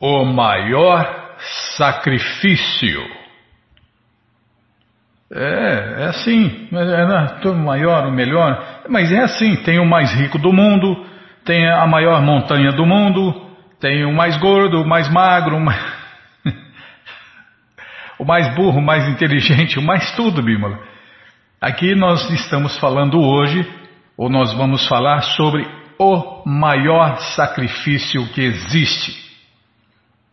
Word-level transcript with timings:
O 0.00 0.24
maior 0.24 1.36
sacrifício. 1.76 3.02
É, 5.32 6.02
é 6.02 6.06
assim. 6.06 6.68
É, 6.70 7.06
né, 7.06 7.40
o 7.44 7.54
maior, 7.54 8.06
o 8.06 8.12
melhor. 8.12 8.82
Mas 8.88 9.10
é 9.10 9.20
assim: 9.20 9.56
tem 9.56 9.78
o 9.78 9.86
mais 9.86 10.12
rico 10.12 10.38
do 10.38 10.52
mundo, 10.52 11.06
tem 11.44 11.68
a 11.68 11.86
maior 11.86 12.20
montanha 12.22 12.72
do 12.72 12.84
mundo, 12.84 13.34
tem 13.80 14.04
o 14.04 14.12
mais 14.12 14.36
gordo, 14.36 14.82
o 14.82 14.86
mais 14.86 15.08
magro, 15.08 15.56
o 15.56 15.60
mais, 15.60 15.80
o 18.18 18.24
mais 18.24 18.54
burro, 18.54 18.78
o 18.78 18.84
mais 18.84 19.08
inteligente, 19.08 19.78
o 19.78 19.82
mais 19.82 20.12
tudo, 20.12 20.42
Bímola. 20.42 20.78
Aqui 21.58 21.94
nós 21.94 22.28
estamos 22.30 22.78
falando 22.78 23.18
hoje, 23.18 23.66
ou 24.16 24.28
nós 24.28 24.52
vamos 24.52 24.86
falar 24.86 25.22
sobre 25.22 25.66
o 25.98 26.42
maior 26.46 27.16
sacrifício 27.34 28.28
que 28.34 28.42
existe. 28.42 29.25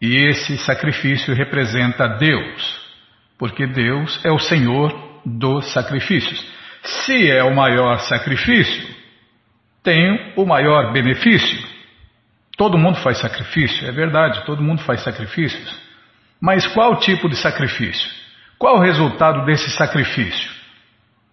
E 0.03 0.17
esse 0.27 0.57
sacrifício 0.57 1.33
representa 1.33 2.09
Deus, 2.09 2.77
porque 3.39 3.65
Deus 3.65 4.19
é 4.25 4.29
o 4.29 4.37
Senhor 4.37 4.93
dos 5.25 5.71
sacrifícios. 5.71 6.45
Se 6.83 7.31
é 7.31 7.41
o 7.41 7.55
maior 7.55 7.97
sacrifício, 7.99 8.85
tem 9.81 10.33
o 10.35 10.45
maior 10.45 10.91
benefício. 10.91 11.57
Todo 12.57 12.77
mundo 12.77 12.97
faz 12.97 13.19
sacrifício, 13.19 13.87
é 13.87 13.93
verdade, 13.93 14.45
todo 14.45 14.61
mundo 14.61 14.81
faz 14.81 14.99
sacrifícios. 15.03 15.73
Mas 16.41 16.67
qual 16.67 16.97
tipo 16.97 17.29
de 17.29 17.37
sacrifício? 17.37 18.11
Qual 18.59 18.79
o 18.79 18.81
resultado 18.81 19.45
desse 19.45 19.69
sacrifício? 19.69 20.51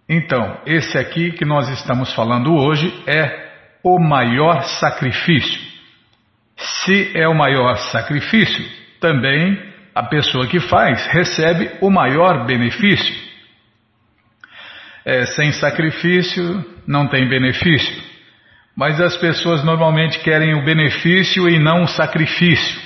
Então, 0.07 0.61
esse 0.65 0.97
aqui 0.97 1.33
que 1.33 1.43
nós 1.43 1.67
estamos 1.67 2.13
falando 2.13 2.55
hoje 2.55 3.03
é 3.05 3.51
o 3.83 3.99
maior 3.99 4.63
sacrifício. 4.63 5.70
Se 6.61 7.11
é 7.15 7.27
o 7.27 7.33
maior 7.33 7.75
sacrifício, 7.75 8.65
também 8.99 9.59
a 9.95 10.03
pessoa 10.03 10.47
que 10.47 10.59
faz 10.59 11.05
recebe 11.07 11.71
o 11.81 11.89
maior 11.89 12.45
benefício. 12.45 13.31
É, 15.03 15.25
sem 15.25 15.51
sacrifício 15.51 16.63
não 16.87 17.07
tem 17.07 17.27
benefício. 17.27 18.11
Mas 18.75 19.01
as 19.01 19.17
pessoas 19.17 19.63
normalmente 19.63 20.19
querem 20.19 20.53
o 20.53 20.63
benefício 20.63 21.49
e 21.49 21.59
não 21.59 21.83
o 21.83 21.87
sacrifício. 21.87 22.79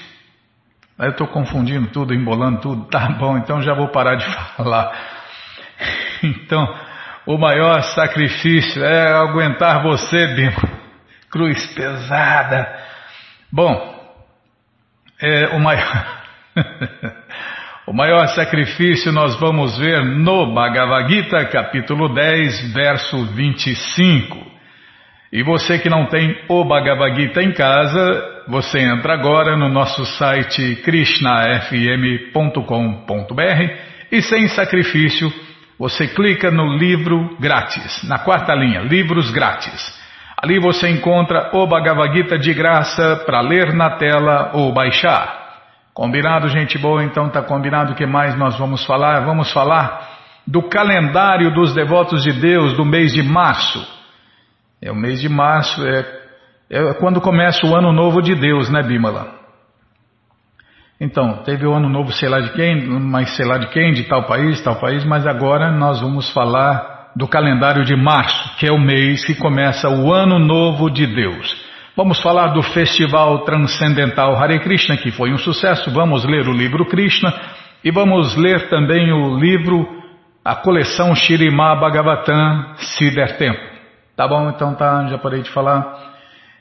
Eu 0.97 1.09
estou 1.09 1.27
confundindo 1.27 1.87
tudo, 1.87 2.13
embolando 2.13 2.61
tudo. 2.61 2.85
Tá 2.89 3.09
bom, 3.09 3.37
então 3.37 3.61
já 3.61 3.73
vou 3.73 3.89
parar 3.89 4.15
de 4.15 4.25
falar. 4.55 4.91
Então, 6.23 6.73
o 7.25 7.37
maior 7.37 7.81
sacrifício 7.81 8.83
é 8.83 9.13
aguentar 9.13 9.83
você, 9.83 10.27
Bima. 10.27 10.85
Cruz 11.29 11.65
pesada. 11.73 12.84
Bom, 13.55 13.95
é, 15.21 15.55
o, 15.55 15.59
maior, 15.61 16.21
o 17.87 17.93
maior 17.93 18.27
sacrifício 18.27 19.13
nós 19.13 19.39
vamos 19.39 19.77
ver 19.77 20.03
no 20.03 20.53
Bhagavad 20.53 21.09
Gita, 21.09 21.45
capítulo 21.45 22.13
10, 22.13 22.73
verso 22.73 23.25
25. 23.27 24.45
E 25.31 25.41
você 25.41 25.79
que 25.79 25.89
não 25.89 26.07
tem 26.07 26.37
o 26.49 26.65
Bhagavad 26.65 27.15
Gita 27.15 27.41
em 27.41 27.53
casa, 27.53 28.43
você 28.49 28.79
entra 28.79 29.13
agora 29.13 29.55
no 29.55 29.69
nosso 29.69 30.05
site 30.05 30.75
krishnafm.com.br 30.83 33.73
e 34.11 34.21
sem 34.21 34.49
sacrifício, 34.49 35.31
você 35.79 36.09
clica 36.09 36.51
no 36.51 36.75
livro 36.75 37.37
grátis, 37.39 38.03
na 38.03 38.19
quarta 38.19 38.53
linha, 38.53 38.81
livros 38.81 39.31
grátis. 39.31 40.04
Ali 40.37 40.59
você 40.59 40.89
encontra 40.89 41.49
o 41.53 41.65
Bhagavad 41.65 42.13
Gita 42.13 42.37
de 42.37 42.53
graça 42.53 43.23
para 43.25 43.41
ler 43.41 43.73
na 43.73 43.91
tela 43.91 44.51
ou 44.53 44.73
baixar. 44.73 45.45
Combinado, 45.93 46.49
gente 46.49 46.77
boa? 46.77 47.03
Então 47.03 47.29
tá 47.29 47.41
combinado 47.41 47.93
o 47.93 47.95
que 47.95 48.05
mais 48.05 48.37
nós 48.37 48.57
vamos 48.57 48.85
falar? 48.85 49.21
Vamos 49.21 49.51
falar 49.53 50.15
do 50.45 50.61
calendário 50.61 51.53
dos 51.53 51.73
devotos 51.73 52.23
de 52.23 52.33
Deus 52.33 52.73
do 52.73 52.85
mês 52.85 53.13
de 53.13 53.23
março. 53.23 53.79
É 54.81 54.91
o 54.91 54.95
mês 54.95 55.21
de 55.21 55.29
março, 55.29 55.81
é, 55.87 56.05
é 56.69 56.93
quando 56.95 57.21
começa 57.21 57.65
o 57.65 57.73
ano 57.75 57.91
novo 57.93 58.21
de 58.21 58.35
Deus, 58.35 58.69
né, 58.69 58.83
Bimala? 58.83 59.33
Então, 60.99 61.43
teve 61.43 61.65
o 61.65 61.73
ano 61.73 61.89
novo, 61.89 62.11
sei 62.11 62.29
lá 62.29 62.39
de 62.39 62.51
quem, 62.51 62.87
mas 62.87 63.35
sei 63.35 63.45
lá 63.45 63.57
de 63.57 63.67
quem, 63.67 63.93
de 63.93 64.03
tal 64.03 64.23
país, 64.23 64.61
tal 64.61 64.75
país, 64.75 65.03
mas 65.03 65.25
agora 65.25 65.71
nós 65.71 66.01
vamos 66.01 66.31
falar 66.31 66.94
do 67.15 67.27
calendário 67.27 67.85
de 67.85 67.95
março, 67.95 68.57
que 68.57 68.67
é 68.67 68.71
o 68.71 68.79
mês 68.79 69.23
que 69.23 69.35
começa 69.35 69.89
o 69.89 70.13
Ano 70.13 70.37
Novo 70.37 70.89
de 70.89 71.07
Deus. 71.07 71.65
Vamos 71.95 72.19
falar 72.21 72.47
do 72.47 72.61
Festival 72.61 73.45
Transcendental 73.45 74.35
Hare 74.35 74.59
Krishna, 74.59 74.97
que 74.97 75.11
foi 75.11 75.31
um 75.31 75.37
sucesso. 75.37 75.89
Vamos 75.91 76.25
ler 76.25 76.47
o 76.47 76.51
livro 76.51 76.85
Krishna 76.85 77.33
e 77.81 77.89
vamos 77.89 78.35
ler 78.35 78.67
também 78.67 79.13
o 79.13 79.37
livro, 79.37 79.87
a 80.43 80.55
coleção 80.55 81.15
Shirimá 81.15 81.73
Bhagavatam, 81.75 82.73
se 82.75 83.09
der 83.11 83.37
tempo. 83.37 83.61
Tá 84.17 84.27
bom? 84.27 84.49
Então 84.49 84.75
tá, 84.75 85.07
já 85.07 85.17
parei 85.17 85.41
de 85.41 85.49
falar. 85.51 86.15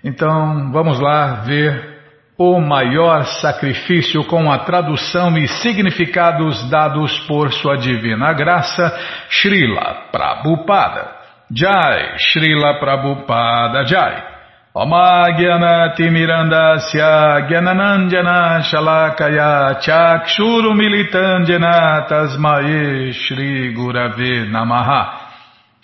Então 0.05 0.71
vamos 0.71 1.01
lá 1.01 1.43
ver 1.47 1.94
o 2.37 2.61
maior 2.61 3.25
sacrifício 3.41 4.25
com 4.25 4.51
a 4.51 4.59
tradução 4.61 5.37
e 5.39 5.47
significados 5.47 6.69
dados 6.69 7.19
por 7.21 7.53
sua 7.53 7.77
divina 7.77 8.33
graça, 8.33 8.93
Srila 9.31 10.09
Prabhupada. 10.11 11.13
Jai, 11.51 12.19
Srila 12.19 12.81
Prabhupada 12.81 13.85
Jai. 13.85 14.35
Omagyanati 14.77 16.11
Mirandasya 16.11 17.47
Gyananandjana 17.47 18.61
Shalakaya 18.63 19.79
Chakshuru 19.81 20.75
Militandjana 20.75 22.09
Tasmae 22.09 23.13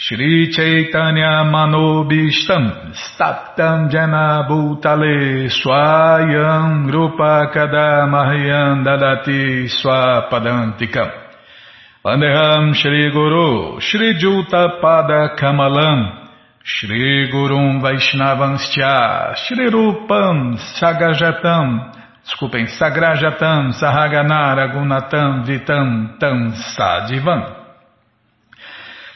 Shri 0.03 0.51
Chaitanya 0.51 1.45
Manobishtam 1.45 2.95
Staptam 2.97 3.91
Jana 3.91 4.49
Bhutale 4.49 5.51
Swayam 5.53 6.91
Rupa 6.91 7.53
Kadamahyam 7.53 8.81
Dadati 8.83 9.69
Swapadantikam. 9.69 11.11
Vandeham 12.03 12.73
Shri 12.73 13.13
Guru 13.13 13.79
Shri 13.83 14.15
Juta 14.19 14.81
Pada 14.83 15.37
Kamalam. 15.39 16.31
Shri 16.65 17.31
Gurum 17.31 17.83
Vaishnavanscha 17.83 19.37
Shri 19.37 19.69
Rupam 19.69 20.57
Sagajatam. 20.81 21.93
Desculpem, 22.25 22.67
Sagrajatam 22.81 23.75
Sahaganara 23.79 24.73
Gunatam 24.73 25.45
Vitam 25.45 26.19
Tam 26.19 26.55
Sadivam 26.75 27.60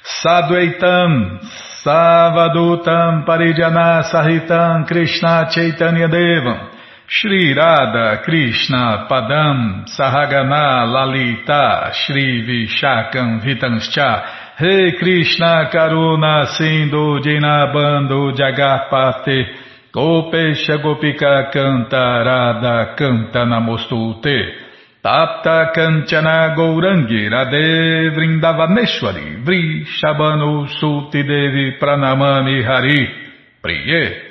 Sadvaitam 0.04 1.40
Savadutam 1.82 3.24
Parijana 3.24 4.04
Sahitam 4.04 4.86
Krishna 4.86 5.48
Chaitanya 5.50 6.08
Devam 6.08 6.70
Shri 7.06 7.54
Radha 7.54 8.22
Krishna 8.22 9.06
Padam 9.10 9.86
Sahagana 9.88 10.84
Lalita 10.92 11.90
Shri 11.94 12.44
Vishakam 12.44 13.40
Vitanscha 13.40 14.60
Re 14.60 14.92
Krishna 14.98 15.70
Karuna 15.72 16.48
Sindhu 16.54 17.20
Dinabando 17.24 18.30
Jagapate 18.36 19.46
Gopesha 19.90 20.82
Gopika 20.82 21.50
Canta 21.50 22.24
Radha 22.26 22.94
Canta 22.94 23.46
Namostute 23.46 24.63
Tapta 25.04 25.70
Kanchana 25.74 26.54
Gourangi 26.56 27.28
Radhe 27.28 28.08
Vrindavaneshwari 28.16 29.44
Vri 29.44 29.84
Shabanu 29.84 30.66
Suti 30.80 31.22
Devi 31.22 31.76
Pranamami 31.78 32.64
Hari. 32.64 33.08
Priye. 33.60 34.22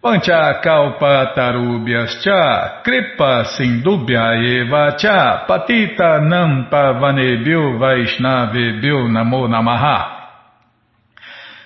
Pancha 0.00 0.62
Kalpa 0.62 1.34
Tarubhyascha 1.36 2.82
Kripa 2.82 3.44
Sindubhya 3.54 4.40
Eva 4.40 4.96
Cha 4.96 5.44
Patita 5.46 6.20
Nampa 6.24 6.96
Vanebhyo 6.98 7.76
Vaishnavebhyo 7.78 9.12
Namo 9.12 9.46
Namaha 9.46 10.21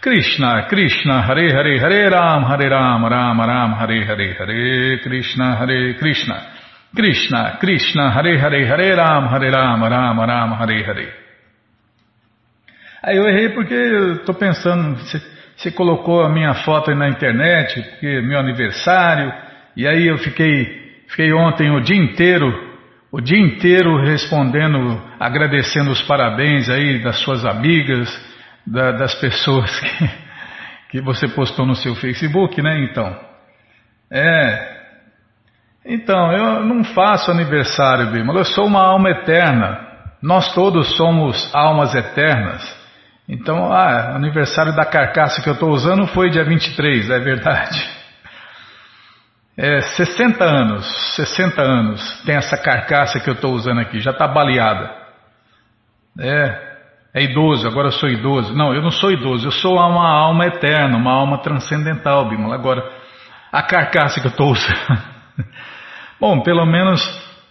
Krishna, 0.00 0.66
Krishna, 0.66 1.20
Hare 1.22 1.52
Hare, 1.52 1.78
Hare 1.78 2.10
Ram, 2.10 2.44
Hare 2.44 2.70
Ram, 2.70 3.04
Ram 3.04 3.38
Ram, 3.38 3.74
Hare 3.74 4.06
Hare, 4.06 4.34
Hare 4.34 4.98
Krishna, 5.02 5.56
Hare 5.56 5.94
Krishna, 5.98 6.46
Krishna, 6.94 7.58
Krishna, 7.60 8.10
Hare 8.10 8.38
Hare, 8.38 8.66
Hare 8.66 8.96
Ram, 8.96 9.28
Hare 9.28 9.50
Ram, 9.50 9.82
Ram 9.82 10.18
Ram, 10.18 10.54
Hare 10.54 10.84
Hare. 10.84 11.08
Aí 13.02 13.16
eu 13.16 13.28
errei 13.28 13.50
porque 13.50 13.74
estou 13.74 14.34
pensando, 14.34 14.96
você, 15.56 15.70
colocou 15.70 16.22
a 16.22 16.30
minha 16.30 16.54
foto 16.54 16.94
na 16.94 17.08
internet, 17.08 17.82
porque 17.82 18.06
é 18.06 18.22
meu 18.22 18.38
aniversário, 18.38 19.30
e 19.76 19.86
aí 19.86 20.06
eu 20.06 20.16
fiquei, 20.16 21.04
fiquei 21.08 21.30
ontem 21.32 21.70
o 21.70 21.80
dia 21.80 21.96
inteiro, 21.96 22.50
o 23.12 23.20
dia 23.20 23.38
inteiro 23.38 24.02
respondendo, 24.02 24.98
agradecendo 25.18 25.90
os 25.90 26.00
parabéns 26.02 26.70
aí 26.70 27.02
das 27.02 27.16
suas 27.18 27.44
amigas, 27.44 28.08
da, 28.66 28.92
das 28.92 29.14
pessoas 29.14 29.78
que, 29.80 30.10
que 30.90 31.00
você 31.00 31.28
postou 31.28 31.66
no 31.66 31.74
seu 31.74 31.94
Facebook, 31.94 32.60
né? 32.62 32.84
Então, 32.84 33.18
é. 34.10 34.80
Então, 35.84 36.32
eu 36.32 36.64
não 36.64 36.84
faço 36.84 37.30
aniversário, 37.30 38.10
Bima. 38.10 38.34
Eu 38.34 38.44
sou 38.44 38.66
uma 38.66 38.82
alma 38.82 39.10
eterna. 39.10 39.88
Nós 40.22 40.52
todos 40.54 40.96
somos 40.96 41.48
almas 41.54 41.94
eternas. 41.94 42.78
Então, 43.28 43.72
ah, 43.72 44.16
aniversário 44.16 44.74
da 44.74 44.84
carcaça 44.84 45.40
que 45.40 45.48
eu 45.48 45.54
estou 45.54 45.70
usando 45.70 46.06
foi 46.08 46.30
dia 46.30 46.44
23, 46.44 47.10
é 47.10 47.18
verdade. 47.20 48.00
É 49.56 49.80
60 49.80 50.44
anos, 50.44 51.14
60 51.16 51.62
anos 51.62 52.22
tem 52.24 52.34
essa 52.34 52.56
carcaça 52.56 53.20
que 53.20 53.28
eu 53.28 53.34
estou 53.34 53.52
usando 53.52 53.80
aqui, 53.80 54.00
já 54.00 54.10
está 54.10 54.26
baleada. 54.26 54.90
É, 56.18 56.69
é 57.12 57.24
idoso, 57.24 57.66
agora 57.66 57.90
sou 57.90 58.08
idoso. 58.08 58.54
Não, 58.54 58.72
eu 58.72 58.80
não 58.80 58.90
sou 58.90 59.10
idoso, 59.10 59.46
eu 59.46 59.52
sou 59.52 59.74
uma 59.74 60.08
alma 60.08 60.46
eterna, 60.46 60.96
uma 60.96 61.12
alma 61.12 61.38
transcendental, 61.38 62.28
Bimala. 62.28 62.54
Agora, 62.54 62.88
a 63.52 63.62
carcaça 63.62 64.20
que 64.20 64.26
eu 64.26 64.30
estou 64.30 64.52
usando. 64.52 65.02
Bom, 66.20 66.40
pelo 66.42 66.64
menos 66.66 67.00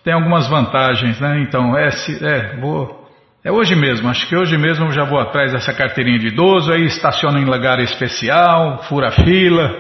tem 0.04 0.14
algumas 0.14 0.48
vantagens, 0.48 1.20
né? 1.20 1.42
Então, 1.42 1.78
é, 1.78 1.90
é, 1.90 2.56
vou, 2.58 3.10
é 3.44 3.52
hoje 3.52 3.76
mesmo, 3.76 4.08
acho 4.10 4.28
que 4.28 4.36
hoje 4.38 4.58
mesmo 4.58 4.86
eu 4.86 4.92
já 4.92 5.04
vou 5.04 5.20
atrás 5.20 5.52
dessa 5.52 5.74
carteirinha 5.74 6.20
de 6.20 6.28
idoso, 6.28 6.72
aí 6.72 6.86
estaciono 6.86 7.38
em 7.38 7.46
lugar 7.46 7.80
especial, 7.80 8.84
fura 8.84 9.12
fila, 9.12 9.76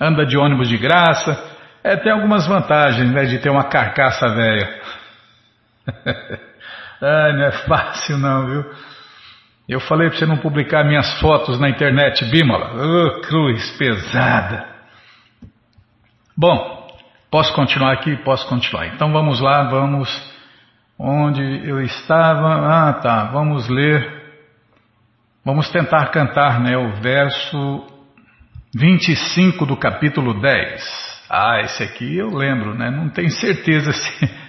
anda 0.00 0.24
de 0.24 0.38
ônibus 0.38 0.68
de 0.68 0.76
graça. 0.76 1.50
É, 1.82 1.96
tem 1.96 2.12
algumas 2.12 2.46
vantagens, 2.46 3.10
né, 3.10 3.24
de 3.24 3.38
ter 3.38 3.50
uma 3.50 3.64
carcaça 3.64 4.28
velha. 4.28 4.80
Ai, 7.02 7.32
não 7.32 7.44
é 7.46 7.52
fácil 7.66 8.16
não, 8.16 8.46
viu? 8.46 8.91
Eu 9.68 9.80
falei 9.80 10.08
para 10.08 10.18
você 10.18 10.26
não 10.26 10.38
publicar 10.38 10.84
minhas 10.84 11.20
fotos 11.20 11.58
na 11.60 11.70
internet, 11.70 12.24
Bímola. 12.24 12.72
Oh, 12.74 13.20
cruz 13.20 13.70
pesada. 13.78 14.66
Bom, 16.36 16.88
posso 17.30 17.54
continuar 17.54 17.92
aqui? 17.92 18.16
Posso 18.16 18.46
continuar. 18.48 18.88
Então 18.88 19.12
vamos 19.12 19.40
lá, 19.40 19.62
vamos. 19.64 20.10
Onde 20.98 21.42
eu 21.66 21.80
estava? 21.80 22.88
Ah, 22.88 22.92
tá. 22.94 23.24
Vamos 23.26 23.68
ler. 23.68 24.22
Vamos 25.44 25.70
tentar 25.70 26.06
cantar, 26.10 26.60
né? 26.60 26.76
O 26.76 26.94
verso 27.00 27.86
25 28.74 29.64
do 29.64 29.76
capítulo 29.76 30.40
10. 30.40 31.22
Ah, 31.30 31.60
esse 31.60 31.82
aqui 31.82 32.16
eu 32.16 32.28
lembro, 32.28 32.74
né? 32.74 32.90
Não 32.90 33.08
tenho 33.08 33.30
certeza 33.30 33.92
se. 33.94 34.41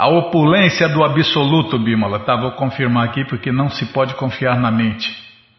A 0.00 0.08
opulência 0.08 0.88
do 0.88 1.04
absoluto, 1.04 1.78
Bímola, 1.78 2.20
tá? 2.20 2.34
Vou 2.34 2.52
confirmar 2.52 3.04
aqui 3.04 3.22
porque 3.26 3.52
não 3.52 3.68
se 3.68 3.84
pode 3.92 4.14
confiar 4.14 4.58
na 4.58 4.70
mente. 4.70 5.14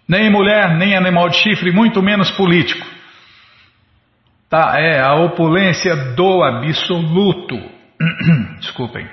Nem 0.07 0.31
mulher, 0.31 0.75
nem 0.77 0.97
animal 0.97 1.29
de 1.29 1.37
chifre, 1.37 1.71
muito 1.71 2.01
menos 2.01 2.31
político. 2.31 2.83
Tá, 4.49 4.79
é 4.79 4.99
a 4.99 5.13
opulência 5.13 5.95
do 6.15 6.41
absoluto. 6.41 7.55
Desculpem. 8.57 9.07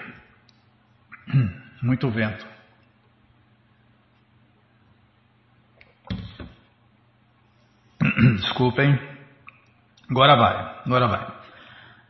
Muito 1.83 2.09
vento. 2.11 2.47
Desculpem. 8.41 8.99
Agora 10.11 10.37
vai, 10.37 10.75
agora 10.87 11.07
vai. 11.07 11.27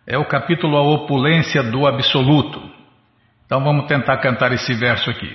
É 0.06 0.16
o 0.16 0.24
capítulo 0.24 0.76
A 0.76 0.82
Opulência 0.82 1.64
do 1.64 1.84
Absoluto. 1.84 2.77
Então 3.48 3.64
vamos 3.64 3.86
tentar 3.86 4.18
cantar 4.18 4.52
esse 4.52 4.74
verso 4.74 5.08
aqui. 5.08 5.34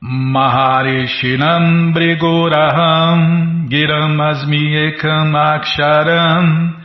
Maharishinam 0.00 1.90
Briguraham 1.92 3.66
Giram 3.68 4.22
Asmi 4.22 4.76
Ekam 4.76 5.36
Aksharam 5.36 6.76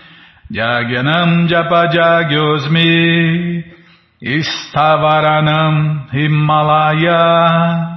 Jagyanam 0.51 1.47
Japajagyosmi 1.47 3.63
Istavaranam 4.19 6.07
Himalaya 6.12 7.91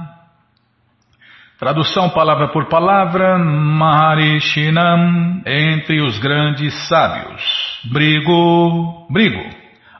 Tradução 1.57 2.11
palavra 2.11 2.49
por 2.49 2.69
palavra, 2.69 3.37
Maharishinam, 3.37 5.41
entre 5.45 6.01
os 6.01 6.17
grandes 6.19 6.73
sábios. 6.87 7.43
Brigo, 7.91 9.07
brigo. 9.11 9.43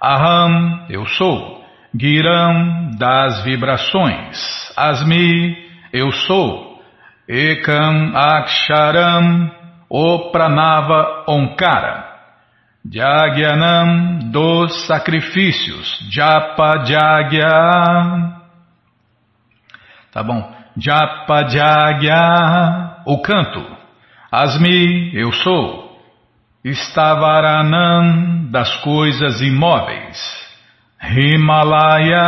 Aham, 0.01 0.85
eu 0.89 1.05
sou. 1.05 1.58
Giram 1.97 2.91
das 2.97 3.43
vibrações. 3.43 4.37
Asmi, 4.77 5.57
eu 5.91 6.11
sou. 6.11 6.79
Ekam 7.27 8.15
Aksharam, 8.15 9.51
o 9.89 10.31
Pranava 10.31 11.25
Onkara. 11.27 12.09
Jagyanam 12.91 14.19
dos 14.31 14.85
sacrifícios. 14.85 15.99
Japa 16.11 16.85
Jagya. 16.85 18.39
Tá 20.11 20.23
bom. 20.23 20.51
Japa 20.77 21.47
Jagya, 21.47 23.01
o 23.05 23.21
canto. 23.21 23.65
Asmi, 24.31 25.11
eu 25.15 25.31
sou. 25.31 25.89
Stavaranam 26.63 28.47
das 28.51 28.75
coisas 28.77 29.41
imóveis. 29.41 30.38
Himalaya, 31.11 32.21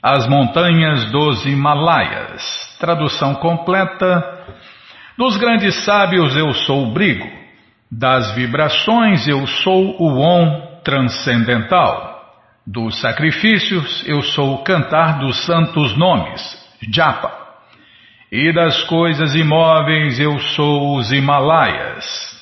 as 0.00 0.28
montanhas 0.28 1.10
dos 1.10 1.44
Himalaias. 1.44 2.76
Tradução 2.78 3.34
completa. 3.34 4.44
Dos 5.18 5.36
grandes 5.36 5.84
sábios 5.84 6.36
eu 6.36 6.52
sou 6.54 6.84
o 6.84 6.92
brigo, 6.92 7.28
das 7.90 8.32
vibrações 8.34 9.26
eu 9.26 9.46
sou 9.46 10.00
o 10.00 10.20
on 10.20 10.80
transcendental, 10.84 12.42
dos 12.66 13.00
sacrifícios 13.00 14.06
eu 14.06 14.22
sou 14.22 14.54
o 14.54 14.64
cantar 14.64 15.18
dos 15.18 15.44
santos 15.44 15.96
nomes, 15.96 16.40
japa, 16.92 17.30
e 18.30 18.52
das 18.52 18.82
coisas 18.84 19.34
imóveis 19.34 20.18
eu 20.18 20.38
sou 20.38 20.96
os 20.96 21.12
Himalaias. 21.12 22.32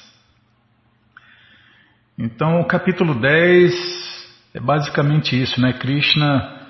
Então, 2.19 2.61
o 2.61 2.67
capítulo 2.67 3.15
10 3.15 4.10
é 4.53 4.61
basicamente 4.61 5.41
isso, 5.41 5.61
né? 5.61 5.73
Krishna 5.75 6.61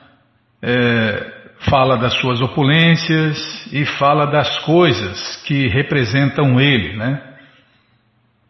é, 0.63 1.33
fala 1.69 1.97
das 1.97 2.15
suas 2.21 2.41
opulências 2.41 3.67
e 3.73 3.85
fala 3.85 4.27
das 4.27 4.59
coisas 4.61 5.37
que 5.47 5.67
representam 5.69 6.61
ele, 6.61 6.97
né? 6.97 7.23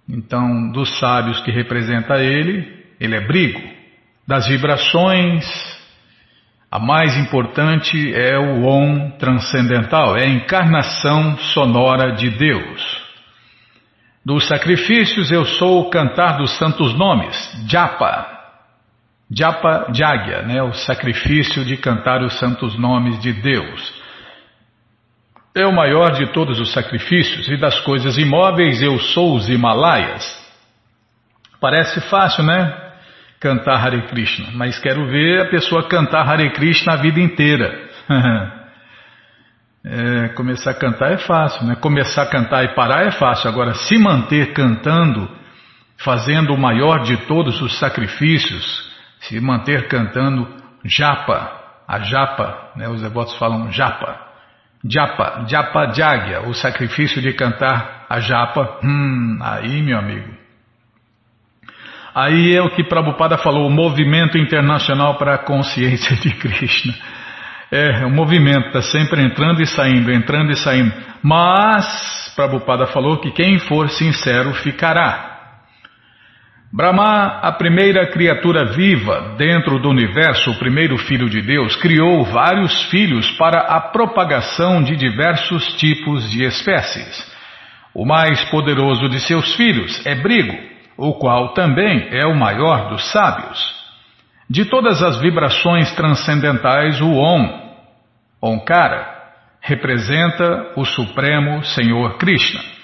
Então, 0.08 0.72
dos 0.72 0.98
sábios 0.98 1.40
que 1.40 1.52
representa 1.52 2.20
ele, 2.20 2.84
ele 2.98 3.14
é 3.14 3.20
brigo. 3.20 3.60
Das 4.26 4.48
vibrações, 4.48 5.44
a 6.70 6.80
mais 6.80 7.16
importante 7.16 8.12
é 8.14 8.36
o 8.36 8.64
Om 8.64 9.10
transcendental, 9.18 10.16
é 10.16 10.24
a 10.24 10.28
encarnação 10.28 11.38
sonora 11.38 12.12
de 12.16 12.30
Deus. 12.30 13.10
Dos 14.24 14.48
sacrifícios 14.48 15.30
eu 15.30 15.44
sou 15.44 15.82
o 15.82 15.90
cantar 15.90 16.38
dos 16.38 16.58
santos 16.58 16.92
nomes, 16.94 17.36
Japa, 17.68 18.39
Japa 19.32 19.92
Jagya, 19.94 20.42
né, 20.42 20.60
o 20.60 20.72
sacrifício 20.72 21.64
de 21.64 21.76
cantar 21.76 22.20
os 22.20 22.36
santos 22.38 22.76
nomes 22.76 23.20
de 23.20 23.32
Deus. 23.32 24.00
É 25.54 25.64
o 25.64 25.72
maior 25.72 26.12
de 26.12 26.32
todos 26.32 26.58
os 26.58 26.72
sacrifícios 26.72 27.48
e 27.48 27.56
das 27.56 27.78
coisas 27.80 28.18
imóveis 28.18 28.82
eu 28.82 28.98
sou 28.98 29.36
os 29.36 29.48
Himalaias. 29.48 30.24
Parece 31.60 32.00
fácil, 32.02 32.44
né? 32.44 32.90
Cantar 33.38 33.84
Hare 33.84 34.02
Krishna, 34.08 34.48
mas 34.52 34.78
quero 34.78 35.06
ver 35.06 35.42
a 35.42 35.50
pessoa 35.50 35.88
cantar 35.88 36.28
Hare 36.28 36.50
Krishna 36.50 36.94
a 36.94 36.96
vida 36.96 37.20
inteira. 37.20 37.88
é, 39.84 40.28
começar 40.30 40.72
a 40.72 40.74
cantar 40.74 41.12
é 41.12 41.18
fácil, 41.18 41.66
né? 41.66 41.76
Começar 41.76 42.22
a 42.22 42.26
cantar 42.26 42.64
e 42.64 42.74
parar 42.74 43.06
é 43.06 43.12
fácil. 43.12 43.48
Agora, 43.48 43.74
se 43.74 43.96
manter 43.96 44.52
cantando, 44.52 45.28
fazendo 45.98 46.52
o 46.52 46.58
maior 46.58 47.02
de 47.02 47.16
todos 47.26 47.60
os 47.62 47.78
sacrifícios, 47.78 48.89
se 49.20 49.40
manter 49.40 49.88
cantando 49.88 50.48
japa, 50.84 51.58
a 51.86 51.98
japa, 52.00 52.72
né, 52.76 52.88
os 52.88 53.02
devotos 53.02 53.36
falam 53.36 53.70
japa, 53.70 54.18
japa, 54.84 55.44
japa 55.46 55.92
jagya, 55.92 56.42
o 56.48 56.54
sacrifício 56.54 57.20
de 57.20 57.32
cantar 57.32 58.06
a 58.08 58.20
japa, 58.20 58.78
hum, 58.82 59.38
aí 59.40 59.82
meu 59.82 59.98
amigo. 59.98 60.40
Aí 62.14 62.56
é 62.56 62.62
o 62.62 62.70
que 62.70 62.82
Prabhupada 62.82 63.38
falou, 63.38 63.68
o 63.68 63.70
movimento 63.70 64.36
internacional 64.36 65.16
para 65.16 65.34
a 65.34 65.38
consciência 65.38 66.16
de 66.16 66.30
Krishna. 66.34 66.94
É, 67.70 68.04
o 68.04 68.10
movimento 68.10 68.66
está 68.66 68.82
sempre 68.82 69.22
entrando 69.22 69.62
e 69.62 69.66
saindo, 69.66 70.10
entrando 70.10 70.50
e 70.50 70.56
saindo. 70.56 70.92
Mas, 71.22 72.32
Prabhupada 72.34 72.88
falou 72.88 73.18
que 73.18 73.30
quem 73.30 73.60
for 73.60 73.88
sincero 73.90 74.52
ficará. 74.54 75.29
Brahma, 76.72 77.40
a 77.42 77.50
primeira 77.50 78.06
criatura 78.12 78.64
viva 78.66 79.34
dentro 79.36 79.80
do 79.80 79.90
universo, 79.90 80.52
o 80.52 80.58
primeiro 80.60 80.96
filho 80.98 81.28
de 81.28 81.42
Deus, 81.42 81.74
criou 81.74 82.24
vários 82.24 82.84
filhos 82.84 83.28
para 83.32 83.62
a 83.62 83.80
propagação 83.80 84.80
de 84.80 84.94
diversos 84.94 85.74
tipos 85.78 86.30
de 86.30 86.44
espécies. 86.44 87.28
O 87.92 88.06
mais 88.06 88.44
poderoso 88.50 89.08
de 89.08 89.18
seus 89.18 89.56
filhos 89.56 90.00
é 90.06 90.14
Brigo, 90.14 90.56
o 90.96 91.14
qual 91.14 91.54
também 91.54 92.06
é 92.12 92.24
o 92.24 92.36
maior 92.36 92.88
dos 92.90 93.10
sábios. 93.10 93.58
De 94.48 94.64
todas 94.64 95.02
as 95.02 95.20
vibrações 95.20 95.92
transcendentais, 95.96 97.00
o 97.00 97.10
Om, 97.10 97.74
Onkara, 98.40 99.08
representa 99.60 100.72
o 100.76 100.84
Supremo 100.84 101.64
Senhor 101.64 102.16
Krishna. 102.16 102.79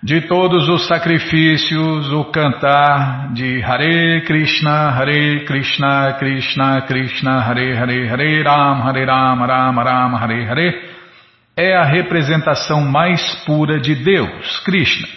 De 0.00 0.20
todos 0.28 0.68
os 0.68 0.86
sacrifícios, 0.86 2.12
o 2.12 2.26
cantar 2.26 3.32
de 3.32 3.60
Hare 3.64 4.22
Krishna, 4.24 4.90
Hare 4.90 5.44
Krishna, 5.44 6.12
Krishna 6.12 6.82
Krishna, 6.82 7.40
Hare 7.40 7.76
Hare, 7.76 8.08
Hare 8.08 8.42
Ram, 8.44 8.80
Hare 8.86 9.04
Ram, 9.04 9.44
Ram 9.44 9.76
Ram, 9.76 10.16
Hare 10.16 10.48
Hare, 10.48 10.90
é 11.56 11.76
a 11.76 11.82
representação 11.82 12.82
mais 12.82 13.20
pura 13.44 13.80
de 13.80 13.96
Deus, 13.96 14.60
Krishna. 14.60 15.08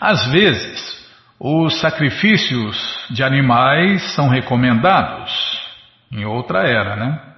Às 0.00 0.24
vezes, 0.30 1.04
os 1.40 1.80
sacrifícios 1.80 2.78
de 3.10 3.24
animais 3.24 4.14
são 4.14 4.28
recomendados, 4.28 5.32
em 6.12 6.24
outra 6.24 6.60
era, 6.60 6.94
né? 6.94 7.31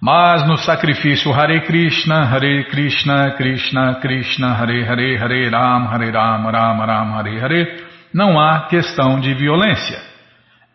Mas 0.00 0.46
no 0.46 0.56
sacrifício 0.56 1.32
Hare 1.32 1.60
Krishna, 1.62 2.24
Hare 2.24 2.64
Krishna, 2.64 3.32
Krishna 3.32 3.96
Krishna, 3.96 4.54
Hare 4.54 4.84
Hare, 4.84 5.18
Hare 5.18 5.50
Ram, 5.50 5.88
Hare 5.88 6.10
Ram, 6.12 6.48
Ram 6.48 6.80
Ram, 6.86 7.14
Hare 7.16 7.40
Hare, 7.40 7.84
não 8.14 8.38
há 8.38 8.68
questão 8.68 9.18
de 9.18 9.34
violência. 9.34 9.98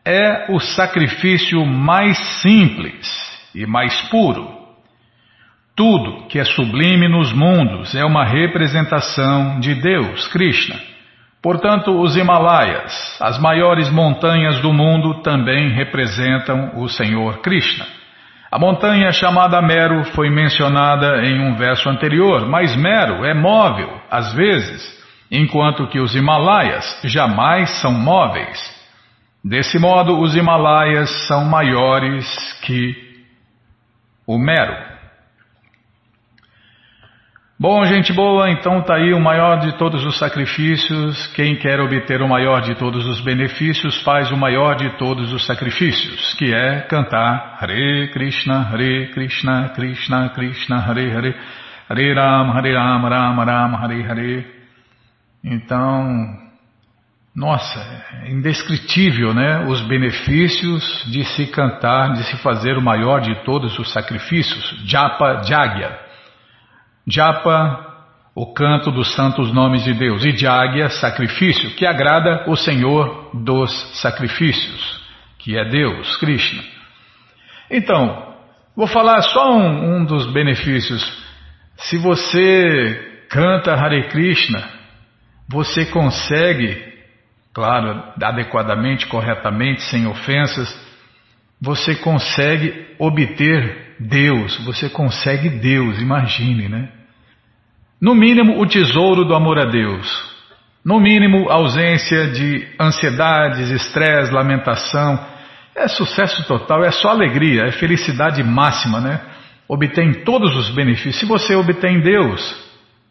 É 0.05 0.51
o 0.51 0.59
sacrifício 0.59 1.65
mais 1.65 2.17
simples 2.41 3.07
e 3.55 3.65
mais 3.65 4.01
puro. 4.09 4.61
Tudo 5.73 6.27
que 6.27 6.37
é 6.37 6.43
sublime 6.43 7.07
nos 7.07 7.31
mundos 7.31 7.95
é 7.95 8.03
uma 8.03 8.25
representação 8.25 9.61
de 9.61 9.73
Deus, 9.73 10.27
Krishna. 10.27 10.75
Portanto, 11.41 11.97
os 11.97 12.17
Himalaias, 12.17 13.17
as 13.21 13.39
maiores 13.39 13.89
montanhas 13.89 14.59
do 14.59 14.73
mundo, 14.73 15.21
também 15.21 15.69
representam 15.73 16.73
o 16.75 16.89
Senhor 16.89 17.39
Krishna. 17.39 18.02
A 18.53 18.59
montanha 18.59 19.11
chamada 19.11 19.59
Mero 19.63 20.03
foi 20.13 20.29
mencionada 20.29 21.25
em 21.25 21.41
um 21.41 21.55
verso 21.55 21.89
anterior, 21.89 22.47
mas 22.47 22.75
Mero 22.75 23.25
é 23.25 23.33
móvel, 23.33 23.99
às 24.11 24.31
vezes, 24.31 24.79
enquanto 25.31 25.87
que 25.87 25.99
os 25.99 26.13
Himalaias 26.13 27.01
jamais 27.03 27.81
são 27.81 27.91
móveis. 27.91 28.59
Desse 29.43 29.79
modo, 29.79 30.19
os 30.19 30.35
Himalaias 30.35 31.09
são 31.27 31.45
maiores 31.45 32.27
que 32.61 32.93
o 34.27 34.37
Mero. 34.37 34.92
Bom, 37.63 37.85
gente 37.85 38.11
boa, 38.11 38.49
então 38.49 38.79
está 38.79 38.95
aí 38.95 39.13
o 39.13 39.21
maior 39.21 39.57
de 39.57 39.77
todos 39.77 40.03
os 40.03 40.19
sacrifícios. 40.19 41.27
Quem 41.27 41.55
quer 41.55 41.79
obter 41.79 42.21
o 42.21 42.27
maior 42.27 42.59
de 42.59 42.75
todos 42.75 43.05
os 43.05 43.21
benefícios 43.21 44.03
faz 44.03 44.29
o 44.33 44.35
maior 44.35 44.75
de 44.75 44.89
todos 44.97 45.31
os 45.31 45.45
sacrifícios, 45.45 46.33
que 46.33 46.53
é 46.53 46.81
cantar 46.81 47.57
Hare 47.61 48.11
Krishna, 48.11 48.67
Hare 48.69 49.09
Krishna, 49.13 49.69
Krishna 49.69 50.29
Krishna, 50.31 50.75
Hare 50.75 51.09
Hare, 51.09 51.35
Hare 51.89 52.13
Ram, 52.13 52.51
Hare 52.51 52.73
Ram, 52.73 53.01
Ram 53.07 53.45
Ram, 53.45 53.75
Hare 53.77 54.03
Hare. 54.09 54.45
Então, 55.41 56.35
nossa, 57.33 57.79
é 58.25 58.29
indescritível, 58.29 59.33
né? 59.33 59.65
Os 59.69 59.79
benefícios 59.87 61.05
de 61.09 61.23
se 61.23 61.47
cantar, 61.47 62.11
de 62.11 62.25
se 62.25 62.35
fazer 62.43 62.77
o 62.77 62.81
maior 62.81 63.21
de 63.21 63.33
todos 63.45 63.79
os 63.79 63.93
sacrifícios, 63.93 64.83
Japa 64.85 65.43
Jagya. 65.43 66.02
Japa, 67.07 67.93
o 68.35 68.53
canto 68.53 68.91
dos 68.91 69.13
santos 69.13 69.53
nomes 69.53 69.83
de 69.83 69.93
Deus, 69.93 70.23
e 70.25 70.31
Jagya, 70.35 70.89
sacrifício, 70.89 71.71
que 71.71 71.85
agrada 71.85 72.49
o 72.49 72.55
Senhor 72.55 73.29
dos 73.33 73.71
sacrifícios, 74.01 75.01
que 75.37 75.57
é 75.57 75.65
Deus, 75.69 76.15
Krishna. 76.17 76.63
Então, 77.69 78.33
vou 78.75 78.87
falar 78.87 79.21
só 79.21 79.55
um, 79.55 79.97
um 79.97 80.05
dos 80.05 80.25
benefícios. 80.31 81.03
Se 81.77 81.97
você 81.97 83.25
canta 83.29 83.73
Hare 83.73 84.07
Krishna, 84.09 84.63
você 85.47 85.85
consegue, 85.87 86.93
claro, 87.53 88.03
adequadamente, 88.21 89.05
corretamente, 89.07 89.81
sem 89.83 90.07
ofensas, 90.07 90.73
você 91.61 91.95
consegue 91.95 92.87
obter 92.99 93.82
Deus, 93.99 94.57
você 94.65 94.89
consegue 94.89 95.49
Deus, 95.49 95.99
imagine, 95.99 96.67
né? 96.67 96.89
No 98.01 98.13
mínimo, 98.13 98.59
o 98.59 98.65
tesouro 98.65 99.23
do 99.23 99.33
amor 99.33 99.57
a 99.59 99.65
Deus. 99.65 100.33
No 100.83 100.99
mínimo, 100.99 101.49
ausência 101.49 102.27
de 102.27 102.67
ansiedades, 102.79 103.69
estresse, 103.69 104.33
lamentação. 104.33 105.17
É 105.75 105.87
sucesso 105.87 106.45
total, 106.45 106.83
é 106.83 106.91
só 106.91 107.09
alegria, 107.09 107.63
é 107.63 107.71
felicidade 107.71 108.43
máxima, 108.43 108.99
né? 108.99 109.21
Obtém 109.67 110.13
todos 110.25 110.55
os 110.55 110.69
benefícios. 110.69 111.19
Se 111.19 111.25
você 111.25 111.55
obtém 111.55 112.01
Deus, 112.01 112.55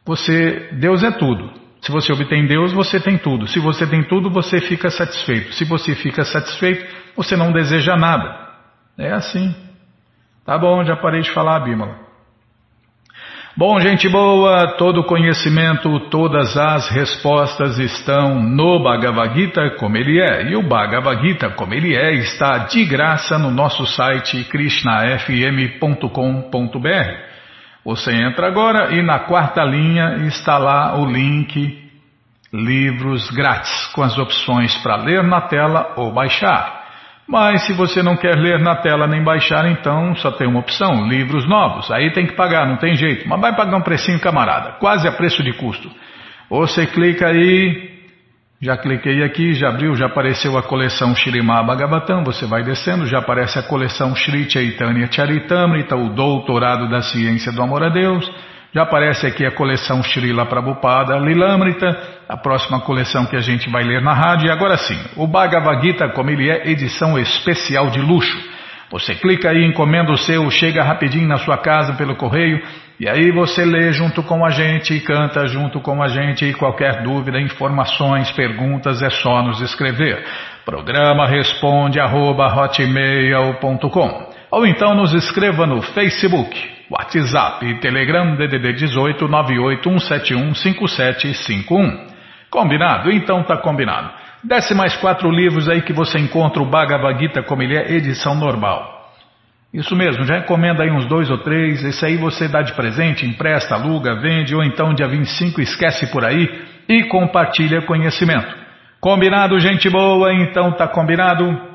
você 0.05 0.69
Deus 0.73 1.03
é 1.03 1.11
tudo. 1.11 1.51
Se 1.81 1.91
você 1.91 2.13
obtém 2.13 2.47
Deus, 2.47 2.73
você 2.73 3.01
tem 3.01 3.19
tudo. 3.19 3.49
Se 3.49 3.59
você 3.59 3.87
tem 3.87 4.05
tudo, 4.05 4.31
você 4.31 4.61
fica 4.61 4.89
satisfeito. 4.91 5.53
Se 5.55 5.65
você 5.65 5.95
fica 5.95 6.25
satisfeito, 6.25 6.87
você 7.17 7.37
não 7.37 7.51
deseja 7.51 7.97
nada. 7.97 8.51
É 8.97 9.13
assim. 9.13 9.53
Tá 10.45 10.59
bom, 10.59 10.85
já 10.85 10.97
parei 10.97 11.21
de 11.21 11.31
falar, 11.31 11.61
Bímola. 11.61 12.03
Bom, 13.55 13.79
gente 13.81 14.09
boa, 14.09 14.77
todo 14.79 15.05
conhecimento, 15.05 16.01
todas 16.09 16.57
as 16.57 16.89
respostas 16.89 17.79
estão 17.79 18.43
no 18.43 18.83
Bhagavad 18.83 19.35
Gita 19.35 19.77
como 19.79 19.97
ele 19.97 20.19
é. 20.19 20.51
E 20.51 20.57
o 20.57 20.63
Bhagavad 20.63 21.21
Gita 21.21 21.51
como 21.51 21.75
ele 21.75 21.95
é 21.95 22.15
está 22.15 22.59
de 22.59 22.83
graça 22.87 23.39
no 23.39 23.51
nosso 23.51 23.87
site 23.87 24.45
krishnafm.com.br. 24.45 27.33
Você 27.85 28.15
entra 28.15 28.47
agora 28.47 28.95
e 28.95 29.03
na 29.03 29.19
quarta 29.19 29.63
linha 29.63 30.25
está 30.27 30.57
lá 30.57 30.99
o 30.99 31.05
link 31.05 31.91
Livros 32.51 33.31
Grátis, 33.31 33.87
com 33.95 34.03
as 34.03 34.17
opções 34.17 34.75
para 34.79 34.97
ler 34.97 35.23
na 35.23 35.43
tela 35.43 35.93
ou 35.97 36.11
baixar. 36.11 36.82
Mas 37.33 37.63
se 37.63 37.73
você 37.73 38.03
não 38.03 38.15
quer 38.15 38.37
ler 38.37 38.61
na 38.61 38.77
tela 38.77 39.07
nem 39.07 39.25
baixar, 39.25 39.67
então 39.67 40.15
só 40.17 40.31
tem 40.33 40.47
uma 40.47 40.61
opção: 40.61 41.09
livros 41.09 41.49
novos. 41.49 41.91
Aí 41.91 42.13
tem 42.13 42.27
que 42.27 42.35
pagar, 42.35 42.69
não 42.69 42.77
tem 42.77 42.95
jeito. 42.95 43.27
Mas 43.27 43.41
vai 43.41 43.57
pagar 43.57 43.79
um 43.79 43.81
precinho, 43.81 44.21
camarada, 44.21 44.73
quase 44.73 45.09
a 45.09 45.13
preço 45.13 45.43
de 45.43 45.55
custo. 45.55 45.91
Você 46.51 46.85
clica 46.85 47.29
aí, 47.29 47.91
já 48.61 48.77
cliquei 48.77 49.25
aqui, 49.25 49.55
já 49.55 49.71
abriu, 49.71 49.95
já 49.95 50.09
apareceu 50.09 50.59
a 50.59 50.63
coleção 50.63 51.17
Shirimá 51.17 51.63
Bhagavatam, 51.63 52.23
você 52.23 52.45
vai 52.45 52.63
descendo, 52.63 53.07
já 53.07 53.21
aparece 53.21 53.59
a 53.59 53.63
coleção 53.63 54.15
Shri 54.15 54.51
Chaitanya 54.51 55.11
Charitamrita, 55.11 55.97
o 55.97 56.11
Doutorado 56.11 56.91
da 56.91 57.01
Ciência 57.01 57.51
do 57.51 57.63
Amor 57.63 57.83
a 57.83 57.89
Deus. 57.89 58.31
Já 58.75 58.85
aparece 58.85 59.27
aqui 59.27 59.45
a 59.45 59.51
coleção 59.51 60.03
Srila 60.03 60.47
Prabhupada 60.47 61.19
Lilamrita, 61.19 61.95
a 62.27 62.39
próxima 62.39 62.81
coleção 62.81 63.27
que 63.27 63.37
a 63.37 63.41
gente 63.41 63.69
vai 63.69 63.85
ler 63.85 64.01
na 64.01 64.15
rádio. 64.15 64.47
E 64.47 64.51
agora 64.51 64.79
sim, 64.79 64.99
o 65.15 65.27
Bhagavad 65.27 65.83
Gita, 65.83 66.09
como 66.09 66.31
ele 66.31 66.51
é, 66.51 66.71
edição 66.71 67.19
especial 67.19 67.91
de 67.91 68.01
luxo. 68.01 68.35
Você 68.91 69.15
clica 69.15 69.51
aí, 69.51 69.63
encomenda 69.67 70.11
o 70.11 70.17
seu, 70.17 70.51
chega 70.51 70.83
rapidinho 70.83 71.29
na 71.29 71.37
sua 71.37 71.59
casa 71.59 71.93
pelo 71.95 72.17
correio, 72.17 72.63
e 72.99 73.07
aí 73.07 73.31
você 73.31 73.63
lê 73.63 73.93
junto 73.93 74.23
com 74.23 74.43
a 74.43 74.49
gente 74.49 74.95
e 74.95 75.01
canta 75.01 75.45
junto 75.47 75.79
com 75.81 76.03
a 76.03 76.09
gente. 76.09 76.47
E 76.47 76.55
qualquer 76.55 77.03
dúvida, 77.03 77.39
informações, 77.39 78.31
perguntas, 78.33 79.03
é 79.03 79.11
só 79.11 79.43
nos 79.43 79.61
escrever. 79.61 80.25
Programa 80.65 81.27
responde 81.27 82.01
arroba, 82.01 82.51
ou 84.51 84.67
então 84.67 84.95
nos 84.95 85.13
escreva 85.13 85.67
no 85.67 85.83
Facebook 85.83 86.82
WhatsApp 86.93 87.65
e 87.65 87.81
Telegram 87.81 88.37
DDD 88.37 88.75
18 88.75 89.27
981715751. 89.27 92.13
Combinado? 92.51 93.11
Então 93.11 93.43
tá 93.43 93.57
combinado. 93.57 94.11
Desce 94.45 94.75
mais 94.75 94.95
quatro 94.97 95.31
livros 95.31 95.71
aí 95.71 95.81
que 95.81 95.95
você 95.95 96.19
encontra 96.19 96.63
o 96.63 96.67
Bhagavad 96.67 97.19
Gita 97.19 97.43
como 97.43 97.63
ele 97.63 97.79
é, 97.79 97.93
edição 97.93 98.35
normal. 98.35 98.93
Isso 99.73 99.97
mesmo, 99.97 100.25
já 100.25 100.37
encomenda 100.37 100.83
aí 100.83 100.91
uns 100.91 101.07
dois 101.07 101.31
ou 101.31 101.39
três, 101.39 101.83
esse 101.83 102.05
aí 102.05 102.19
você 102.19 102.47
dá 102.47 102.61
de 102.61 102.75
presente, 102.75 103.25
empresta, 103.25 103.75
aluga, 103.75 104.21
vende, 104.21 104.55
ou 104.55 104.63
então 104.63 104.93
dia 104.93 105.09
25 105.09 105.63
esquece 105.63 106.09
por 106.09 106.27
aí 106.27 106.47
e 106.87 107.05
compartilha 107.05 107.81
conhecimento. 107.81 108.55
Combinado, 109.01 109.59
gente 109.59 109.89
boa? 109.89 110.31
Então 110.35 110.73
tá 110.73 110.87
combinado? 110.87 111.72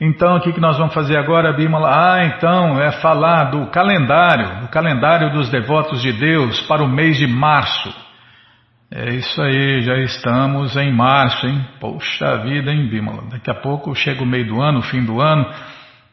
Então, 0.00 0.36
o 0.36 0.40
que, 0.40 0.52
que 0.52 0.60
nós 0.60 0.78
vamos 0.78 0.94
fazer 0.94 1.16
agora, 1.16 1.52
Bimala? 1.52 1.90
Ah, 1.90 2.24
então, 2.24 2.80
é 2.80 2.92
falar 3.00 3.50
do 3.50 3.66
calendário, 3.66 4.60
do 4.60 4.68
calendário 4.68 5.32
dos 5.32 5.50
devotos 5.50 6.00
de 6.00 6.12
Deus 6.12 6.60
para 6.62 6.84
o 6.84 6.88
mês 6.88 7.16
de 7.16 7.26
março. 7.26 7.92
É 8.90 9.10
isso 9.14 9.42
aí, 9.42 9.82
já 9.82 9.96
estamos 9.98 10.76
em 10.76 10.92
março, 10.92 11.46
hein? 11.48 11.66
Poxa 11.80 12.38
vida, 12.38 12.70
hein, 12.70 12.88
Bimala? 12.88 13.24
Daqui 13.28 13.50
a 13.50 13.54
pouco 13.54 13.92
chega 13.94 14.22
o 14.22 14.26
meio 14.26 14.46
do 14.46 14.62
ano, 14.62 14.78
o 14.78 14.82
fim 14.82 15.04
do 15.04 15.20
ano, 15.20 15.44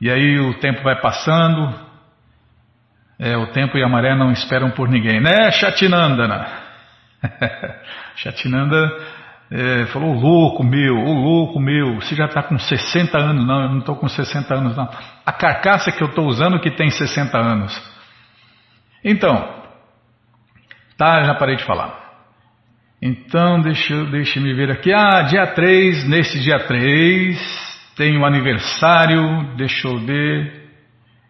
e 0.01 0.09
aí 0.09 0.39
o 0.39 0.55
tempo 0.55 0.81
vai 0.81 0.99
passando. 0.99 1.73
É, 3.19 3.37
o 3.37 3.47
tempo 3.51 3.77
e 3.77 3.83
a 3.83 3.87
maré 3.87 4.15
não 4.15 4.31
esperam 4.31 4.71
por 4.71 4.89
ninguém, 4.89 5.21
né, 5.21 5.51
Chatinandana? 5.51 6.47
Chatinanda 8.17 8.91
é, 9.51 9.85
falou, 9.87 10.13
louco 10.13 10.63
meu, 10.63 10.95
o 10.95 11.13
louco 11.13 11.59
meu, 11.59 11.95
você 11.95 12.15
já 12.15 12.25
está 12.25 12.41
com 12.41 12.57
60 12.57 13.17
anos. 13.17 13.45
Não, 13.45 13.61
eu 13.61 13.69
não 13.69 13.79
estou 13.79 13.95
com 13.95 14.07
60 14.07 14.53
anos, 14.53 14.75
não. 14.75 14.89
A 15.25 15.31
carcaça 15.31 15.91
que 15.91 16.01
eu 16.01 16.07
estou 16.07 16.25
usando 16.25 16.59
que 16.59 16.71
tem 16.71 16.89
60 16.89 17.37
anos. 17.37 17.95
Então, 19.03 19.63
tá, 20.97 21.23
já 21.23 21.35
parei 21.35 21.55
de 21.55 21.63
falar. 21.63 22.03
Então, 23.01 23.61
deixa, 23.61 24.05
deixa 24.05 24.39
me 24.39 24.53
ver 24.53 24.71
aqui. 24.71 24.91
Ah, 24.91 25.21
dia 25.21 25.45
3, 25.45 26.09
nesse 26.09 26.39
dia 26.39 26.59
3, 26.59 27.93
tem 27.95 28.17
o 28.17 28.21
um 28.21 28.25
aniversário, 28.25 29.55
deixa 29.55 29.87
eu 29.87 29.99
ver, 29.99 30.69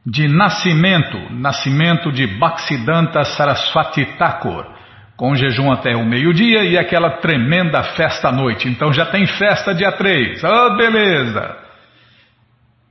de 0.05 0.27
nascimento, 0.27 1.17
nascimento 1.33 2.11
de 2.13 2.27
Bhaktisiddhanta 2.27 3.23
Saraswati 3.25 4.05
Thakur 4.17 4.74
com 5.17 5.33
jejum 5.35 5.71
até 5.71 5.95
o 5.95 6.05
meio-dia 6.05 6.63
e 6.63 6.77
aquela 6.77 7.17
tremenda 7.17 7.81
festa 7.95 8.29
à 8.29 8.31
noite. 8.31 8.67
Então 8.67 8.91
já 8.91 9.05
tem 9.05 9.25
festa 9.25 9.73
dia 9.73 9.91
3. 9.91 10.43
Oh, 10.43 10.75
beleza! 10.75 11.57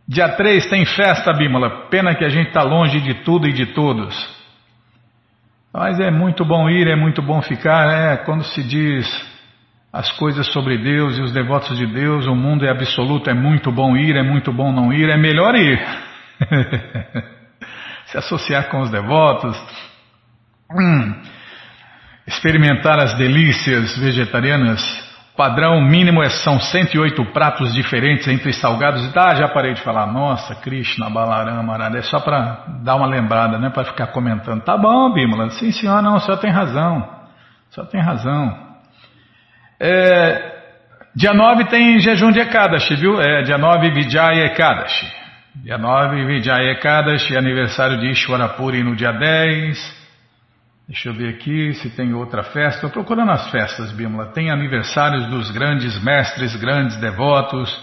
Dia 0.09 0.31
3 0.31 0.67
tem 0.67 0.85
festa, 0.87 1.33
Bímola. 1.33 1.89
Pena 1.89 2.15
que 2.15 2.25
a 2.25 2.29
gente 2.29 2.49
está 2.49 2.63
longe 2.63 3.01
de 3.01 3.15
tudo 3.23 3.47
e 3.47 3.53
de 3.53 3.67
todos. 3.67 4.15
Mas 5.73 5.99
é 6.01 6.11
muito 6.11 6.45
bom 6.45 6.69
ir, 6.69 6.87
é 6.89 6.97
muito 6.97 7.21
bom 7.21 7.43
ficar. 7.43 7.89
É, 7.89 8.17
quando 8.19 8.45
se 8.45 8.63
diz 8.63 9.07
as 9.93 10.11
coisas 10.13 10.47
sobre 10.53 10.79
Deus 10.79 11.19
e 11.19 11.23
os 11.23 11.33
devotos 11.33 11.77
de 11.77 11.87
Deus, 11.87 12.27
o 12.27 12.35
mundo 12.35 12.65
é 12.65 12.71
absoluto, 12.71 13.29
é 13.29 13.35
muito 13.35 13.71
bom 13.71 13.97
ir, 13.97 14.17
é 14.17 14.23
muito 14.23 14.53
bom 14.53 14.73
não 14.73 14.93
ir, 14.93 15.09
é 15.09 15.17
melhor 15.17 15.55
ir. 15.55 15.79
se 18.07 18.19
associar 18.19 18.69
com 18.69 18.81
os 18.81 18.91
devotos. 18.91 19.59
Hum 20.71 21.35
experimentar 22.27 22.99
as 22.99 23.15
delícias 23.15 23.97
vegetarianas, 23.99 24.81
padrão 25.37 25.81
mínimo 25.83 26.23
é, 26.23 26.31
são 26.31 26.59
108 26.59 27.25
pratos 27.33 27.75
diferentes 27.75 28.27
entre 28.29 28.53
salgados 28.53 29.05
e 29.05 29.19
ah, 29.19 29.35
já 29.35 29.49
parei 29.49 29.75
de 29.75 29.83
falar, 29.83 30.07
nossa, 30.07 30.55
Krishna, 30.57 31.11
Balarama, 31.11 31.77
é 31.97 32.03
só 32.03 32.21
para 32.21 32.65
dar 32.83 32.97
uma 32.97 33.07
lembrada, 33.07 33.59
né, 33.59 33.69
para 33.71 33.85
ficar 33.85 34.09
comentando. 34.09 34.63
Tá 34.63 34.77
bom, 34.77 35.13
Bimala, 35.13 35.51
sim 35.51 35.73
senhor, 35.73 36.01
não, 36.03 36.19
só 36.19 36.37
tem 36.37 36.51
razão, 36.51 37.07
só 37.71 37.85
tem 37.85 38.01
razão. 38.01 38.57
É, 39.79 40.55
dia 41.15 41.35
9 41.35 41.65
tem 41.67 41.99
jejum 41.99 42.31
de 42.31 42.41
Ekadashi, 42.41 42.95
viu? 42.97 43.21
É, 43.21 43.43
dia 43.43 43.59
9 43.59 43.91
Vijaya 43.91 44.47
Ekadashi. 44.47 45.07
Dia 45.63 45.79
9 45.79 46.25
Vijaya 46.27 46.73
Ekadashi, 46.73 47.37
aniversário 47.37 47.99
de 47.99 48.11
Ishwarapuri 48.11 48.83
no 48.83 48.97
dia 48.97 49.13
10. 49.13 50.04
Deixa 50.87 51.09
eu 51.09 51.15
ver 51.15 51.31
aqui 51.31 51.73
se 51.75 51.89
tem 51.97 52.13
outra 52.13 52.43
festa. 52.43 52.77
Estou 52.77 52.91
procurando 52.91 53.31
as 53.31 53.51
festas, 53.51 53.91
Bímola. 53.93 54.33
Tem 54.33 54.51
aniversários 54.51 55.27
dos 55.29 55.51
grandes 55.51 55.99
mestres, 56.03 56.55
grandes 56.57 56.97
devotos. 56.99 57.75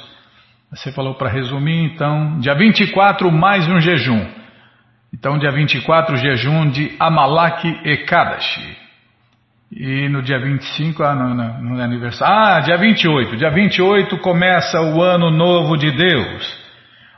Você 0.70 0.91
falou 0.91 1.15
para 1.15 1.27
resumir, 1.27 1.84
então. 1.84 2.39
Dia 2.39 2.53
24, 2.53 3.31
mais 3.31 3.67
um 3.67 3.81
jejum. 3.81 4.24
Então, 5.12 5.39
dia 5.39 5.51
24, 5.51 6.15
jejum 6.15 6.70
de 6.70 6.96
Amalak 7.00 7.67
Ekadashi. 7.84 8.77
E 9.72 10.08
no 10.08 10.21
dia 10.21 10.39
25, 10.39 11.02
ah, 11.02 11.15
não, 11.15 11.34
não, 11.34 11.62
não 11.62 11.82
é 11.82 11.84
aniversário. 11.84 12.36
Ah, 12.36 12.60
dia 12.60 12.78
28. 12.78 13.36
Dia 13.36 13.49
28 13.49 14.15
começa 14.19 14.80
o 14.80 15.02
Ano 15.02 15.32
Novo 15.32 15.75
de 15.75 15.89
Deus. 15.89 16.62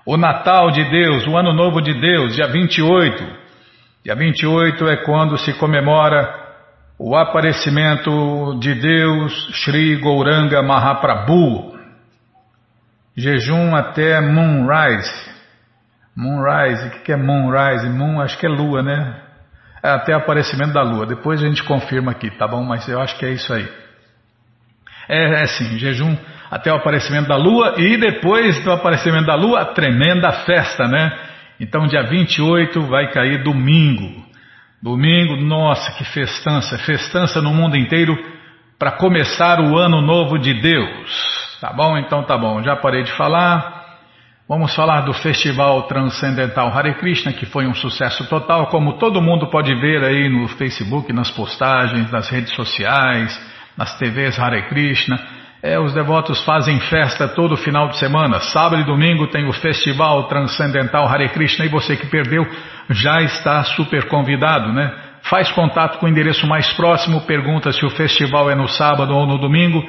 O 0.06 0.16
Natal 0.16 0.72
de 0.72 0.84
Deus, 0.86 1.28
o 1.28 1.36
Ano 1.36 1.52
Novo 1.52 1.82
de 1.82 1.94
Deus, 1.94 2.36
dia 2.36 2.48
28. 2.48 3.43
Dia 4.04 4.16
28 4.16 4.86
é 4.90 4.98
quando 4.98 5.38
se 5.38 5.54
comemora 5.54 6.36
o 7.00 7.16
aparecimento 7.16 8.60
de 8.60 8.76
Deus 8.76 9.64
Sri 9.64 9.96
Gouranga 9.96 10.62
Mahaprabhu. 10.62 11.74
Jejum 13.16 13.74
até 13.74 14.20
Moonrise. 14.20 15.32
Moonrise, 16.18 16.88
o 16.88 17.04
que 17.04 17.14
é 17.14 17.16
Moonrise? 17.16 17.88
Moon, 17.88 18.20
acho 18.20 18.38
que 18.38 18.46
é 18.46 18.50
lua, 18.50 18.84
né? 18.84 19.22
É 19.82 19.92
até 19.92 20.14
aparecimento 20.14 20.74
da 20.74 20.82
lua. 20.82 21.06
Depois 21.06 21.42
a 21.42 21.48
gente 21.48 21.64
confirma 21.64 22.12
aqui, 22.12 22.30
tá 22.32 22.46
bom? 22.46 22.62
Mas 22.62 22.86
eu 22.90 23.00
acho 23.00 23.18
que 23.18 23.26
é 23.26 23.32
isso 23.32 23.54
aí. 23.54 23.72
É, 25.08 25.44
é 25.44 25.48
sim, 25.48 25.78
jejum 25.78 26.18
até 26.52 26.74
o 26.74 26.76
aparecimento 26.76 27.30
da 27.30 27.38
lua 27.38 27.76
e 27.78 27.96
depois 27.96 28.62
do 28.66 28.72
aparecimento 28.74 29.28
da 29.28 29.36
lua, 29.36 29.64
tremenda 29.74 30.30
festa, 30.46 30.90
né? 30.90 31.33
Então, 31.60 31.88
dia 31.88 32.04
28 32.04 32.82
vai 32.82 33.12
cair 33.12 33.44
domingo. 33.44 34.24
Domingo, 34.82 35.38
nossa, 35.38 35.92
que 35.94 36.04
festança! 36.04 36.78
Festança 36.80 37.42
no 37.42 37.54
mundo 37.54 37.78
inteiro 37.78 38.18
para 38.78 38.92
começar 38.92 39.62
o 39.62 39.78
ano 39.78 40.02
novo 40.02 40.38
de 40.38 40.54
Deus. 40.54 41.58
Tá 41.62 41.72
bom? 41.72 41.98
Então 41.98 42.24
tá 42.24 42.38
bom. 42.38 42.62
Já 42.62 42.76
parei 42.76 43.04
de 43.04 43.12
falar. 43.14 43.82
Vamos 44.50 44.76
falar 44.76 45.02
do 45.02 45.14
Festival 45.14 45.84
Transcendental 45.84 46.68
Hare 46.68 46.96
Krishna, 46.96 47.32
que 47.32 47.46
foi 47.46 47.66
um 47.66 47.74
sucesso 47.74 48.28
total, 48.28 48.68
como 48.68 48.98
todo 48.98 49.22
mundo 49.22 49.48
pode 49.48 49.74
ver 49.74 50.04
aí 50.04 50.28
no 50.28 50.50
Facebook, 50.50 51.14
nas 51.14 51.32
postagens, 51.32 52.12
nas 52.12 52.28
redes 52.28 52.54
sociais, 52.54 53.40
nas 53.78 53.98
TVs 53.98 54.38
Hare 54.38 54.64
Krishna. 54.64 55.18
É, 55.66 55.80
os 55.80 55.94
devotos 55.94 56.44
fazem 56.44 56.78
festa 56.82 57.26
todo 57.26 57.56
final 57.56 57.88
de 57.88 57.98
semana. 57.98 58.42
Sábado 58.42 58.82
e 58.82 58.86
domingo 58.86 59.28
tem 59.28 59.48
o 59.48 59.54
Festival 59.54 60.28
Transcendental 60.28 61.08
Hare 61.08 61.30
Krishna 61.30 61.64
e 61.64 61.70
você 61.70 61.96
que 61.96 62.06
perdeu 62.08 62.46
já 62.90 63.22
está 63.22 63.64
super 63.64 64.10
convidado, 64.10 64.74
né? 64.74 64.94
Faz 65.22 65.50
contato 65.54 66.00
com 66.00 66.06
o 66.06 66.10
endereço 66.10 66.46
mais 66.46 66.74
próximo, 66.74 67.22
pergunta 67.22 67.72
se 67.72 67.86
o 67.86 67.90
festival 67.90 68.52
é 68.52 68.56
no 68.56 68.68
sábado 68.68 69.16
ou 69.16 69.26
no 69.26 69.38
domingo 69.38 69.82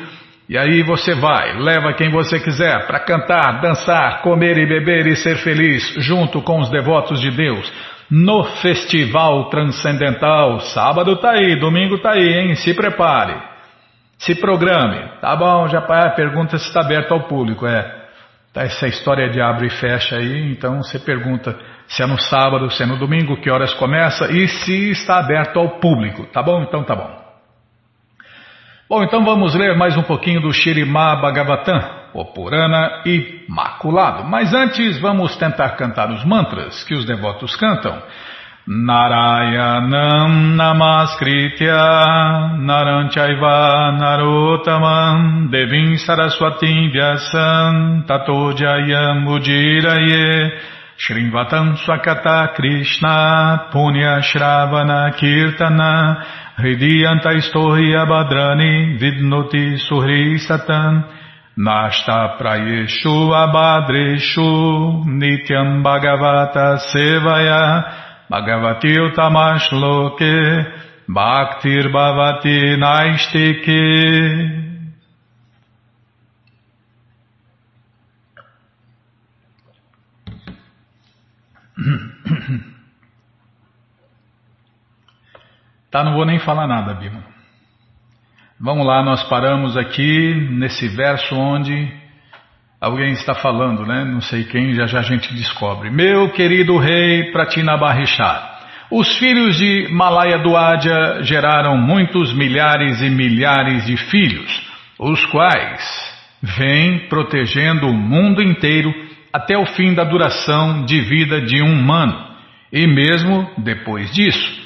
e 0.49 0.57
aí 0.57 0.85
você 0.85 1.13
vai, 1.13 1.59
leva 1.59 1.93
quem 1.95 2.09
você 2.09 2.39
quiser 2.39 2.87
para 2.87 3.01
cantar, 3.01 3.61
dançar, 3.61 4.23
comer 4.23 4.57
e 4.57 4.67
beber 4.67 5.09
e 5.09 5.17
ser 5.17 5.39
feliz 5.39 5.93
junto 5.99 6.41
com 6.41 6.61
os 6.61 6.71
devotos 6.71 7.21
de 7.21 7.33
Deus 7.33 7.73
no 8.09 8.45
Festival 8.45 9.49
Transcendental. 9.49 10.61
Sábado 10.61 11.17
tá 11.17 11.33
aí, 11.33 11.59
domingo 11.59 11.99
tá 11.99 12.13
aí, 12.13 12.33
hein? 12.33 12.55
Se 12.55 12.73
prepare. 12.75 13.54
Se 14.25 14.35
programe. 14.35 15.07
Tá 15.21 15.37
bom, 15.37 15.69
já 15.69 15.83
pergunta 16.13 16.57
se 16.57 16.67
está 16.67 16.81
aberto 16.81 17.13
ao 17.13 17.25
público. 17.25 17.67
É, 17.67 17.83
tá 18.55 18.63
essa 18.63 18.87
história 18.87 19.29
de 19.29 19.39
abre 19.39 19.67
e 19.67 19.71
fecha 19.71 20.17
aí, 20.17 20.51
então 20.51 20.79
você 20.83 20.99
pergunta 20.99 21.55
se 21.87 22.03
é 22.03 22.07
no 22.07 22.19
sábado, 22.19 22.71
se 22.71 22.83
é 22.83 22.87
no 22.87 22.97
domingo, 22.97 23.37
que 23.37 23.51
horas 23.51 23.75
começa 23.75 24.33
e 24.33 24.49
se 24.49 24.91
está 24.93 25.19
aberto 25.19 25.59
ao 25.59 25.79
público. 25.79 26.25
Tá 26.33 26.43
bom? 26.43 26.63
Então 26.63 26.83
tá 26.85 26.97
bom. 26.97 27.23
Bom, 28.89 29.03
então 29.03 29.23
vamos 29.25 29.55
ler 29.55 29.77
mais 29.77 29.95
um 29.95 30.03
pouquinho 30.03 30.41
do 30.41 30.53
Shirimá 30.53 31.17
Bhagavatam, 31.17 31.81
o 32.15 32.25
Purana 32.25 33.03
Imaculado. 33.05 34.25
Mas 34.25 34.55
antes 34.55 34.99
vamos 35.01 35.37
tentar 35.37 35.71
cantar 35.71 36.11
os 36.11 36.25
mantras 36.25 36.83
que 36.85 36.95
os 36.95 37.05
devotos 37.05 37.57
cantam. 37.57 38.03
Narayanam 38.67 40.57
Namaskritya 40.57 41.85
Naranchaiva 42.65 43.93
Narotamam 43.93 45.51
Devim 45.53 45.99
Saraswatim 46.01 46.91
Vyasam 46.91 48.07
Tato 48.09 48.55
Jayam 48.57 49.27
Ujiraye 49.29 50.51
Shrivatam 50.97 51.77
Swakata 51.77 52.55
Krishna 52.57 53.69
Punya 53.71 54.23
Shravana 54.23 55.13
Kirtana 55.15 56.25
Hridiyanta 56.57 57.35
Istohi 57.37 57.93
Abhadrani 57.93 58.99
Vidnoti 58.99 59.77
Suhri 59.77 60.39
Satan 60.41 61.05
Prayeshu 61.59 63.29
Abhadreshu 63.29 65.05
Nityam 65.05 65.85
Bhagavata 65.85 66.79
Sevaya 66.79 68.05
Bhagavati 68.31 68.99
Utamashloke 69.01 70.67
Bhaktir 71.09 71.91
Bhavati 71.93 72.77
Naistike 72.77 74.65
Tá, 85.91 86.03
não 86.03 86.15
vou 86.15 86.27
nem 86.27 86.41
falar 86.41 86.67
nada, 86.67 86.93
Bima. 86.95 87.23
Vamos 88.59 88.85
lá, 88.85 89.01
nós 89.05 89.23
paramos 89.29 89.77
aqui 89.77 90.35
nesse 90.51 90.89
verso 90.89 91.37
onde 91.37 92.04
Alguém 92.85 93.13
está 93.13 93.35
falando, 93.35 93.87
né? 93.87 94.05
Não 94.05 94.21
sei 94.21 94.45
quem, 94.45 94.75
já 94.75 94.87
já 94.87 94.99
a 94.99 95.03
gente 95.03 95.33
descobre. 95.33 95.89
Meu 95.89 96.29
querido 96.33 96.77
rei 96.77 97.33
Pratinabarishá, 97.33 98.59
os 98.91 99.17
filhos 99.17 99.57
de 99.57 99.89
Malaya 99.91 100.37
Duadja 100.37 101.23
geraram 101.23 101.79
muitos 101.79 102.35
milhares 102.35 103.01
e 103.01 103.09
milhares 103.09 103.87
de 103.87 103.97
filhos, 103.97 104.71
os 104.99 105.25
quais 105.27 105.83
vêm 106.43 107.09
protegendo 107.09 107.87
o 107.87 107.95
mundo 107.95 108.43
inteiro 108.43 108.93
até 109.33 109.57
o 109.57 109.65
fim 109.65 109.95
da 109.95 110.05
duração 110.05 110.85
de 110.85 111.01
vida 111.01 111.41
de 111.41 111.63
um 111.63 111.73
humano, 111.73 112.23
e 112.71 112.87
mesmo 112.87 113.51
depois 113.57 114.13
disso. 114.13 114.63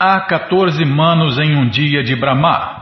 Há 0.00 0.22
14 0.22 0.82
manos 0.86 1.38
em 1.38 1.54
um 1.54 1.68
dia 1.68 2.02
de 2.02 2.16
Brahma, 2.16 2.81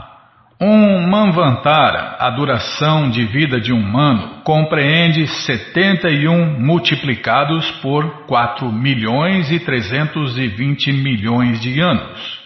um 0.61 1.09
Manvantara, 1.09 2.17
a 2.19 2.29
duração 2.29 3.09
de 3.09 3.25
vida 3.25 3.59
de 3.59 3.73
um 3.73 3.79
humano, 3.79 4.43
compreende 4.45 5.27
71 5.27 6.61
multiplicados 6.61 7.71
por 7.81 8.27
4 8.27 8.71
milhões 8.71 9.51
e 9.51 9.59
320 9.59 10.93
milhões 10.93 11.61
de 11.61 11.81
anos. 11.81 12.41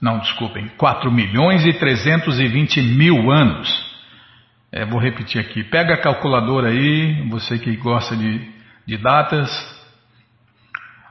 Não, 0.00 0.18
desculpem, 0.20 0.68
4 0.76 1.10
milhões 1.10 1.64
e 1.64 1.72
320 1.72 2.80
mil 2.80 3.32
anos. 3.32 3.92
É, 4.70 4.84
vou 4.84 5.00
repetir 5.00 5.40
aqui. 5.40 5.64
Pega 5.64 5.94
a 5.94 6.00
calculadora 6.00 6.68
aí, 6.68 7.28
você 7.28 7.58
que 7.58 7.74
gosta 7.76 8.16
de, 8.16 8.40
de 8.86 8.96
datas. 8.96 9.50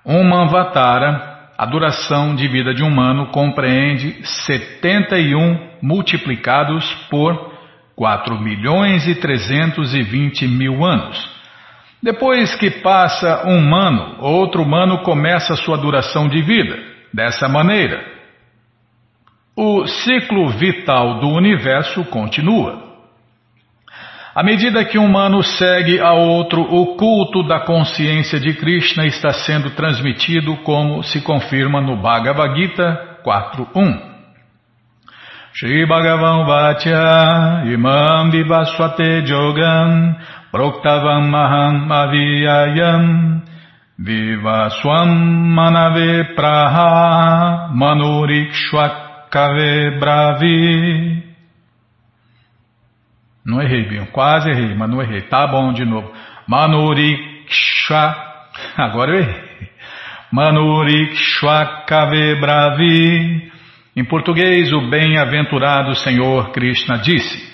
Um 0.05 0.23
Manvatara, 0.23 1.30
a 1.61 1.65
duração 1.67 2.33
de 2.33 2.47
vida 2.47 2.73
de 2.73 2.81
um 2.81 2.87
humano 2.87 3.27
compreende 3.27 4.17
71 4.23 5.77
multiplicados 5.79 6.91
por 7.07 7.51
4 7.95 8.41
milhões 8.41 9.07
e 9.07 9.13
320 9.13 10.47
mil 10.47 10.83
anos. 10.83 11.29
Depois 12.01 12.55
que 12.55 12.71
passa 12.71 13.47
um 13.47 13.59
humano, 13.59 14.15
outro 14.21 14.63
humano 14.63 15.03
começa 15.03 15.55
sua 15.55 15.77
duração 15.77 16.27
de 16.27 16.41
vida. 16.41 16.79
Dessa 17.13 17.47
maneira, 17.47 18.03
o 19.55 19.85
ciclo 19.85 20.49
vital 20.49 21.19
do 21.19 21.29
universo 21.29 22.03
continua. 22.05 22.90
À 24.33 24.43
medida 24.43 24.85
que 24.85 24.97
um 24.97 25.05
humano 25.05 25.43
segue 25.43 25.99
a 25.99 26.13
outro, 26.13 26.61
o 26.61 26.95
culto 26.95 27.45
da 27.45 27.59
consciência 27.59 28.39
de 28.39 28.53
Krishna 28.53 29.05
está 29.05 29.33
sendo 29.33 29.71
transmitido 29.71 30.55
como 30.63 31.03
se 31.03 31.21
confirma 31.21 31.81
no 31.81 31.97
Bhagavad 31.97 32.55
Gita 32.55 33.19
4.1. 33.25 34.11
Shri 35.53 35.85
Bhagavan 35.85 36.45
Vatya 36.45 37.63
Imam 37.73 38.31
Vivaswate 38.31 39.25
Jogam 39.25 40.15
Proktavam 40.49 41.27
Maham 41.27 41.91
Aviyayam 41.91 43.41
Vivaswam 43.99 45.09
Manave 45.53 46.33
Praha 46.35 47.69
Bravi 49.99 51.30
Não 53.45 53.61
errei, 53.61 53.87
Binho. 53.87 54.07
Quase 54.07 54.49
errei, 54.49 54.73
mas 54.75 54.89
não 54.89 55.01
errei. 55.01 55.21
Tá 55.21 55.47
bom 55.47 55.71
de 55.73 55.85
novo. 55.85 56.11
Manuriksha. 56.47 58.15
Agora 58.77 59.11
eu 59.11 59.19
errei. 59.19 59.51
Manurikshwakave 60.31 62.39
Bravi 62.39 63.51
em 63.93 64.05
português, 64.05 64.71
o 64.71 64.89
bem-aventurado 64.89 65.93
Senhor 65.95 66.51
Krishna 66.51 66.97
disse: 66.99 67.45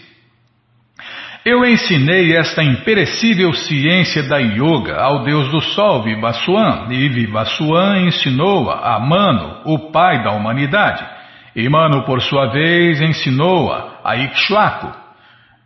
Eu 1.43 1.65
ensinei 1.65 2.35
esta 2.35 2.63
imperecível 2.63 3.51
ciência 3.53 4.21
da 4.21 4.37
yoga 4.37 5.01
ao 5.01 5.23
Deus 5.23 5.49
do 5.49 5.59
Sol, 5.59 6.03
Vivaswan, 6.03 6.85
e 6.91 7.09
Vivaswan 7.09 8.01
ensinou-a 8.01 8.95
a 8.95 8.99
Mano, 8.99 9.61
o 9.65 9.91
pai 9.91 10.23
da 10.23 10.31
humanidade. 10.31 11.03
E 11.55 11.67
Mano, 11.67 12.03
por 12.03 12.21
sua 12.21 12.51
vez, 12.51 13.01
ensinou-a 13.01 13.99
a 14.03 14.15
Ikshvaku. 14.17 15.06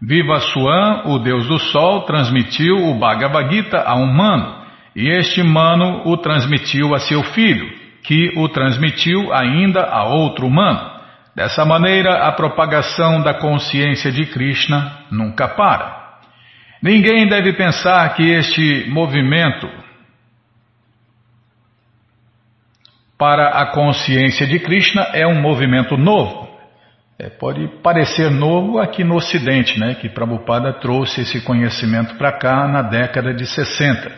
Vivaswan, 0.01 1.03
o 1.05 1.19
Deus 1.19 1.47
do 1.47 1.59
Sol, 1.59 2.01
transmitiu 2.05 2.75
o 2.75 2.95
Bhagavad 2.97 3.53
Gita 3.53 3.83
a 3.85 3.95
um 3.95 4.11
Mano, 4.11 4.61
e 4.95 5.07
este 5.07 5.43
Mano 5.43 6.01
o 6.05 6.17
transmitiu 6.17 6.95
a 6.95 6.99
seu 6.99 7.23
filho 7.23 7.81
que 8.03 8.33
o 8.35 8.49
transmitiu 8.49 9.31
ainda 9.31 9.83
a 9.83 10.05
outro 10.05 10.47
humano. 10.47 10.99
Dessa 11.35 11.63
maneira, 11.63 12.27
a 12.27 12.31
propagação 12.31 13.21
da 13.21 13.33
consciência 13.33 14.11
de 14.11 14.25
Krishna 14.25 15.05
nunca 15.11 15.47
para. 15.47 16.01
Ninguém 16.81 17.27
deve 17.27 17.53
pensar 17.53 18.15
que 18.15 18.23
este 18.23 18.89
movimento 18.89 19.69
para 23.17 23.49
a 23.49 23.67
consciência 23.67 24.47
de 24.47 24.59
Krishna 24.59 25.03
é 25.13 25.27
um 25.27 25.39
movimento 25.39 25.95
novo. 25.95 26.40
É, 27.23 27.29
pode 27.29 27.67
parecer 27.83 28.31
novo 28.31 28.79
aqui 28.79 29.03
no 29.03 29.13
Ocidente, 29.13 29.79
né, 29.79 29.93
que 29.93 30.09
Prabhupada 30.09 30.73
trouxe 30.73 31.21
esse 31.21 31.39
conhecimento 31.41 32.15
para 32.15 32.31
cá 32.31 32.67
na 32.67 32.81
década 32.81 33.31
de 33.31 33.45
60. 33.45 34.11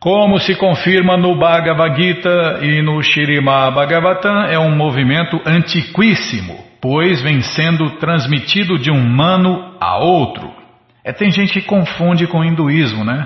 Como 0.00 0.40
se 0.40 0.56
confirma 0.56 1.16
no 1.16 1.38
Bhagavad 1.38 1.94
Gita 1.94 2.58
e 2.62 2.82
no 2.82 3.00
Shirimá 3.00 3.70
Bhagavatam, 3.70 4.46
é 4.46 4.58
um 4.58 4.74
movimento 4.74 5.40
antiquíssimo, 5.46 6.58
pois 6.80 7.22
vem 7.22 7.40
sendo 7.42 7.90
transmitido 7.90 8.76
de 8.76 8.90
um 8.90 9.00
mano 9.00 9.76
a 9.80 9.98
outro. 9.98 10.50
É, 11.04 11.12
tem 11.12 11.30
gente 11.30 11.52
que 11.52 11.62
confunde 11.64 12.26
com 12.26 12.40
o 12.40 12.44
hinduísmo, 12.44 13.04
né? 13.04 13.24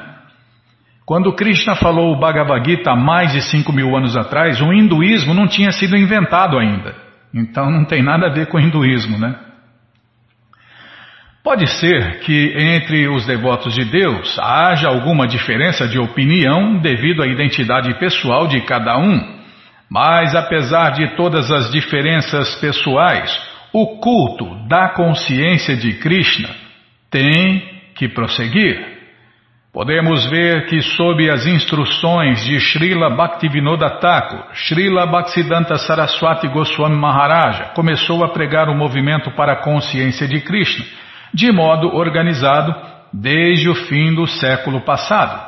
Quando 1.07 1.33
Krishna 1.33 1.75
falou 1.75 2.13
o 2.13 2.21
Bhagavad 2.21 2.69
Gita 2.69 2.91
há 2.91 2.97
mais 2.97 3.33
de 3.33 3.41
5 3.41 3.73
mil 3.73 3.97
anos 3.97 4.15
atrás, 4.15 4.61
o 4.61 4.75
hinduísmo 4.75 5.33
não 5.33 5.47
tinha 5.47 5.73
sido 5.73 5.97
inventado 5.97 6.59
ainda. 6.59 7.06
Então 7.35 7.71
não 7.71 7.85
tem 7.85 8.03
nada 8.03 8.27
a 8.27 8.33
ver 8.33 8.47
com 8.47 8.57
o 8.57 8.61
hinduísmo, 8.61 9.19
né? 9.19 9.35
Pode 11.47 11.69
ser 11.79 12.19
que 12.21 12.55
entre 12.59 13.07
os 13.09 13.25
devotos 13.25 13.73
de 13.73 13.85
Deus 13.85 14.37
haja 14.37 14.89
alguma 14.89 15.29
diferença 15.29 15.87
de 15.87 15.97
opinião 15.97 16.79
devido 16.79 17.23
à 17.23 17.27
identidade 17.29 17.95
pessoal 18.01 18.49
de 18.49 18.63
cada 18.63 18.99
um, 18.99 19.37
mas 19.89 20.35
apesar 20.35 20.91
de 20.91 21.15
todas 21.15 21.53
as 21.53 21.71
diferenças 21.71 22.57
pessoais, 22.57 23.31
o 23.73 23.99
culto 23.99 24.67
da 24.67 24.89
consciência 24.89 25.77
de 25.77 25.93
Krishna 25.95 26.49
tem 27.11 27.63
que 27.95 28.09
prosseguir. 28.09 28.96
Podemos 29.77 30.25
ver 30.31 30.65
que, 30.69 30.81
sob 30.81 31.29
as 31.29 31.45
instruções 31.47 32.43
de 32.47 32.59
Srila 32.59 33.11
Bhaktivinoda 33.11 33.91
Thakur, 34.01 34.47
Srila 34.55 35.05
Bhaktisiddhanta 35.05 35.77
Saraswati 35.77 36.49
Goswami 36.49 36.97
Maharaja 36.97 37.73
começou 37.75 38.25
a 38.25 38.29
pregar 38.31 38.71
o 38.71 38.75
movimento 38.75 39.31
para 39.33 39.53
a 39.53 39.63
consciência 39.63 40.27
de 40.27 40.41
Krishna 40.41 40.83
de 41.35 41.53
modo 41.53 41.95
organizado 41.95 42.75
desde 43.13 43.69
o 43.69 43.75
fim 43.75 44.15
do 44.15 44.27
século 44.27 44.81
passado. 44.81 45.39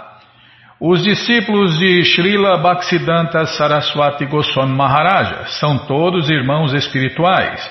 Os 0.79 1.03
discípulos 1.03 1.79
de 1.79 2.05
Srila 2.05 2.59
Bhaktisiddhanta 2.59 3.47
Saraswati 3.47 4.27
Goswami 4.27 4.77
Maharaja 4.77 5.47
são 5.59 5.87
todos 5.87 6.29
irmãos 6.29 6.75
espirituais. 6.75 7.67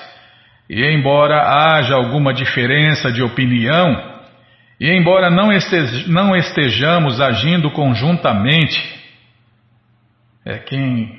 E 0.68 0.84
embora 0.92 1.40
haja 1.40 1.94
alguma 1.94 2.34
diferença 2.34 3.12
de 3.12 3.22
opinião, 3.22 4.17
e 4.80 4.90
embora 4.90 5.28
não, 5.28 5.50
estejamos 6.36 7.20
agindo 7.20 7.70
conjuntamente, 7.70 8.80
é 10.44 10.58
quem, 10.58 11.18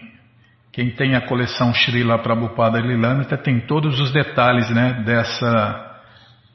quem 0.72 0.92
tem 0.92 1.16
a 1.16 1.22
coleção 1.22 1.74
Srila 1.74 2.20
Prabhupada 2.20 2.80
Lilamita 2.80 3.38
tem 3.38 3.60
todos 3.60 4.00
os 4.00 4.12
detalhes 4.12 4.70
né, 4.70 5.04
dessa 5.06 5.86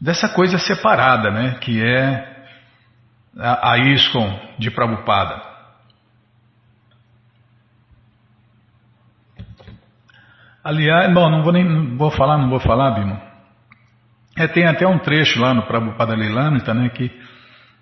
dessa 0.01 0.29
coisa 0.29 0.59
separada, 0.59 1.31
né, 1.31 1.59
que 1.61 1.83
é 1.83 2.35
a, 3.38 3.73
a 3.73 3.79
de 4.59 4.71
Prabhupada. 4.71 5.40
Aliás, 10.62 11.12
bom, 11.12 11.31
não 11.31 11.43
vou 11.43 11.53
nem 11.53 11.97
vou 11.97 12.11
falar, 12.11 12.38
não 12.38 12.49
vou 12.49 12.61
falar, 12.61 12.93
Bimo. 12.93 13.34
É, 14.37 14.49
tem 14.49 14.66
até 14.66 14.87
um 14.87 14.99
trecho 14.99 15.40
lá 15.40 15.55
no 15.55 15.62
Prabhupada 15.62 16.14
Lilamita, 16.14 16.75
né, 16.75 16.88
que 16.88 17.11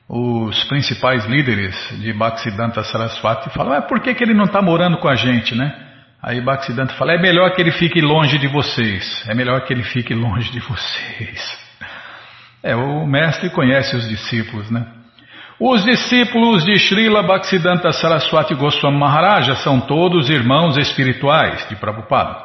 os 0.08 0.64
principais 0.64 1.24
líderes 1.24 1.74
de 1.98 2.12
Bhaktisiddhanta 2.12 2.82
Saraswati 2.84 3.48
falam, 3.50 3.72
ah, 3.72 3.82
por 3.82 4.00
que, 4.00 4.14
que 4.14 4.22
ele 4.22 4.34
não 4.34 4.44
está 4.44 4.60
morando 4.60 4.98
com 4.98 5.08
a 5.08 5.14
gente, 5.14 5.54
né? 5.54 5.74
Aí 6.22 6.40
Bhaktisiddhanta 6.40 6.94
fala, 6.94 7.14
é 7.14 7.18
melhor 7.18 7.54
que 7.54 7.62
ele 7.62 7.72
fique 7.72 8.00
longe 8.02 8.36
de 8.38 8.46
vocês, 8.46 9.24
é 9.26 9.34
melhor 9.34 9.62
que 9.62 9.72
ele 9.72 9.82
fique 9.82 10.14
longe 10.14 10.50
de 10.50 10.60
vocês. 10.60 11.62
É, 12.64 12.76
o 12.76 13.04
mestre 13.04 13.50
conhece 13.50 13.96
os 13.96 14.08
discípulos, 14.08 14.70
né? 14.70 14.86
Os 15.58 15.84
discípulos 15.84 16.64
de 16.64 16.78
Srila 16.78 17.20
Bhaktisiddhanta 17.24 17.90
Saraswati 17.90 18.54
Goswami 18.54 18.98
Maharaja 18.98 19.56
são 19.56 19.80
todos 19.80 20.30
irmãos 20.30 20.76
espirituais 20.76 21.68
de 21.68 21.74
Prabhupada. 21.74 22.36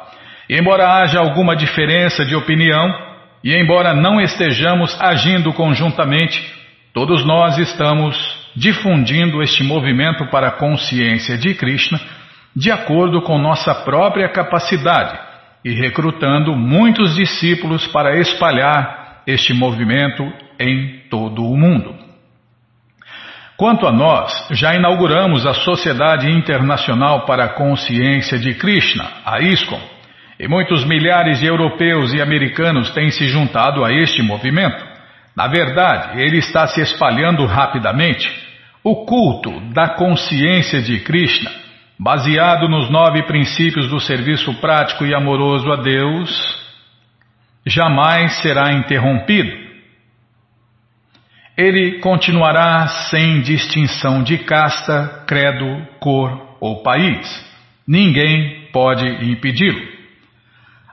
embora 0.50 0.92
haja 0.92 1.20
alguma 1.20 1.54
diferença 1.54 2.24
de 2.24 2.34
opinião, 2.34 3.07
e 3.42 3.54
embora 3.56 3.94
não 3.94 4.20
estejamos 4.20 5.00
agindo 5.00 5.52
conjuntamente, 5.52 6.44
todos 6.92 7.24
nós 7.24 7.58
estamos 7.58 8.16
difundindo 8.56 9.42
este 9.42 9.62
movimento 9.62 10.26
para 10.26 10.48
a 10.48 10.52
consciência 10.52 11.38
de 11.38 11.54
Krishna 11.54 12.00
de 12.54 12.72
acordo 12.72 13.22
com 13.22 13.38
nossa 13.38 13.74
própria 13.74 14.28
capacidade 14.28 15.16
e 15.64 15.72
recrutando 15.74 16.56
muitos 16.56 17.14
discípulos 17.14 17.86
para 17.86 18.18
espalhar 18.18 19.22
este 19.26 19.52
movimento 19.52 20.24
em 20.58 21.02
todo 21.08 21.44
o 21.44 21.56
mundo. 21.56 21.94
Quanto 23.56 23.86
a 23.86 23.92
nós, 23.92 24.46
já 24.52 24.74
inauguramos 24.74 25.44
a 25.46 25.52
Sociedade 25.52 26.30
Internacional 26.30 27.26
para 27.26 27.44
a 27.44 27.48
Consciência 27.48 28.38
de 28.38 28.54
Krishna, 28.54 29.04
a 29.24 29.40
ISKCON, 29.40 29.80
e 30.38 30.46
muitos 30.46 30.84
milhares 30.84 31.40
de 31.40 31.46
europeus 31.46 32.12
e 32.14 32.22
americanos 32.22 32.90
têm 32.90 33.10
se 33.10 33.26
juntado 33.26 33.84
a 33.84 33.92
este 33.92 34.22
movimento. 34.22 34.86
Na 35.36 35.48
verdade, 35.48 36.20
ele 36.20 36.38
está 36.38 36.66
se 36.66 36.80
espalhando 36.80 37.44
rapidamente. 37.44 38.30
O 38.84 39.04
culto 39.04 39.50
da 39.72 39.88
consciência 39.88 40.80
de 40.80 41.00
Krishna, 41.00 41.50
baseado 41.98 42.68
nos 42.68 42.88
nove 42.88 43.24
princípios 43.24 43.88
do 43.88 43.98
serviço 43.98 44.54
prático 44.60 45.04
e 45.04 45.14
amoroso 45.14 45.70
a 45.72 45.76
Deus, 45.76 46.30
jamais 47.66 48.40
será 48.40 48.72
interrompido. 48.72 49.68
Ele 51.56 51.98
continuará 51.98 52.86
sem 53.10 53.40
distinção 53.40 54.22
de 54.22 54.38
casta, 54.38 55.24
credo, 55.26 55.84
cor 55.98 56.56
ou 56.60 56.84
país. 56.84 57.44
Ninguém 57.86 58.68
pode 58.72 59.04
impedi-lo. 59.28 59.97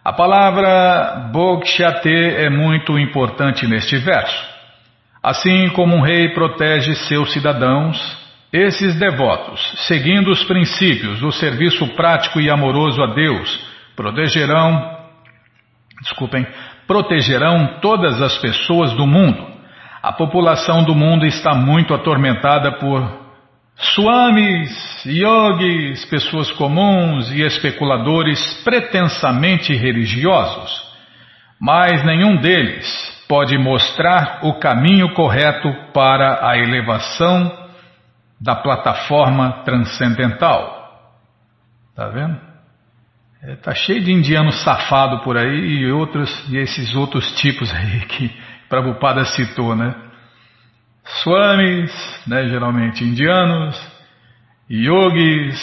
A 0.05 0.13
palavra 0.13 1.29
Bogshate 1.31 2.13
é 2.13 2.47
muito 2.47 2.99
importante 2.99 3.65
neste 3.65 3.97
verso. 3.97 4.45
Assim 5.23 5.67
como 5.69 5.95
um 5.95 6.01
rei 6.01 6.29
protege 6.29 6.93
seus 6.93 7.33
cidadãos, 7.33 7.97
esses 8.53 8.99
devotos, 8.99 9.59
seguindo 9.87 10.29
os 10.29 10.43
princípios 10.43 11.19
do 11.19 11.31
serviço 11.31 11.87
prático 11.95 12.39
e 12.39 12.51
amoroso 12.51 13.01
a 13.01 13.15
Deus, 13.15 13.59
protegerão, 13.95 14.95
desculpem, 16.03 16.45
protegerão 16.85 17.79
todas 17.81 18.21
as 18.21 18.37
pessoas 18.37 18.93
do 18.93 19.07
mundo. 19.07 19.43
A 20.03 20.13
população 20.13 20.83
do 20.83 20.93
mundo 20.93 21.25
está 21.25 21.55
muito 21.55 21.95
atormentada 21.95 22.73
por 22.73 23.24
Swamis, 23.77 25.05
yogis, 25.05 26.05
pessoas 26.05 26.51
comuns 26.51 27.29
e 27.31 27.41
especuladores 27.41 28.63
pretensamente 28.63 29.73
religiosos, 29.73 30.71
mas 31.59 32.03
nenhum 32.05 32.37
deles 32.37 33.25
pode 33.27 33.57
mostrar 33.57 34.39
o 34.43 34.59
caminho 34.59 35.13
correto 35.13 35.73
para 35.93 36.47
a 36.47 36.57
elevação 36.57 37.51
da 38.39 38.55
plataforma 38.55 39.63
transcendental. 39.63 40.73
Tá 41.95 42.07
vendo? 42.07 42.39
É, 43.43 43.55
tá 43.57 43.73
cheio 43.73 44.01
de 44.01 44.11
indiano 44.11 44.51
safado 44.51 45.19
por 45.23 45.37
aí 45.37 45.81
e 45.81 45.91
outros 45.91 46.49
e 46.49 46.57
esses 46.57 46.95
outros 46.95 47.31
tipos 47.35 47.73
aí 47.73 48.01
que 48.05 48.31
Prabhupada 48.69 49.23
citou, 49.25 49.75
né? 49.75 49.93
Swamis, 51.05 52.23
né, 52.27 52.47
geralmente 52.47 53.03
indianos, 53.03 53.79
yogis, 54.69 55.59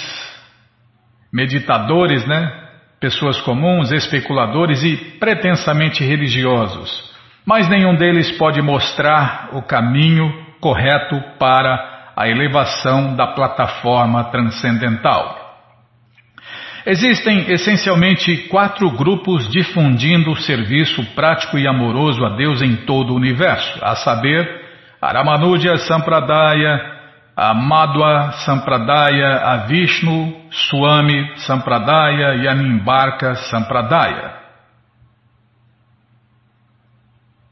meditadores, 1.32 2.26
né, 2.26 2.62
pessoas 3.00 3.40
comuns, 3.40 3.90
especuladores 3.90 4.82
e 4.84 4.96
pretensamente 5.18 6.04
religiosos. 6.04 7.10
Mas 7.44 7.68
nenhum 7.68 7.96
deles 7.96 8.30
pode 8.38 8.62
mostrar 8.62 9.48
o 9.52 9.62
caminho 9.62 10.32
correto 10.60 11.20
para 11.38 12.12
a 12.16 12.28
elevação 12.28 13.16
da 13.16 13.26
plataforma 13.28 14.24
transcendental. 14.24 15.40
Existem 16.84 17.50
essencialmente 17.52 18.48
quatro 18.48 18.90
grupos 18.90 19.48
difundindo 19.48 20.32
o 20.32 20.36
serviço 20.36 21.04
prático 21.14 21.56
e 21.56 21.66
amoroso 21.66 22.24
a 22.24 22.36
Deus 22.36 22.60
em 22.60 22.76
todo 22.76 23.12
o 23.12 23.16
universo, 23.16 23.78
a 23.82 23.94
saber, 23.96 24.61
Aramanuja 25.02 25.78
Sampradaya, 25.78 27.00
a 27.36 27.52
Madhva 27.52 28.30
Sampradaya, 28.44 29.40
a 29.44 29.56
Vishnu 29.66 30.48
Swami 30.52 31.38
Sampradaya 31.38 32.36
e 32.36 32.46
a 32.46 32.54
Nimbarka 32.54 33.34
Sampradaya. 33.34 34.40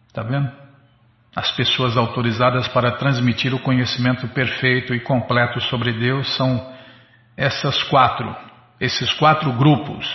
Está 0.06 0.22
vendo? 0.22 0.48
As 1.34 1.50
pessoas 1.50 1.96
autorizadas 1.96 2.68
para 2.68 2.92
transmitir 2.92 3.52
o 3.52 3.58
conhecimento 3.58 4.28
perfeito 4.28 4.94
e 4.94 5.00
completo 5.00 5.60
sobre 5.62 5.92
Deus 5.92 6.36
são 6.36 6.72
essas 7.36 7.82
quatro, 7.84 8.32
esses 8.80 9.12
quatro 9.14 9.52
grupos. 9.54 10.06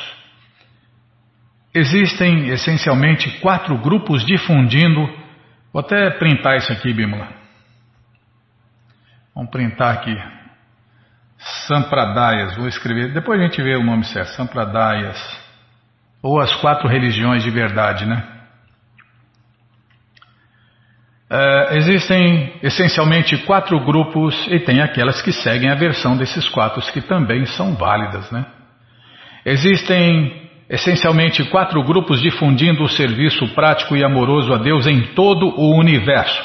Existem 1.74 2.48
essencialmente 2.48 3.30
quatro 3.41 3.78
grupos 3.78 4.26
difundindo 4.26 5.24
Vou 5.75 5.81
até 5.81 6.09
printar 6.11 6.55
isso 6.55 6.71
aqui, 6.71 6.93
Bímola. 6.93 7.27
Vamos 9.35 9.51
printar 9.51 9.93
aqui. 9.93 10.17
Sampradayas, 11.67 12.55
vou 12.55 12.69
escrever, 12.69 13.11
depois 13.11 13.41
a 13.41 13.43
gente 13.43 13.61
vê 13.61 13.75
o 13.75 13.83
nome 13.83 14.05
certo, 14.05 14.29
Sampradayas. 14.38 15.19
Ou 16.23 16.39
as 16.39 16.55
quatro 16.61 16.88
religiões 16.88 17.43
de 17.43 17.51
verdade, 17.51 18.05
né? 18.05 18.25
É, 21.29 21.75
existem 21.75 22.57
essencialmente 22.63 23.38
quatro 23.39 23.77
grupos 23.83 24.47
e 24.47 24.61
tem 24.61 24.81
aquelas 24.81 25.21
que 25.21 25.33
seguem 25.33 25.69
a 25.69 25.75
versão 25.75 26.15
desses 26.15 26.47
quatro 26.47 26.81
que 26.93 27.01
também 27.01 27.45
são 27.47 27.75
válidas, 27.75 28.31
né? 28.31 28.45
Existem 29.45 30.44
essencialmente 30.69 31.43
quatro 31.45 31.84
grupos 31.84 32.21
difundindo 32.21 32.84
o 32.84 32.89
serviço 32.89 33.47
prático 33.54 33.95
e 33.95 34.04
amoroso 34.04 34.54
a 34.54 34.58
Deus 34.58 34.88
em 34.88 35.13
todo 35.13 35.47
o 35.47 35.78
universo, 35.78 36.43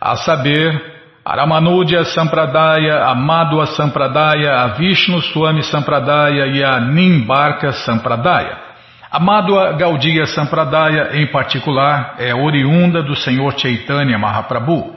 a 0.00 0.16
saber, 0.16 0.98
Aramanudya 1.24 2.04
Sampradaya, 2.04 3.04
a 3.04 3.66
Sampradaya, 3.66 4.62
a 4.62 4.68
Vishnu 4.68 5.20
Swami 5.20 5.62
Sampradaya 5.62 6.46
e 6.46 6.64
a 6.64 6.80
Nimbarka 6.80 7.72
Sampradaya. 7.72 8.68
A 9.10 9.18
Madhva 9.18 9.72
Gaudiya 9.72 10.26
Sampradaya, 10.26 11.16
em 11.18 11.26
particular, 11.26 12.16
é 12.18 12.34
oriunda 12.34 13.02
do 13.02 13.16
Senhor 13.16 13.58
Chaitanya 13.58 14.18
Mahaprabhu. 14.18 14.94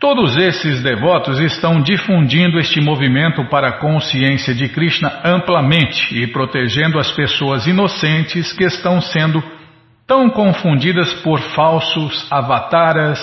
Todos 0.00 0.36
esses 0.36 0.82
devotos 0.82 1.38
estão 1.38 1.80
difundindo 1.80 2.58
este 2.58 2.80
movimento 2.80 3.44
para 3.46 3.68
a 3.68 3.78
consciência 3.78 4.54
de 4.54 4.68
Krishna 4.68 5.20
amplamente 5.24 6.14
e 6.14 6.26
protegendo 6.26 6.98
as 6.98 7.10
pessoas 7.12 7.66
inocentes 7.66 8.52
que 8.52 8.64
estão 8.64 9.00
sendo 9.00 9.42
tão 10.06 10.28
confundidas 10.28 11.12
por 11.22 11.40
falsos 11.40 12.30
avataras, 12.30 13.18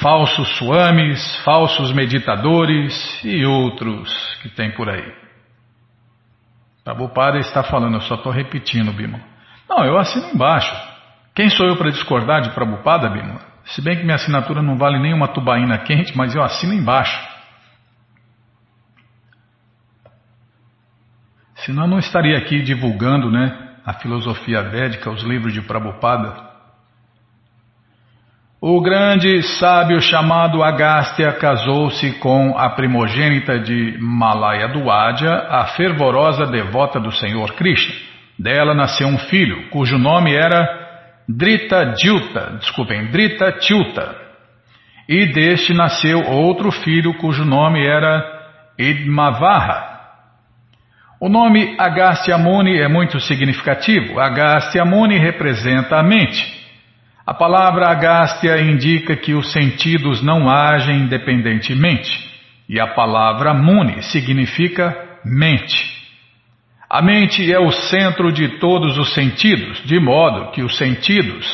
falsos 0.00 0.48
swamis, 0.56 1.36
falsos 1.44 1.92
meditadores 1.92 3.22
e 3.24 3.44
outros 3.44 4.10
que 4.42 4.48
tem 4.48 4.72
por 4.72 4.88
aí. 4.88 5.12
Prabhupada 6.82 7.38
está 7.38 7.62
falando, 7.62 7.94
eu 7.94 8.00
só 8.02 8.16
estou 8.16 8.32
repetindo, 8.32 8.92
Bima. 8.92 9.20
Não, 9.68 9.84
eu 9.84 9.96
assino 9.96 10.30
embaixo. 10.34 10.74
Quem 11.34 11.48
sou 11.48 11.66
eu 11.66 11.76
para 11.76 11.90
discordar 11.90 12.42
de 12.42 12.50
Prabhupada, 12.50 13.08
Bima? 13.08 13.53
Se 13.66 13.80
bem 13.80 13.96
que 13.96 14.04
minha 14.04 14.16
assinatura 14.16 14.62
não 14.62 14.76
vale 14.76 14.98
nem 14.98 15.14
uma 15.14 15.28
tubaína 15.28 15.78
quente, 15.78 16.16
mas 16.16 16.34
eu 16.34 16.42
assino 16.42 16.74
embaixo. 16.74 17.18
Senão 21.56 21.84
eu 21.84 21.88
não 21.88 21.98
estaria 21.98 22.36
aqui 22.36 22.62
divulgando 22.62 23.30
né, 23.30 23.76
a 23.86 23.94
filosofia 23.94 24.62
védica, 24.62 25.10
os 25.10 25.22
livros 25.22 25.52
de 25.52 25.62
Prabhupada. 25.62 26.52
O 28.60 28.80
grande 28.80 29.42
sábio 29.42 30.00
chamado 30.00 30.62
Agastya 30.62 31.32
casou-se 31.34 32.18
com 32.18 32.56
a 32.56 32.70
primogênita 32.70 33.58
de 33.58 33.96
Malaya 33.98 34.68
Duadya, 34.68 35.30
a 35.50 35.66
fervorosa 35.68 36.46
devota 36.46 36.98
do 36.98 37.12
Senhor 37.12 37.52
Krishna. 37.54 37.94
Dela 38.38 38.74
nasceu 38.74 39.06
um 39.06 39.18
filho, 39.18 39.68
cujo 39.70 39.96
nome 39.96 40.34
era 40.34 40.83
Drita 41.28 41.94
Dilta, 41.96 42.56
desculpem, 42.58 43.06
Drita 43.06 43.52
Tilta. 43.52 44.16
E 45.08 45.26
deste 45.26 45.74
nasceu 45.74 46.20
outro 46.26 46.70
filho 46.70 47.14
cujo 47.14 47.44
nome 47.44 47.84
era 47.84 48.22
Idmavaha. 48.78 49.94
O 51.20 51.28
nome 51.28 51.74
Agastya 51.78 52.36
Muni 52.36 52.78
é 52.78 52.88
muito 52.88 53.18
significativo. 53.20 54.20
Agastya 54.20 54.84
Muni 54.84 55.16
representa 55.16 55.96
a 55.96 56.02
mente. 56.02 56.62
A 57.26 57.32
palavra 57.32 57.88
Agastya 57.88 58.60
indica 58.60 59.16
que 59.16 59.32
os 59.32 59.50
sentidos 59.52 60.22
não 60.22 60.50
agem 60.50 61.00
independentemente. 61.00 62.10
E 62.68 62.78
a 62.78 62.88
palavra 62.88 63.54
Muni 63.54 64.02
significa 64.02 64.94
mente. 65.24 66.03
A 66.94 67.02
mente 67.02 67.52
é 67.52 67.58
o 67.58 67.72
centro 67.72 68.30
de 68.30 68.60
todos 68.60 68.96
os 68.96 69.14
sentidos, 69.14 69.82
de 69.84 69.98
modo 69.98 70.52
que 70.52 70.62
os 70.62 70.78
sentidos 70.78 71.44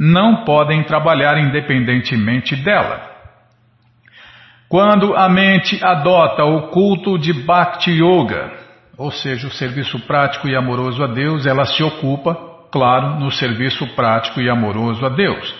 não 0.00 0.42
podem 0.42 0.84
trabalhar 0.84 1.36
independentemente 1.36 2.56
dela. 2.56 3.02
Quando 4.70 5.14
a 5.14 5.28
mente 5.28 5.78
adota 5.84 6.44
o 6.44 6.68
culto 6.68 7.18
de 7.18 7.34
Bhakti 7.34 7.90
Yoga, 7.90 8.50
ou 8.96 9.10
seja, 9.10 9.48
o 9.48 9.50
serviço 9.50 10.00
prático 10.06 10.48
e 10.48 10.56
amoroso 10.56 11.04
a 11.04 11.08
Deus, 11.08 11.44
ela 11.44 11.66
se 11.66 11.82
ocupa, 11.82 12.34
claro, 12.72 13.20
no 13.20 13.30
serviço 13.30 13.86
prático 13.88 14.40
e 14.40 14.48
amoroso 14.48 15.04
a 15.04 15.10
Deus. 15.10 15.54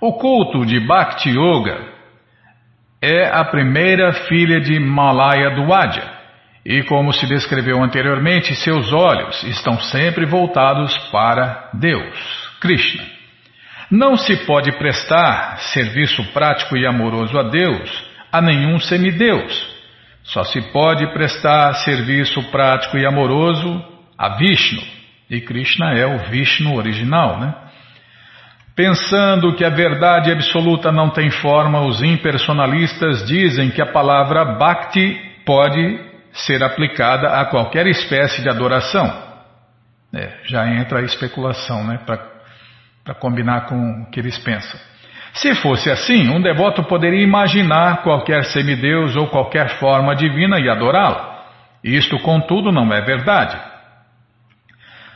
O 0.00 0.14
culto 0.14 0.64
de 0.64 0.80
Bhakti 0.80 1.28
Yoga 1.28 1.78
é 3.02 3.28
a 3.28 3.44
primeira 3.44 4.14
filha 4.14 4.58
de 4.58 4.80
Malaya 4.80 5.50
Duadya. 5.50 6.17
E 6.68 6.82
como 6.82 7.14
se 7.14 7.26
descreveu 7.26 7.82
anteriormente, 7.82 8.54
seus 8.54 8.92
olhos 8.92 9.42
estão 9.44 9.80
sempre 9.80 10.26
voltados 10.26 10.94
para 11.10 11.70
Deus, 11.72 12.14
Krishna. 12.60 13.02
Não 13.90 14.18
se 14.18 14.44
pode 14.44 14.70
prestar 14.72 15.56
serviço 15.72 16.22
prático 16.34 16.76
e 16.76 16.86
amoroso 16.86 17.38
a 17.38 17.44
Deus 17.44 18.04
a 18.30 18.42
nenhum 18.42 18.78
semideus. 18.78 19.66
Só 20.22 20.44
se 20.44 20.60
pode 20.70 21.06
prestar 21.14 21.72
serviço 21.76 22.42
prático 22.50 22.98
e 22.98 23.06
amoroso 23.06 23.82
a 24.18 24.36
Vishnu. 24.36 24.82
E 25.30 25.40
Krishna 25.40 25.94
é 25.94 26.04
o 26.04 26.18
Vishnu 26.28 26.76
original, 26.76 27.40
né? 27.40 27.54
Pensando 28.76 29.54
que 29.54 29.64
a 29.64 29.70
verdade 29.70 30.30
absoluta 30.30 30.92
não 30.92 31.08
tem 31.08 31.30
forma, 31.30 31.80
os 31.86 32.02
impersonalistas 32.02 33.26
dizem 33.26 33.70
que 33.70 33.80
a 33.80 33.90
palavra 33.90 34.44
Bhakti 34.44 35.18
pode 35.46 36.07
ser 36.32 36.62
aplicada 36.62 37.40
a 37.40 37.46
qualquer 37.46 37.86
espécie 37.86 38.42
de 38.42 38.48
adoração. 38.48 39.28
É, 40.14 40.38
já 40.44 40.66
entra 40.66 41.00
a 41.00 41.02
especulação, 41.02 41.84
né? 41.84 41.98
Para 42.06 43.14
combinar 43.14 43.66
com 43.66 44.02
o 44.02 44.10
que 44.10 44.20
eles 44.20 44.38
pensam. 44.38 44.78
Se 45.34 45.54
fosse 45.56 45.90
assim, 45.90 46.28
um 46.28 46.40
devoto 46.40 46.82
poderia 46.84 47.22
imaginar 47.22 48.02
qualquer 48.02 48.44
semideus 48.46 49.14
ou 49.16 49.28
qualquer 49.28 49.78
forma 49.78 50.16
divina 50.16 50.58
e 50.58 50.68
adorá-la. 50.68 51.44
Isto, 51.84 52.18
contudo, 52.20 52.72
não 52.72 52.92
é 52.92 53.00
verdade. 53.02 53.56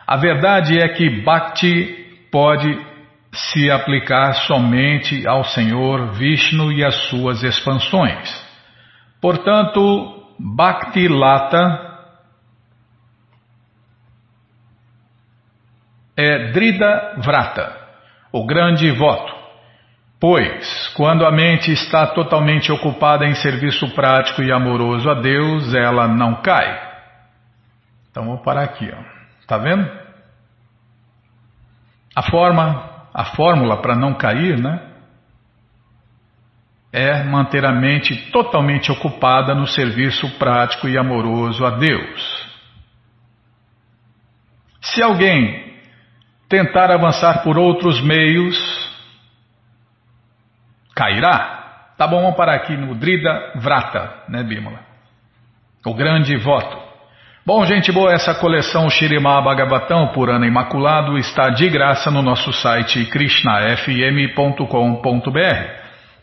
A 0.07 0.17
verdade 0.17 0.79
é 0.79 0.89
que 0.89 1.23
Bhakti 1.23 2.29
pode 2.31 2.79
se 3.33 3.71
aplicar 3.71 4.35
somente 4.35 5.27
ao 5.27 5.43
Senhor 5.45 6.13
Vishnu 6.13 6.71
e 6.71 6.85
às 6.85 6.95
suas 7.09 7.43
expansões. 7.43 8.31
Portanto, 9.21 10.22
Bhakti 10.45 11.07
Lata 11.07 11.91
é 16.17 16.51
Drida 16.51 17.15
Vrata, 17.19 17.79
o 18.33 18.45
grande 18.45 18.91
voto. 18.91 19.33
Pois, 20.19 20.89
quando 20.97 21.25
a 21.25 21.31
mente 21.31 21.71
está 21.73 22.09
totalmente 22.09 22.73
ocupada 22.73 23.25
em 23.25 23.35
serviço 23.37 23.95
prático 23.95 24.43
e 24.43 24.51
amoroso 24.51 25.09
a 25.09 25.15
Deus, 25.15 25.73
ela 25.75 26.09
não 26.09 26.43
cai. 26.43 26.91
Então 28.11 28.25
vou 28.25 28.39
parar 28.39 28.65
aqui, 28.65 28.91
ó. 28.93 29.47
Tá 29.47 29.59
vendo? 29.59 29.89
A 32.17 32.23
forma, 32.23 33.07
a 33.15 33.25
fórmula 33.27 33.81
para 33.81 33.95
não 33.95 34.15
cair, 34.15 34.59
né? 34.59 34.92
É 36.93 37.25
manter 37.25 37.65
a 37.65 37.73
mente 37.73 38.31
totalmente 38.31 38.93
ocupada 38.93 39.55
no 39.55 39.67
serviço 39.67 40.29
prático 40.39 40.89
e 40.89 40.99
amoroso 40.99 41.65
a 41.65 41.71
Deus. 41.71 42.53
Se 44.83 45.03
alguém 45.03 45.73
tentar 46.49 46.91
avançar 46.91 47.43
por 47.43 47.57
outros 47.57 48.03
meios, 48.03 48.59
cairá. 50.95 51.95
Tá 51.97 52.07
bom, 52.07 52.21
vamos 52.21 52.37
parar 52.37 52.57
aqui 52.57 52.77
no 52.77 52.95
Drida 52.95 53.53
Vrata, 53.57 54.25
né, 54.29 54.43
Bímola? 54.43 54.81
O 55.87 55.95
grande 55.95 56.37
voto. 56.37 56.77
Bom, 57.45 57.65
gente 57.65 57.91
boa, 57.91 58.13
essa 58.13 58.35
coleção 58.35 58.89
Shirimá 58.91 59.41
Bhagavatam 59.41 60.13
por 60.13 60.31
ano 60.31 60.45
imaculado 60.45 61.19
está 61.19 61.49
de 61.49 61.69
graça 61.69 62.09
no 62.11 62.23
nosso 62.23 62.53
site 62.53 63.07
krishnafm.com.br. 63.07 65.82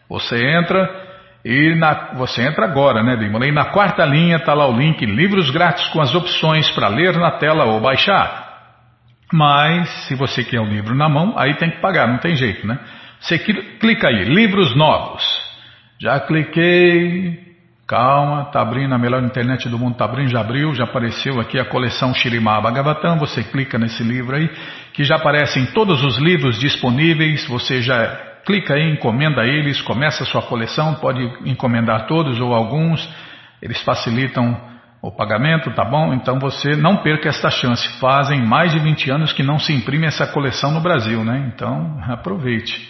Você 0.10 0.36
entra 0.44 1.08
e 1.44 1.76
na, 1.76 2.14
você 2.16 2.42
entra 2.42 2.66
agora, 2.66 3.02
né, 3.02 3.16
Bímola? 3.16 3.48
E 3.48 3.52
na 3.52 3.66
quarta 3.66 4.06
linha 4.06 4.38
está 4.38 4.54
lá 4.54 4.68
o 4.68 4.78
link 4.78 5.06
Livros 5.06 5.50
Grátis 5.52 5.88
com 5.90 6.02
as 6.02 6.14
opções 6.14 6.70
para 6.72 6.90
ler 6.90 7.16
na 7.18 7.32
tela 7.32 7.66
ou 7.66 7.80
baixar. 7.80 8.48
Mas, 9.32 9.88
se 10.08 10.16
você 10.16 10.44
quer 10.44 10.60
o 10.60 10.66
livro 10.66 10.96
na 10.96 11.08
mão, 11.08 11.36
aí 11.38 11.54
tem 11.54 11.70
que 11.70 11.80
pagar, 11.80 12.08
não 12.08 12.18
tem 12.18 12.36
jeito, 12.36 12.66
né? 12.66 12.80
Você 13.20 13.38
clica 13.38 14.08
aí, 14.08 14.26
livros 14.26 14.76
novos. 14.76 15.24
Já 16.02 16.20
cliquei. 16.20 17.48
Calma, 17.88 18.46
tá 18.52 18.62
abrindo, 18.62 18.94
a 18.94 19.00
melhor 19.00 19.24
internet 19.24 19.68
do 19.68 19.80
mundo 19.80 19.98
tá 19.98 20.06
abrindo, 20.06 20.30
já 20.30 20.42
abriu, 20.42 20.76
já 20.76 20.84
apareceu 20.84 21.40
aqui 21.40 21.60
a 21.60 21.66
coleção 21.66 22.14
Shirimá 22.14 22.62
Bhagavatam, 22.62 23.18
você 23.18 23.44
clica 23.44 23.80
nesse 23.80 24.04
livro 24.04 24.36
aí, 24.36 24.48
que 24.94 25.04
já 25.04 25.16
aparecem 25.16 25.66
todos 25.74 26.04
os 26.04 26.20
livros 26.20 26.60
disponíveis, 26.60 27.48
você 27.48 27.82
já 27.82 28.29
clica 28.46 28.74
aí, 28.74 28.92
encomenda 28.92 29.46
eles, 29.46 29.82
começa 29.82 30.24
a 30.24 30.26
sua 30.26 30.42
coleção, 30.42 30.96
pode 30.96 31.22
encomendar 31.46 32.08
todos 32.08 32.40
ou 32.40 32.54
alguns, 32.54 33.08
eles 33.62 33.82
facilitam 33.82 34.60
o 35.02 35.12
pagamento, 35.12 35.72
tá 35.72 35.86
bom? 35.86 36.14
Então 36.14 36.40
você 36.40 36.76
não 36.76 36.98
perca 36.98 37.30
esta 37.30 37.50
chance, 37.50 37.88
fazem 38.00 38.46
mais 38.46 38.72
de 38.72 38.80
20 38.80 39.12
anos 39.12 39.34
que 39.34 39.44
não 39.44 39.58
se 39.58 39.74
imprime 39.74 40.06
essa 40.06 40.28
coleção 40.28 40.72
no 40.72 40.82
Brasil, 40.82 41.24
né? 41.24 41.52
Então 41.54 42.00
aproveite. 42.08 42.88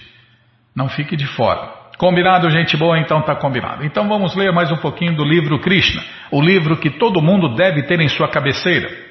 Não 0.76 0.90
fique 0.90 1.16
de 1.16 1.28
fora. 1.28 1.80
Combinado, 1.98 2.50
gente 2.50 2.78
boa? 2.78 2.98
Então 2.98 3.22
tá 3.22 3.36
combinado. 3.36 3.86
Então 3.86 4.08
vamos 4.08 4.36
ler 4.36 4.54
mais 4.54 4.72
um 4.72 4.78
pouquinho 4.78 5.16
do 5.16 5.24
livro 5.24 5.60
Krishna, 5.60 6.02
o 6.32 6.42
livro 6.42 6.78
que 6.78 6.90
todo 6.90 7.22
mundo 7.22 7.56
deve 7.56 7.84
ter 7.84 8.00
em 8.00 8.08
sua 8.08 8.30
cabeceira. 8.30 9.09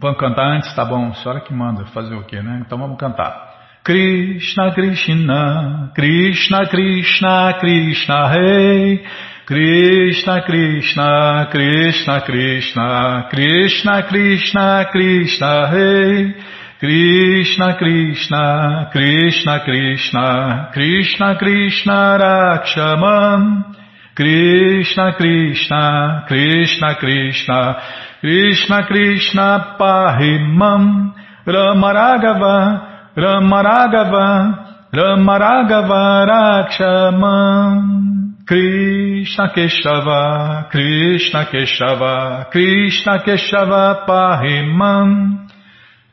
Vamos 0.00 0.18
cantar 0.18 0.56
antes? 0.56 0.74
Tá 0.74 0.82
bom, 0.82 1.12
senhora 1.12 1.40
que 1.42 1.52
manda 1.52 1.84
fazer 1.86 2.14
o 2.14 2.24
quê, 2.24 2.40
né? 2.40 2.62
Então 2.64 2.78
vamos 2.78 2.96
cantar. 2.96 3.50
Krishna, 3.84 4.72
Krishna, 4.72 5.92
Krishna, 5.94 6.66
Krishna, 6.66 7.54
Krishna, 7.60 8.28
Rei. 8.28 9.04
Krishna, 9.44 10.40
Krishna, 10.42 11.48
Krishna, 11.50 12.20
Krishna, 12.22 13.28
Krishna, 13.30 14.02
Krishna, 14.04 14.84
Krishna, 14.90 15.70
Rei. 15.70 16.34
Krishna 16.80 17.76
Krishna 17.76 18.88
Krishna 18.90 19.60
Krishna 19.66 20.70
Krishna 20.72 21.36
Krishna 21.38 22.18
Rakshaman 22.18 23.76
Krishna 24.16 25.12
Krishna 25.18 26.24
Krishna 26.26 26.96
Krishna 26.98 27.82
Krishna 28.20 28.86
Krishna 28.86 29.76
Pahimam 29.80 31.14
Ramaragava 31.46 33.16
Ramaragava 33.16 34.90
Ramaragava 34.92 36.26
Rakshaman 36.68 38.44
Krishna 38.46 39.48
Keshava 39.56 40.68
Krishna 40.70 41.46
Keshava 41.46 42.50
Krishna 42.50 43.18
Keshava 43.24 44.06
Pahimam 44.06 45.48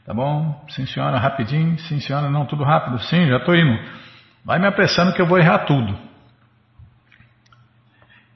Tá 0.05 0.13
bom? 0.13 0.63
Sim, 0.69 0.85
senhora, 0.85 1.17
rapidinho. 1.19 1.77
Sim, 1.79 1.99
senhora, 1.99 2.29
não, 2.29 2.45
tudo 2.45 2.63
rápido. 2.63 2.97
Sim, 2.99 3.27
já 3.27 3.35
estou 3.39 3.53
indo. 3.53 3.77
Vai 4.45 4.57
me 4.57 4.65
apressando 4.65 5.11
que 5.13 5.21
eu 5.21 5.25
vou 5.25 5.37
errar 5.37 5.65
tudo. 5.65 5.99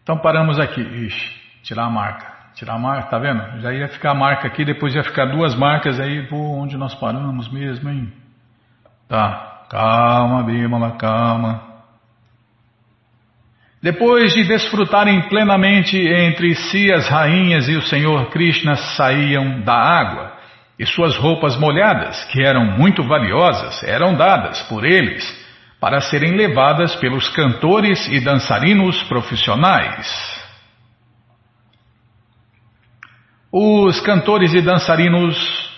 Então 0.04 0.18
paramos 0.18 0.60
aqui. 0.60 0.82
Ixi, 0.82 1.64
tirar 1.64 1.86
a 1.86 1.90
marca. 1.90 2.31
Tirar 2.56 2.76
a 2.76 2.80
marca, 2.80 3.10
tá 3.10 3.18
vendo? 3.18 3.62
Já 3.62 3.74
ia 3.74 3.88
ficar 3.88 4.12
a 4.12 4.16
marca 4.16 4.48
aqui, 4.48 4.66
depois 4.66 4.94
ia 4.94 5.04
ficar 5.04 5.26
duas 5.26 5.56
marcas 5.56 6.00
aí. 6.00 6.28
Vou 6.28 6.60
onde 6.60 6.78
nós 6.78 6.94
paramos 6.96 7.52
mesmo, 7.52 7.90
hein? 7.90 8.12
Tá, 9.08 9.66
calma, 9.70 10.44
Bímola, 10.44 10.92
calma. 10.92 11.72
Depois 13.82 14.34
de 14.34 14.44
desfrutarem 14.44 15.28
plenamente 15.28 15.98
entre 15.98 16.54
si 16.54 16.94
as 16.94 17.10
rainhas 17.10 17.68
e 17.68 17.76
o 17.76 17.82
Senhor 17.82 18.30
Krishna 18.30 18.76
saíam 18.76 19.62
da 19.62 19.74
água 19.74 20.34
e 20.78 20.86
suas 20.86 21.18
roupas 21.18 21.58
molhadas, 21.58 22.24
que 22.26 22.44
eram 22.44 22.78
muito 22.78 23.04
valiosas, 23.04 23.82
eram 23.84 24.14
dadas 24.16 24.62
por 24.64 24.86
eles 24.86 25.24
para 25.80 26.00
serem 26.00 26.36
levadas 26.36 26.96
pelos 26.98 27.28
cantores 27.30 28.08
e 28.08 28.20
dançarinos 28.20 29.02
profissionais. 29.04 30.41
Os 33.54 34.00
cantores 34.00 34.54
e 34.54 34.62
dançarinos 34.62 35.70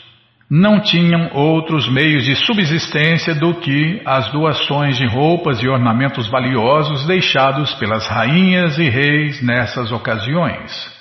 não 0.48 0.80
tinham 0.80 1.32
outros 1.34 1.92
meios 1.92 2.24
de 2.24 2.36
subsistência 2.36 3.34
do 3.34 3.56
que 3.56 4.00
as 4.06 4.32
doações 4.32 4.96
de 4.96 5.08
roupas 5.08 5.60
e 5.64 5.68
ornamentos 5.68 6.28
valiosos 6.30 7.08
deixados 7.08 7.74
pelas 7.74 8.08
rainhas 8.08 8.78
e 8.78 8.88
reis 8.88 9.42
nessas 9.42 9.92
ocasiões. 9.92 10.94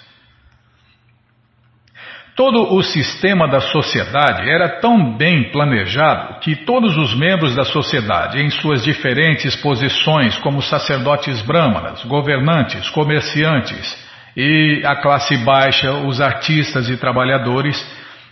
Todo 2.34 2.74
o 2.74 2.82
sistema 2.82 3.46
da 3.46 3.60
sociedade 3.60 4.48
era 4.48 4.80
tão 4.80 5.14
bem 5.14 5.50
planejado 5.50 6.40
que 6.40 6.56
todos 6.56 6.96
os 6.96 7.14
membros 7.14 7.54
da 7.54 7.64
sociedade, 7.64 8.40
em 8.40 8.48
suas 8.48 8.82
diferentes 8.82 9.54
posições, 9.56 10.38
como 10.38 10.62
sacerdotes 10.62 11.42
brâmanas, 11.42 12.02
governantes, 12.04 12.88
comerciantes 12.88 14.10
e 14.36 14.82
a 14.84 14.96
classe 14.96 15.36
baixa, 15.38 15.92
os 15.92 16.20
artistas 16.20 16.88
e 16.88 16.96
trabalhadores, 16.96 17.76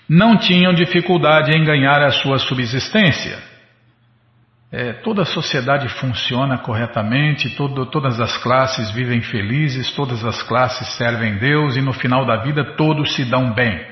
não 0.08 0.36
tinham 0.36 0.72
dificuldade 0.72 1.56
em 1.56 1.64
ganhar 1.64 2.02
a 2.02 2.10
sua 2.10 2.38
subsistência. 2.38 3.38
É, 4.72 4.92
toda 4.92 5.22
a 5.22 5.26
sociedade 5.26 5.88
funciona 5.88 6.58
corretamente, 6.58 7.56
todo, 7.56 7.86
todas 7.86 8.20
as 8.20 8.36
classes 8.38 8.90
vivem 8.92 9.20
felizes, 9.20 9.92
todas 9.92 10.24
as 10.24 10.42
classes 10.44 10.96
servem 10.96 11.38
Deus 11.38 11.76
e 11.76 11.80
no 11.80 11.92
final 11.92 12.24
da 12.24 12.36
vida 12.36 12.76
todos 12.76 13.14
se 13.14 13.24
dão 13.24 13.52
bem. 13.52 13.84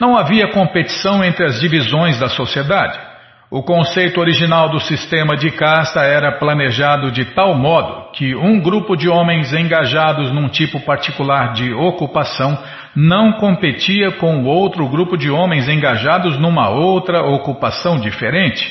Não 0.00 0.16
havia 0.16 0.52
competição 0.52 1.22
entre 1.24 1.44
as 1.44 1.60
divisões 1.60 2.18
da 2.18 2.28
sociedade. 2.28 3.09
O 3.50 3.64
conceito 3.64 4.20
original 4.20 4.68
do 4.68 4.78
sistema 4.78 5.36
de 5.36 5.50
casta 5.50 6.02
era 6.02 6.38
planejado 6.38 7.10
de 7.10 7.24
tal 7.34 7.52
modo 7.52 8.12
que 8.12 8.32
um 8.36 8.60
grupo 8.60 8.94
de 8.94 9.08
homens 9.08 9.52
engajados 9.52 10.30
num 10.30 10.48
tipo 10.48 10.78
particular 10.82 11.52
de 11.52 11.72
ocupação 11.72 12.56
não 12.94 13.32
competia 13.32 14.12
com 14.12 14.44
o 14.44 14.46
outro 14.46 14.88
grupo 14.88 15.16
de 15.16 15.28
homens 15.32 15.68
engajados 15.68 16.38
numa 16.38 16.68
outra 16.68 17.22
ocupação 17.22 17.98
diferente. 17.98 18.64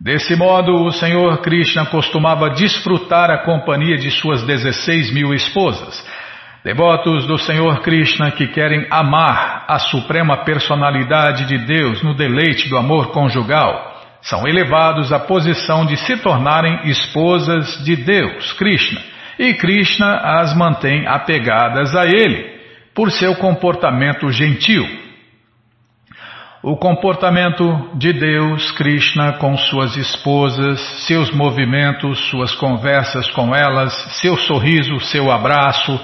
Desse 0.00 0.34
modo, 0.36 0.72
o 0.72 0.90
Senhor 0.90 1.42
Krishna 1.42 1.84
costumava 1.84 2.48
desfrutar 2.48 3.30
a 3.30 3.44
companhia 3.44 3.98
de 3.98 4.10
suas 4.10 4.42
16 4.42 5.12
mil 5.12 5.34
esposas. 5.34 6.02
Devotos 6.64 7.26
do 7.26 7.36
Senhor 7.38 7.80
Krishna 7.80 8.30
que 8.30 8.46
querem 8.46 8.86
amar 8.88 9.64
a 9.66 9.80
suprema 9.80 10.44
personalidade 10.44 11.44
de 11.46 11.58
Deus 11.58 12.00
no 12.04 12.14
deleite 12.14 12.68
do 12.68 12.76
amor 12.76 13.10
conjugal 13.10 14.00
são 14.20 14.46
elevados 14.46 15.12
à 15.12 15.18
posição 15.18 15.84
de 15.84 15.96
se 15.96 16.16
tornarem 16.18 16.88
esposas 16.88 17.84
de 17.84 17.96
Deus, 17.96 18.52
Krishna, 18.52 19.00
e 19.40 19.54
Krishna 19.54 20.14
as 20.22 20.56
mantém 20.56 21.04
apegadas 21.08 21.96
a 21.96 22.04
ele 22.04 22.60
por 22.94 23.10
seu 23.10 23.34
comportamento 23.34 24.30
gentil. 24.30 24.86
O 26.62 26.76
comportamento 26.76 27.90
de 27.96 28.12
Deus, 28.12 28.70
Krishna, 28.70 29.32
com 29.32 29.56
suas 29.56 29.96
esposas, 29.96 30.78
seus 31.08 31.32
movimentos, 31.32 32.20
suas 32.30 32.54
conversas 32.54 33.28
com 33.32 33.52
elas, 33.52 33.92
seu 34.20 34.36
sorriso, 34.36 35.00
seu 35.00 35.28
abraço 35.28 36.00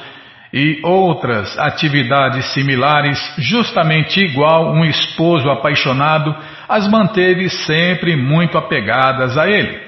e 0.53 0.81
outras 0.83 1.59
atividades 1.59 2.53
similares, 2.53 3.19
justamente 3.39 4.21
igual 4.21 4.73
um 4.73 4.85
esposo 4.85 5.49
apaixonado, 5.51 6.35
as 6.69 6.89
manteve 6.89 7.49
sempre 7.51 8.17
muito 8.17 8.57
apegadas 8.57 9.37
a 9.37 9.49
ele. 9.49 9.79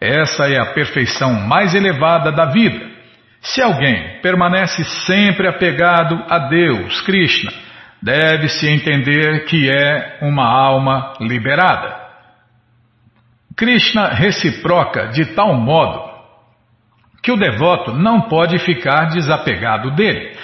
Essa 0.00 0.48
é 0.48 0.60
a 0.60 0.72
perfeição 0.72 1.32
mais 1.32 1.74
elevada 1.74 2.30
da 2.30 2.46
vida. 2.46 2.94
Se 3.40 3.60
alguém 3.60 4.20
permanece 4.22 4.84
sempre 5.06 5.48
apegado 5.48 6.24
a 6.28 6.38
Deus, 6.48 7.00
Krishna, 7.02 7.52
deve-se 8.02 8.68
entender 8.68 9.44
que 9.46 9.68
é 9.68 10.18
uma 10.22 10.46
alma 10.46 11.14
liberada. 11.20 12.04
Krishna 13.56 14.08
reciproca 14.08 15.08
de 15.08 15.34
tal 15.34 15.54
modo 15.54 16.13
que 17.24 17.32
o 17.32 17.38
devoto 17.38 17.94
não 17.94 18.20
pode 18.20 18.58
ficar 18.58 19.06
desapegado 19.06 19.90
dele. 19.92 20.36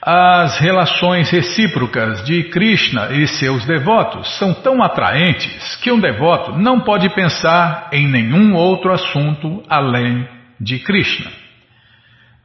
As 0.00 0.56
relações 0.60 1.28
recíprocas 1.28 2.24
de 2.24 2.44
Krishna 2.44 3.08
e 3.10 3.26
seus 3.26 3.66
devotos 3.66 4.38
são 4.38 4.54
tão 4.54 4.80
atraentes 4.80 5.74
que 5.82 5.90
um 5.90 5.98
devoto 5.98 6.52
não 6.52 6.80
pode 6.80 7.12
pensar 7.12 7.88
em 7.92 8.06
nenhum 8.06 8.54
outro 8.54 8.92
assunto 8.92 9.64
além 9.68 10.28
de 10.60 10.78
Krishna. 10.78 11.28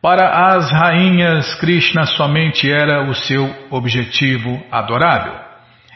Para 0.01 0.55
as 0.55 0.71
rainhas, 0.71 1.53
Krishna 1.55 2.07
somente 2.07 2.69
era 2.69 3.07
o 3.07 3.13
seu 3.13 3.47
objetivo 3.69 4.59
adorável. 4.71 5.35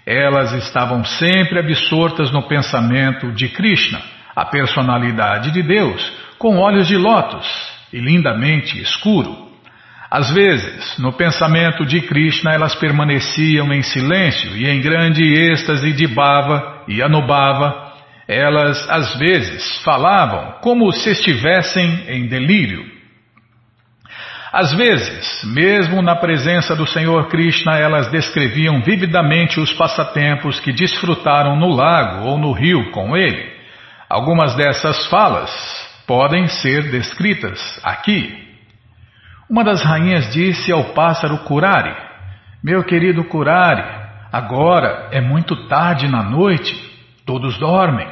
Elas 0.05 0.53
estavam 0.53 1.03
sempre 1.03 1.59
absortas 1.59 2.31
no 2.31 2.47
pensamento 2.47 3.31
de 3.31 3.49
Krishna, 3.49 3.99
a 4.35 4.45
personalidade 4.45 5.49
de 5.49 5.63
Deus, 5.63 6.13
com 6.37 6.59
olhos 6.59 6.87
de 6.87 6.95
lótus 6.95 7.76
e 7.91 7.99
lindamente 7.99 8.81
escuro. 8.81 9.47
Às 10.09 10.31
vezes, 10.31 10.97
no 10.97 11.11
pensamento 11.11 11.85
de 11.85 12.01
Krishna, 12.01 12.53
elas 12.53 12.75
permaneciam 12.75 13.73
em 13.73 13.81
silêncio 13.81 14.55
e 14.55 14.65
em 14.67 14.81
grande 14.81 15.21
êxtase 15.21 15.91
de 15.91 16.07
Bhava 16.07 16.83
e 16.87 17.01
Anubhava. 17.01 17.87
Elas, 18.25 18.89
às 18.89 19.17
vezes, 19.17 19.81
falavam 19.83 20.59
como 20.61 20.91
se 20.91 21.11
estivessem 21.11 22.05
em 22.07 22.27
delírio. 22.27 22.85
Às 24.51 24.73
vezes, 24.73 25.43
mesmo 25.43 26.01
na 26.01 26.15
presença 26.15 26.73
do 26.73 26.87
Senhor 26.87 27.27
Krishna, 27.27 27.77
elas 27.77 28.09
descreviam 28.09 28.81
vividamente 28.81 29.59
os 29.59 29.73
passatempos 29.73 30.59
que 30.61 30.71
desfrutaram 30.71 31.57
no 31.57 31.75
lago 31.75 32.27
ou 32.29 32.37
no 32.37 32.53
rio 32.53 32.91
com 32.91 33.15
ele. 33.15 33.45
Algumas 34.09 34.55
dessas 34.55 35.05
falas 35.07 35.86
podem 36.07 36.47
ser 36.47 36.89
descritas 36.89 37.79
aqui. 37.83 38.47
Uma 39.49 39.63
das 39.63 39.83
rainhas 39.83 40.33
disse 40.33 40.71
ao 40.71 40.93
pássaro 40.93 41.39
Curari: 41.39 41.93
Meu 42.63 42.83
querido 42.83 43.25
Curari, 43.25 43.83
agora 44.31 45.09
é 45.11 45.19
muito 45.19 45.67
tarde 45.67 46.07
na 46.07 46.23
noite, 46.23 46.73
todos 47.25 47.59
dormem. 47.59 48.07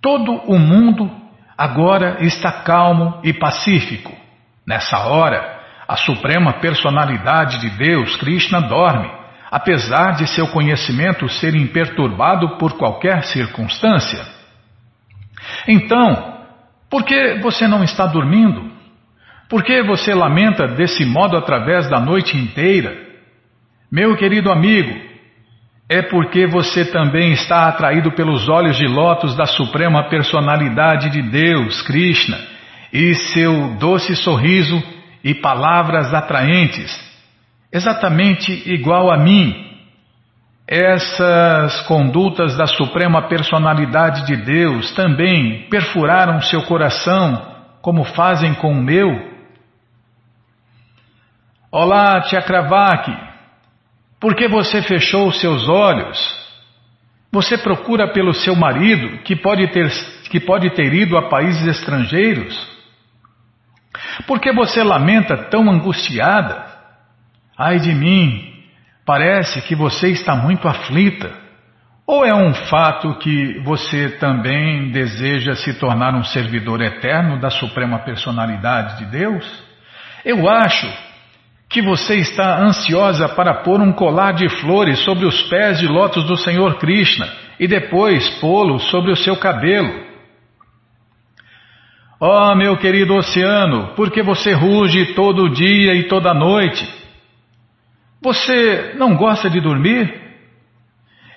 Todo 0.00 0.32
o 0.32 0.58
mundo 0.58 1.08
agora 1.56 2.18
está 2.24 2.50
calmo 2.50 3.20
e 3.22 3.32
pacífico. 3.32 4.12
Nessa 4.66 4.98
hora, 5.06 5.60
a 5.86 5.96
suprema 5.96 6.54
personalidade 6.54 7.60
de 7.60 7.70
Deus, 7.70 8.16
Krishna, 8.16 8.60
dorme, 8.60 9.08
apesar 9.50 10.12
de 10.12 10.26
seu 10.26 10.48
conhecimento 10.48 11.28
ser 11.28 11.54
imperturbado 11.54 12.56
por 12.58 12.76
qualquer 12.76 13.22
circunstância. 13.24 14.24
Então, 15.68 16.31
por 16.92 17.04
que 17.04 17.38
você 17.40 17.66
não 17.66 17.82
está 17.82 18.04
dormindo? 18.04 18.70
Por 19.48 19.64
que 19.64 19.82
você 19.82 20.12
lamenta 20.12 20.68
desse 20.68 21.06
modo 21.06 21.38
através 21.38 21.88
da 21.88 21.98
noite 21.98 22.36
inteira? 22.36 22.94
Meu 23.90 24.14
querido 24.14 24.52
amigo, 24.52 24.94
é 25.88 26.02
porque 26.02 26.46
você 26.46 26.84
também 26.84 27.32
está 27.32 27.66
atraído 27.66 28.12
pelos 28.12 28.46
olhos 28.46 28.76
de 28.76 28.86
lótus 28.86 29.34
da 29.34 29.46
Suprema 29.46 30.10
Personalidade 30.10 31.08
de 31.08 31.22
Deus, 31.30 31.80
Krishna, 31.80 32.38
e 32.92 33.14
seu 33.14 33.74
doce 33.78 34.14
sorriso 34.14 34.82
e 35.24 35.32
palavras 35.32 36.12
atraentes, 36.12 36.94
exatamente 37.72 38.70
igual 38.70 39.10
a 39.10 39.16
mim. 39.16 39.71
Essas 40.74 41.82
condutas 41.82 42.56
da 42.56 42.66
Suprema 42.66 43.28
Personalidade 43.28 44.24
de 44.24 44.34
Deus 44.42 44.90
também 44.92 45.68
perfuraram 45.68 46.40
seu 46.40 46.62
coração, 46.62 47.56
como 47.82 48.04
fazem 48.04 48.54
com 48.54 48.72
o 48.72 48.82
meu? 48.82 49.10
Olá, 51.70 52.22
Tchakravaki, 52.22 53.14
por 54.18 54.34
que 54.34 54.48
você 54.48 54.80
fechou 54.80 55.30
seus 55.30 55.68
olhos? 55.68 56.18
Você 57.30 57.58
procura 57.58 58.10
pelo 58.10 58.32
seu 58.32 58.56
marido, 58.56 59.18
que 59.24 59.36
pode 59.36 59.68
ter, 59.68 59.90
que 60.30 60.40
pode 60.40 60.70
ter 60.70 60.90
ido 60.94 61.18
a 61.18 61.28
países 61.28 61.66
estrangeiros? 61.66 62.58
Por 64.26 64.40
que 64.40 64.50
você 64.50 64.82
lamenta 64.82 65.36
tão 65.36 65.70
angustiada? 65.70 66.64
Ai 67.58 67.78
de 67.78 67.94
mim, 67.94 68.51
parece 69.04 69.60
que 69.62 69.74
você 69.74 70.08
está 70.08 70.36
muito 70.36 70.68
aflita. 70.68 71.30
Ou 72.06 72.24
é 72.24 72.34
um 72.34 72.52
fato 72.52 73.14
que 73.18 73.60
você 73.60 74.10
também 74.18 74.90
deseja 74.90 75.54
se 75.54 75.78
tornar 75.78 76.14
um 76.14 76.24
servidor 76.24 76.80
eterno 76.80 77.40
da 77.40 77.48
Suprema 77.48 78.00
Personalidade 78.00 78.98
de 78.98 79.06
Deus? 79.06 79.64
Eu 80.24 80.48
acho 80.48 80.88
que 81.68 81.80
você 81.80 82.16
está 82.16 82.60
ansiosa 82.60 83.28
para 83.30 83.62
pôr 83.62 83.80
um 83.80 83.92
colar 83.92 84.32
de 84.32 84.48
flores 84.60 84.98
sobre 85.04 85.24
os 85.24 85.42
pés 85.44 85.78
de 85.78 85.86
lótus 85.86 86.24
do 86.24 86.36
Senhor 86.36 86.78
Krishna 86.78 87.26
e 87.58 87.66
depois 87.66 88.28
pô-lo 88.40 88.78
sobre 88.78 89.10
o 89.10 89.16
seu 89.16 89.36
cabelo. 89.36 90.12
Oh, 92.20 92.54
meu 92.54 92.76
querido 92.76 93.14
oceano, 93.14 93.94
por 93.96 94.10
que 94.10 94.22
você 94.22 94.52
ruge 94.52 95.14
todo 95.14 95.48
dia 95.48 95.94
e 95.94 96.08
toda 96.08 96.34
noite? 96.34 97.01
Você 98.22 98.94
não 98.96 99.16
gosta 99.16 99.50
de 99.50 99.60
dormir? 99.60 100.20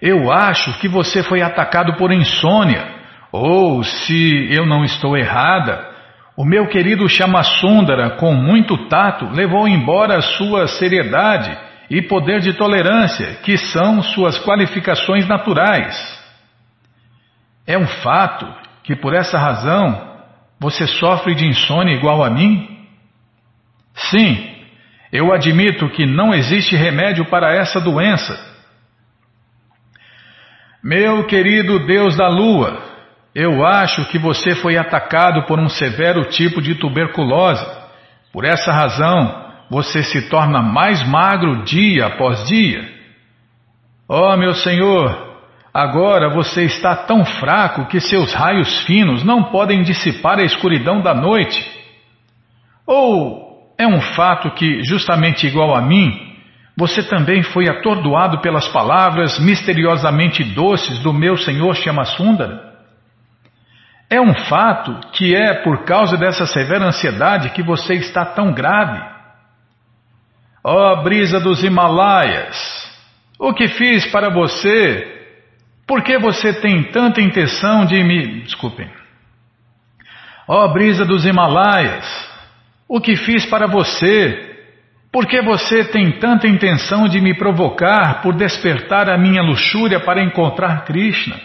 Eu 0.02 0.32
acho 0.32 0.78
que 0.80 0.88
você 0.88 1.24
foi 1.24 1.42
atacado 1.42 1.96
por 1.96 2.12
insônia. 2.12 2.94
Ou, 3.32 3.84
se 3.84 4.48
eu 4.52 4.66
não 4.66 4.84
estou 4.84 5.18
errada, 5.18 5.94
o 6.38 6.46
meu 6.46 6.68
querido 6.68 7.10
Chamasundara, 7.10 8.12
com 8.18 8.34
muito 8.34 8.88
tato, 8.88 9.26
levou 9.32 9.68
embora 9.68 10.22
sua 10.22 10.68
seriedade 10.68 11.58
e 11.90 12.02
poder 12.02 12.40
de 12.40 12.54
tolerância, 12.54 13.36
que 13.44 13.58
são 13.58 14.02
suas 14.02 14.38
qualificações 14.40 15.28
naturais. 15.28 15.96
É 17.66 17.78
um 17.78 17.88
fato 17.88 18.46
que 18.84 18.96
por 18.96 19.14
essa 19.14 19.38
razão 19.38 20.14
você 20.60 20.86
sofre 20.88 21.34
de 21.36 21.48
insônia 21.48 21.96
igual 21.96 22.24
a 22.24 22.30
mim? 22.30 22.70
Sim, 23.94 24.55
eu 25.16 25.34
admito 25.34 25.90
que 25.90 26.06
não 26.06 26.34
existe 26.34 26.76
remédio 26.76 27.26
para 27.26 27.56
essa 27.56 27.80
doença. 27.80 28.38
Meu 30.84 31.26
querido 31.26 31.86
Deus 31.86 32.18
da 32.18 32.28
Lua, 32.28 32.82
eu 33.34 33.66
acho 33.66 34.06
que 34.10 34.20
você 34.20 34.56
foi 34.56 34.78
atacado 34.78 35.46
por 35.46 35.58
um 35.58 35.70
severo 35.70 36.26
tipo 36.26 36.62
de 36.62 36.76
tuberculose. 36.76 37.66
Por 38.34 38.44
essa 38.44 38.72
razão, 38.72 39.54
você 39.70 40.04
se 40.04 40.30
torna 40.30 40.62
mais 40.62 41.02
magro 41.08 41.64
dia 41.64 42.08
após 42.08 42.46
dia. 42.48 42.94
Oh, 44.08 44.36
meu 44.36 44.54
Senhor, 44.54 45.40
agora 45.74 46.30
você 46.30 46.64
está 46.64 46.96
tão 46.96 47.24
fraco 47.26 47.86
que 47.86 48.02
seus 48.02 48.34
raios 48.34 48.84
finos 48.84 49.24
não 49.24 49.46
podem 49.46 49.82
dissipar 49.82 50.40
a 50.40 50.44
escuridão 50.44 51.02
da 51.02 51.14
noite. 51.14 51.66
Ou 52.86 53.45
é 53.78 53.88
um 53.88 54.00
fato 54.00 54.52
que, 54.52 54.84
justamente 54.84 55.48
igual 55.48 55.76
a 55.76 55.82
mim, 55.82 56.36
você 56.78 57.04
também 57.04 57.42
foi 57.44 57.70
atordoado 57.70 58.40
pelas 58.42 58.68
palavras 58.68 59.40
misteriosamente 59.40 60.44
doces 60.44 61.00
do 61.00 61.14
meu 61.14 61.38
Senhor 61.38 61.76
Chamasundara? 61.76 62.76
É 64.10 64.22
um 64.22 64.34
fato 64.34 65.00
que 65.12 65.36
é 65.36 65.64
por 65.64 65.84
causa 65.84 66.18
dessa 66.18 66.46
severa 66.46 66.86
ansiedade 66.86 67.50
que 67.50 67.64
você 67.64 67.96
está 67.96 68.26
tão 68.26 68.54
grave. 68.54 69.02
Ó 70.64 70.94
oh, 70.94 71.04
brisa 71.04 71.40
dos 71.40 71.64
Himalaias, 71.64 72.58
o 73.40 73.54
que 73.54 73.68
fiz 73.68 74.06
para 74.08 74.30
você? 74.30 75.12
Por 75.88 76.04
que 76.04 76.18
você 76.18 76.54
tem 76.54 76.84
tanta 76.92 77.22
intenção 77.22 77.86
de 77.86 78.04
me. 78.04 78.42
Desculpem. 78.42 78.90
Ó 80.48 80.66
oh, 80.66 80.74
brisa 80.74 81.06
dos 81.06 81.26
Himalaias, 81.26 82.35
o 82.88 83.02
que 83.02 83.16
fiz 83.16 83.46
para 83.46 83.68
você? 83.68 84.54
Por 85.12 85.28
que 85.28 85.42
você 85.42 85.86
tem 85.86 86.20
tanta 86.20 86.48
intenção 86.48 87.08
de 87.08 87.22
me 87.22 87.34
provocar 87.34 88.22
por 88.22 88.36
despertar 88.36 89.10
a 89.10 89.18
minha 89.18 89.42
luxúria 89.42 90.00
para 90.00 90.24
encontrar 90.24 90.84
Krishna? 90.84 91.40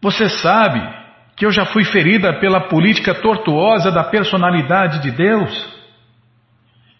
Você 0.00 0.28
sabe 0.28 0.80
que 1.36 1.46
eu 1.46 1.50
já 1.50 1.64
fui 1.64 1.84
ferida 1.84 2.38
pela 2.38 2.68
política 2.68 3.14
tortuosa 3.14 3.90
da 3.90 4.04
personalidade 4.04 5.00
de 5.00 5.10
Deus? 5.10 5.74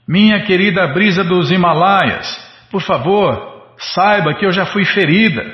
Minha 0.08 0.42
querida 0.44 0.86
brisa 0.88 1.22
dos 1.22 1.50
Himalaias, 1.50 2.26
por 2.70 2.80
favor, 2.80 3.74
saiba 3.76 4.34
que 4.34 4.44
eu 4.44 4.50
já 4.50 4.66
fui 4.66 4.84
ferida. 4.84 5.44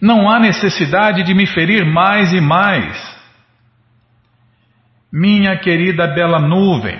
Não 0.00 0.28
há 0.28 0.38
necessidade 0.38 1.22
de 1.22 1.34
me 1.34 1.46
ferir 1.46 1.84
mais 1.84 2.32
e 2.32 2.40
mais. 2.40 3.15
Minha 5.12 5.58
querida 5.58 6.06
bela 6.06 6.38
nuvem, 6.38 6.98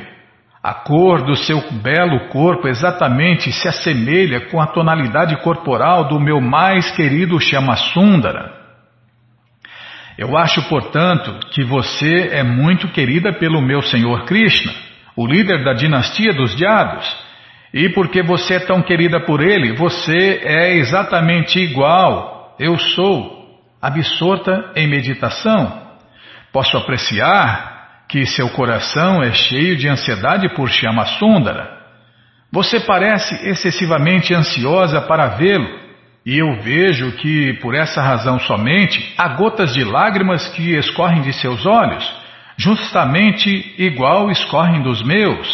a 0.63 0.75
cor 0.75 1.23
do 1.23 1.37
seu 1.37 1.61
belo 1.83 2.29
corpo 2.29 2.67
exatamente 2.69 3.53
se 3.53 3.69
assemelha 3.69 4.49
com 4.49 4.61
a 4.61 4.67
tonalidade 4.67 5.37
corporal 5.43 6.09
do 6.09 6.19
meu 6.19 6.41
mais 6.41 6.91
querido 6.91 7.41
Chamasundara. 7.41 8.55
Eu 10.19 10.37
acho, 10.37 10.63
portanto, 10.69 11.39
que 11.51 11.63
você 11.63 12.31
é 12.33 12.43
muito 12.43 12.89
querida 12.89 13.33
pelo 13.35 13.61
meu 13.61 13.83
Senhor 13.83 14.25
Krishna 14.25 14.73
o 15.17 15.27
líder 15.27 15.65
da 15.65 15.73
dinastia 15.73 16.33
dos 16.35 16.55
diados. 16.55 17.07
E 17.73 17.89
porque 17.89 18.23
você 18.23 18.55
é 18.55 18.61
tão 18.61 18.83
querida 18.83 19.21
por 19.21 19.43
ele, 19.43 19.75
você 19.75 20.41
é 20.45 20.77
exatamente 20.77 21.59
igual. 21.59 22.55
Eu 22.59 22.79
sou, 22.79 23.61
absorta 23.81 24.73
em 24.77 24.87
meditação. 24.87 25.83
Posso 26.53 26.77
apreciar 26.77 27.76
que 28.09 28.25
seu 28.27 28.49
coração 28.51 29.23
é 29.23 29.33
cheio 29.33 29.77
de 29.77 29.89
ansiedade 29.89 30.49
por 30.55 30.69
Sundara. 31.19 31.77
Você 32.53 32.81
parece 32.81 33.35
excessivamente 33.49 34.33
ansiosa 34.35 35.01
para 35.01 35.29
vê-lo, 35.29 35.69
e 36.25 36.39
eu 36.39 36.61
vejo 36.61 37.13
que, 37.13 37.55
por 37.61 37.75
essa 37.75 38.01
razão 38.01 38.39
somente, 38.41 39.15
há 39.17 39.29
gotas 39.29 39.75
de 39.75 39.85
lágrimas 39.85 40.49
que 40.49 40.77
escorrem 40.77 41.23
de 41.23 41.33
seus 41.33 41.65
olhos 41.67 42.27
justamente 42.57 43.75
igual 43.79 44.31
escorrem 44.31 44.83
dos 44.83 45.03
meus. 45.03 45.47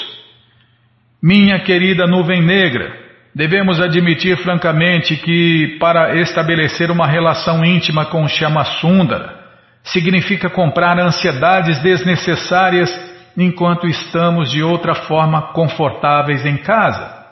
Minha 1.22 1.60
querida 1.60 2.06
nuvem 2.06 2.42
negra, 2.42 2.96
devemos 3.34 3.80
admitir 3.80 4.36
francamente 4.38 5.16
que, 5.16 5.76
para 5.80 6.16
estabelecer 6.20 6.90
uma 6.90 7.06
relação 7.06 7.64
íntima 7.64 8.06
com 8.06 8.26
Chamasundara, 8.28 9.41
significa 9.84 10.48
comprar 10.48 10.98
ansiedades 10.98 11.80
desnecessárias 11.82 12.90
enquanto 13.36 13.86
estamos 13.86 14.50
de 14.50 14.62
outra 14.62 14.94
forma 14.94 15.52
confortáveis 15.52 16.44
em 16.44 16.56
casa. 16.58 17.22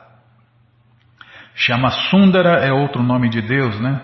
Chamasundara 1.55 2.65
é 2.65 2.73
outro 2.73 3.03
nome 3.03 3.29
de 3.29 3.43
Deus, 3.43 3.79
né? 3.81 4.01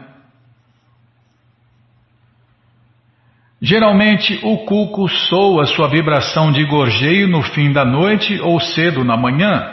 Geralmente 3.60 4.38
o 4.42 4.58
cuco 4.66 5.08
soa 5.08 5.64
sua 5.64 5.88
vibração 5.88 6.52
de 6.52 6.62
gorjeio 6.64 7.26
no 7.26 7.42
fim 7.42 7.72
da 7.72 7.84
noite 7.84 8.38
ou 8.40 8.60
cedo 8.60 9.02
na 9.02 9.16
manhã. 9.16 9.72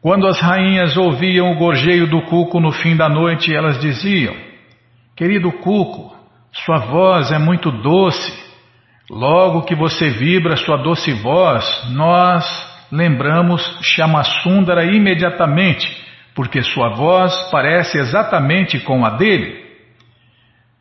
Quando 0.00 0.26
as 0.26 0.40
rainhas 0.40 0.96
ouviam 0.96 1.50
o 1.50 1.56
gorjeio 1.56 2.06
do 2.06 2.22
cuco 2.22 2.60
no 2.60 2.70
fim 2.70 2.96
da 2.96 3.08
noite, 3.08 3.54
elas 3.54 3.80
diziam: 3.80 4.34
Querido 5.16 5.50
cuco, 5.50 6.16
sua 6.52 6.78
voz 6.78 7.30
é 7.30 7.38
muito 7.38 7.70
doce. 7.70 8.32
Logo 9.08 9.62
que 9.62 9.74
você 9.74 10.08
vibra 10.10 10.56
sua 10.56 10.76
doce 10.76 11.12
voz, 11.12 11.64
nós 11.90 12.44
lembramos 12.90 13.62
Chamasundara 13.82 14.84
imediatamente, 14.84 15.96
porque 16.34 16.62
sua 16.62 16.90
voz 16.90 17.34
parece 17.50 17.98
exatamente 17.98 18.80
com 18.80 19.04
a 19.04 19.10
dele. 19.10 19.60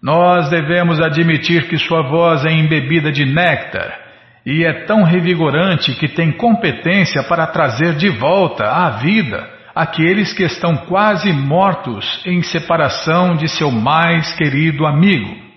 Nós 0.01 0.49
devemos 0.49 1.01
admitir 1.01 1.67
que 1.67 1.78
sua 1.78 2.03
voz 2.03 2.45
é 2.45 2.51
embebida 2.51 3.11
de 3.11 3.26
néctar 3.26 3.99
e 4.45 4.65
é 4.65 4.86
tão 4.86 5.03
revigorante 5.03 5.93
que 5.93 6.07
tem 6.07 6.32
competência 6.32 7.24
para 7.24 7.47
trazer 7.47 7.95
de 7.95 8.09
volta 8.09 8.63
à 8.63 8.91
vida 8.91 9.47
aqueles 9.76 10.34
que 10.34 10.43
estão 10.43 10.76
quase 10.76 11.32
mortos 11.32 12.22
em 12.26 12.41
separação 12.41 13.36
de 13.36 13.47
seu 13.47 13.72
mais 13.72 14.34
querido 14.34 14.86
amigo. 14.86 15.49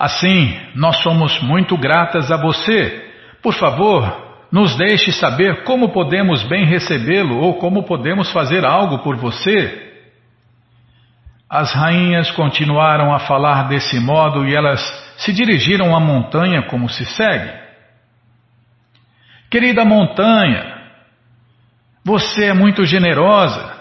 Assim, 0.00 0.58
nós 0.74 0.96
somos 1.02 1.42
muito 1.42 1.76
gratas 1.76 2.32
a 2.32 2.38
você. 2.38 3.12
Por 3.42 3.52
favor, 3.52 4.48
nos 4.50 4.74
deixe 4.74 5.12
saber 5.12 5.62
como 5.64 5.92
podemos 5.92 6.42
bem 6.44 6.64
recebê-lo 6.64 7.36
ou 7.36 7.58
como 7.58 7.82
podemos 7.82 8.32
fazer 8.32 8.64
algo 8.64 9.00
por 9.00 9.16
você. 9.16 9.92
As 11.50 11.74
rainhas 11.74 12.30
continuaram 12.30 13.12
a 13.12 13.18
falar 13.18 13.68
desse 13.68 14.00
modo 14.00 14.48
e 14.48 14.56
elas 14.56 14.80
se 15.18 15.34
dirigiram 15.34 15.94
à 15.94 16.00
montanha 16.00 16.62
como 16.62 16.88
se 16.88 17.04
segue. 17.04 17.52
Querida 19.50 19.84
montanha, 19.84 20.80
você 22.02 22.46
é 22.46 22.54
muito 22.54 22.86
generosa. 22.86 23.78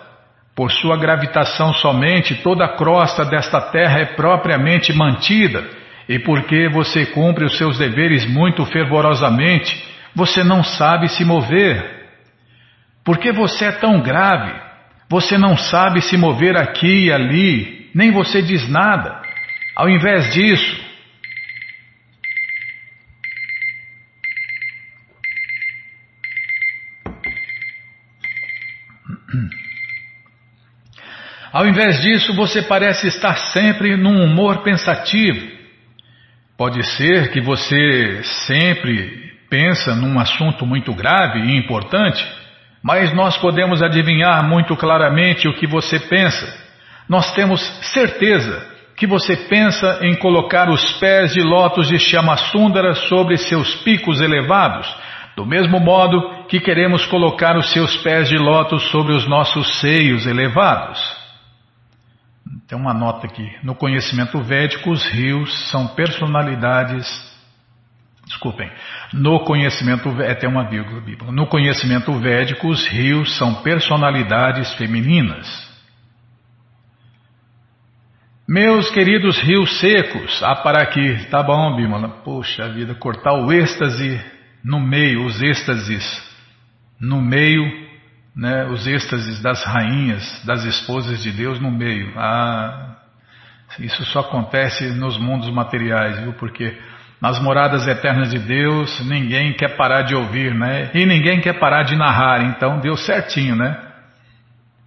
Por 0.53 0.69
sua 0.69 0.97
gravitação 0.97 1.73
somente, 1.75 2.43
toda 2.43 2.65
a 2.65 2.75
crosta 2.75 3.23
desta 3.23 3.61
terra 3.71 3.99
é 3.99 4.05
propriamente 4.05 4.91
mantida, 4.91 5.78
e 6.09 6.17
porque 6.17 6.67
você 6.69 7.05
cumpre 7.05 7.45
os 7.45 7.55
seus 7.55 7.77
deveres 7.77 8.25
muito 8.25 8.65
fervorosamente, 8.65 9.79
você 10.15 10.43
não 10.43 10.63
sabe 10.63 11.07
se 11.07 11.23
mover. 11.23 12.09
Porque 13.05 13.31
você 13.31 13.65
é 13.65 13.71
tão 13.73 14.01
grave, 14.01 14.59
você 15.07 15.37
não 15.37 15.55
sabe 15.55 16.01
se 16.01 16.17
mover 16.17 16.57
aqui 16.57 17.05
e 17.05 17.11
ali, 17.13 17.91
nem 17.93 18.11
você 18.11 18.41
diz 18.41 18.67
nada. 18.67 19.21
Ao 19.75 19.87
invés 19.87 20.33
disso, 20.33 20.89
Ao 31.51 31.67
invés 31.67 31.99
disso, 32.01 32.35
você 32.35 32.61
parece 32.61 33.07
estar 33.07 33.35
sempre 33.51 33.97
num 33.97 34.23
humor 34.23 34.61
pensativo. 34.61 35.58
Pode 36.59 36.83
ser 36.97 37.31
que 37.31 37.39
você 37.39 38.21
sempre 38.45 39.31
pensa 39.49 39.95
num 39.95 40.19
assunto 40.19 40.65
muito 40.65 40.93
grave 40.93 41.39
e 41.39 41.57
importante, 41.57 42.21
mas 42.83 43.15
nós 43.15 43.37
podemos 43.37 43.81
adivinhar 43.81 44.45
muito 44.45 44.75
claramente 44.75 45.47
o 45.47 45.53
que 45.53 45.65
você 45.65 45.97
pensa. 45.97 46.53
Nós 47.07 47.31
temos 47.31 47.61
certeza 47.93 48.61
que 48.97 49.07
você 49.07 49.37
pensa 49.37 49.99
em 50.01 50.15
colocar 50.15 50.69
os 50.69 50.99
pés 50.99 51.31
de 51.31 51.41
lótus 51.41 51.87
de 51.87 51.97
Chamasundara 51.97 52.93
sobre 52.93 53.37
seus 53.37 53.75
picos 53.75 54.19
elevados, 54.19 54.93
do 55.37 55.45
mesmo 55.45 55.79
modo 55.79 56.45
que 56.49 56.59
queremos 56.59 57.05
colocar 57.05 57.55
os 57.55 57.71
seus 57.71 57.95
pés 58.03 58.27
de 58.27 58.37
lótus 58.37 58.83
sobre 58.91 59.13
os 59.13 59.25
nossos 59.29 59.79
seios 59.79 60.27
elevados. 60.27 61.18
Tem 62.69 62.77
uma 62.77 62.93
nota 62.93 63.25
aqui. 63.25 63.51
No 63.63 63.73
conhecimento 63.73 64.39
védico, 64.43 64.91
os 64.91 65.03
rios 65.07 65.71
são 65.71 65.87
personalidades. 65.87 67.07
Desculpem. 68.27 68.71
No 69.11 69.43
conhecimento 69.43 70.09
é 70.21 70.35
tem 70.35 70.47
uma 70.47 70.69
vírgula 70.69 71.01
bíblica. 71.01 71.31
No 71.31 71.47
conhecimento 71.47 72.13
védico, 72.19 72.69
os 72.69 72.87
rios 72.87 73.35
são 73.39 73.55
personalidades 73.63 74.71
femininas. 74.75 75.67
Meus 78.47 78.91
queridos 78.91 79.39
rios 79.39 79.79
secos, 79.79 80.41
ah, 80.43 80.55
para 80.55 80.81
aqui, 80.81 81.25
tá 81.31 81.41
bom, 81.41 81.75
Bímola. 81.75 82.09
Poxa 82.23 82.69
vida, 82.69 82.93
cortar 82.93 83.33
o 83.33 83.51
êxtase 83.51 84.21
no 84.63 84.79
meio, 84.79 85.25
os 85.25 85.41
êxtases 85.41 86.03
no 86.99 87.19
meio, 87.19 87.88
né, 88.39 88.65
os 88.67 88.87
êxtases 88.87 89.41
das 89.41 89.65
rainhas, 89.65 90.45
das 90.45 90.63
esposas 90.63 91.21
de 91.21 91.29
Deus 91.29 91.59
no 91.59 91.69
meio. 91.69 92.13
Ah, 92.15 92.95
isso 93.79 94.05
só 94.05 94.21
acontece 94.21 94.93
nos 94.97 95.17
mundos 95.17 95.49
materiais, 95.49 96.17
viu? 96.19 96.31
Porque 96.33 96.77
nas 97.21 97.37
moradas 97.41 97.85
eternas 97.85 98.31
de 98.31 98.39
Deus 98.39 99.05
ninguém 99.05 99.51
quer 99.53 99.75
parar 99.75 100.03
de 100.03 100.15
ouvir, 100.15 100.55
né? 100.55 100.89
E 100.93 101.05
ninguém 101.05 101.41
quer 101.41 101.59
parar 101.59 101.83
de 101.83 101.97
narrar, 101.97 102.45
então 102.45 102.79
deu 102.79 102.95
certinho, 102.95 103.57
né? 103.57 103.77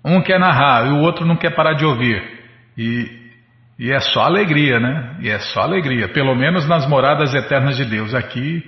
Um 0.03 0.23
quer 0.23 0.41
narrar 0.41 0.87
e 0.87 0.91
o 0.91 1.01
outro 1.01 1.27
não 1.27 1.37
quer 1.37 1.55
parar 1.55 1.75
de 1.75 1.85
ouvir. 1.85 2.23
E 2.79 3.21
e 3.79 3.91
é 3.91 4.01
só 4.01 4.23
alegria, 4.23 4.79
né? 4.79 5.17
E 5.21 5.29
é 5.29 5.39
só 5.41 5.63
alegria, 5.63 6.09
pelo 6.09 6.35
menos 6.35 6.67
nas 6.69 6.87
moradas 6.87 7.35
eternas 7.35 7.77
de 7.77 7.85
Deus. 7.85 8.15
Aqui, 8.15 8.63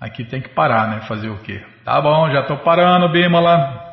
aqui 0.00 0.24
tem 0.24 0.40
que 0.40 0.50
parar, 0.50 0.88
né? 0.88 1.00
Fazer 1.08 1.30
o 1.30 1.38
quê? 1.38 1.64
Tá 1.84 2.00
bom, 2.00 2.30
já 2.30 2.40
estou 2.40 2.58
parando, 2.58 3.10
Bímola. 3.10 3.87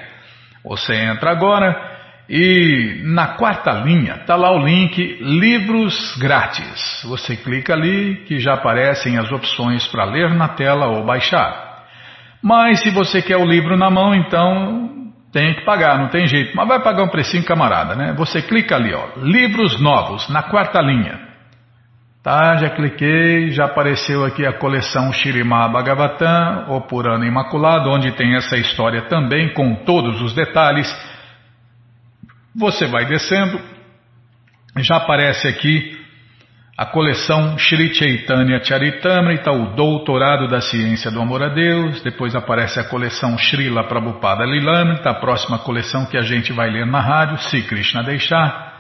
Você 0.65 0.95
entra 0.95 1.33
agora 1.33 1.83
e 2.31 3.01
na 3.03 3.35
quarta 3.35 3.73
linha 3.73 4.19
está 4.21 4.37
lá 4.37 4.53
o 4.53 4.65
link 4.65 5.19
Livros 5.21 6.17
Grátis. 6.17 7.03
Você 7.09 7.37
clica 7.37 7.75
ali 7.75 8.23
que 8.29 8.39
já 8.39 8.55
aparecem 8.55 9.19
as 9.19 9.33
opções 9.33 9.85
para 9.89 10.05
ler 10.05 10.33
na 10.33 10.51
tela 10.51 10.87
ou 10.87 11.05
baixar. 11.05 11.83
Mas 12.41 12.83
se 12.83 12.91
você 12.91 13.21
quer 13.21 13.39
o 13.39 13.45
livro 13.45 13.77
na 13.77 13.91
mão, 13.91 14.15
então 14.15 14.94
tem 15.35 15.53
que 15.53 15.65
pagar, 15.65 15.99
não 15.99 16.09
tem 16.09 16.29
jeito. 16.29 16.57
Mas 16.57 16.69
vai 16.69 16.81
pagar 16.81 17.03
um 17.03 17.09
precinho, 17.09 17.45
camarada, 17.45 17.97
né? 17.97 18.15
Você 18.17 18.41
clica 18.41 18.77
ali, 18.77 18.95
ó, 18.95 19.09
Livros 19.17 19.81
Novos, 19.81 20.29
na 20.29 20.45
quarta 20.45 20.81
linha. 20.81 21.19
Tá, 22.23 22.57
já 22.57 22.71
cliquei, 22.71 23.51
já 23.51 23.65
apareceu 23.65 24.25
aqui 24.25 24.47
a 24.47 24.53
coleção 24.53 25.13
Shirimá 25.13 25.69
Bhagavatam, 25.69 26.67
o 26.69 26.81
Purana 26.83 27.27
Imaculado, 27.27 27.91
onde 27.91 28.13
tem 28.13 28.37
essa 28.37 28.57
história 28.57 29.03
também 29.09 29.53
com 29.53 29.75
todos 29.85 30.23
os 30.23 30.33
detalhes. 30.35 30.89
Você 32.55 32.87
vai 32.87 33.05
descendo, 33.05 33.61
já 34.79 34.99
aparece 34.99 35.49
aqui 35.49 36.04
a 36.77 36.87
coleção 36.87 37.57
Sri 37.57 37.95
Chaitanya 37.95 38.61
Charitamrita, 38.63 39.53
o 39.53 39.77
Doutorado 39.77 40.49
da 40.49 40.61
Ciência 40.61 41.09
do 41.09 41.21
Amor 41.21 41.41
a 41.41 41.49
Deus, 41.49 42.03
depois 42.03 42.35
aparece 42.35 42.81
a 42.81 42.85
coleção 42.85 43.39
Srila 43.39 43.85
Prabhupada 43.85 44.45
Lilamrita, 44.45 45.11
a 45.11 45.15
próxima 45.15 45.61
coleção 45.61 46.05
que 46.07 46.19
a 46.19 46.23
gente 46.23 46.53
vai 46.53 46.69
ler 46.71 46.85
na 46.85 47.01
rádio, 47.01 47.39
Se 47.39 47.63
Krishna 47.63 48.03
Deixar. 48.03 48.75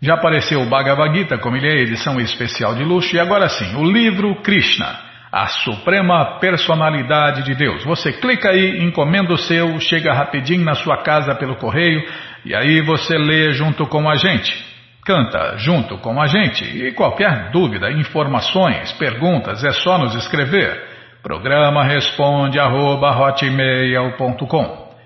Já 0.00 0.14
apareceu 0.14 0.62
o 0.62 0.66
Bhagavad 0.66 1.12
Gita, 1.12 1.38
como 1.38 1.56
ele 1.56 1.66
é 1.66 1.82
edição 1.82 2.20
especial 2.20 2.76
de 2.76 2.84
luxo, 2.84 3.16
e 3.16 3.18
agora 3.18 3.48
sim, 3.48 3.74
o 3.74 3.82
livro 3.82 4.36
Krishna, 4.36 4.86
a 5.32 5.48
Suprema 5.48 6.38
Personalidade 6.38 7.42
de 7.42 7.56
Deus. 7.56 7.82
Você 7.82 8.12
clica 8.12 8.50
aí, 8.50 8.80
encomenda 8.84 9.32
o 9.32 9.38
seu, 9.38 9.80
chega 9.80 10.14
rapidinho 10.14 10.64
na 10.64 10.76
sua 10.76 10.98
casa 10.98 11.34
pelo 11.34 11.56
correio, 11.56 12.00
e 12.44 12.54
aí 12.54 12.80
você 12.80 13.18
lê 13.18 13.50
junto 13.54 13.88
com 13.88 14.08
a 14.08 14.14
gente, 14.14 14.67
canta 15.08 15.56
junto 15.56 15.96
com 15.98 16.20
a 16.20 16.26
gente. 16.26 16.62
E 16.64 16.92
qualquer 16.92 17.50
dúvida, 17.50 17.90
informações, 17.90 18.92
perguntas, 18.92 19.64
é 19.64 19.72
só 19.72 19.96
nos 19.96 20.14
escrever. 20.14 20.86
Programa 21.22 21.82
responde 21.82 22.60
arroba, 22.60 23.34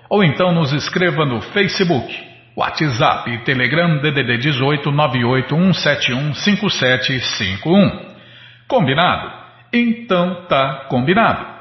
ou 0.09 0.21
então 0.21 0.51
nos 0.51 0.73
escreva 0.73 1.25
no 1.25 1.39
Facebook, 1.41 2.13
WhatsApp 2.55 3.31
e 3.31 3.37
Telegram 3.45 3.97
DDD 3.99 4.39
18 4.39 4.91
5751. 6.33 8.13
Combinado? 8.67 9.31
Então 9.71 10.45
tá 10.49 10.85
combinado. 10.89 11.53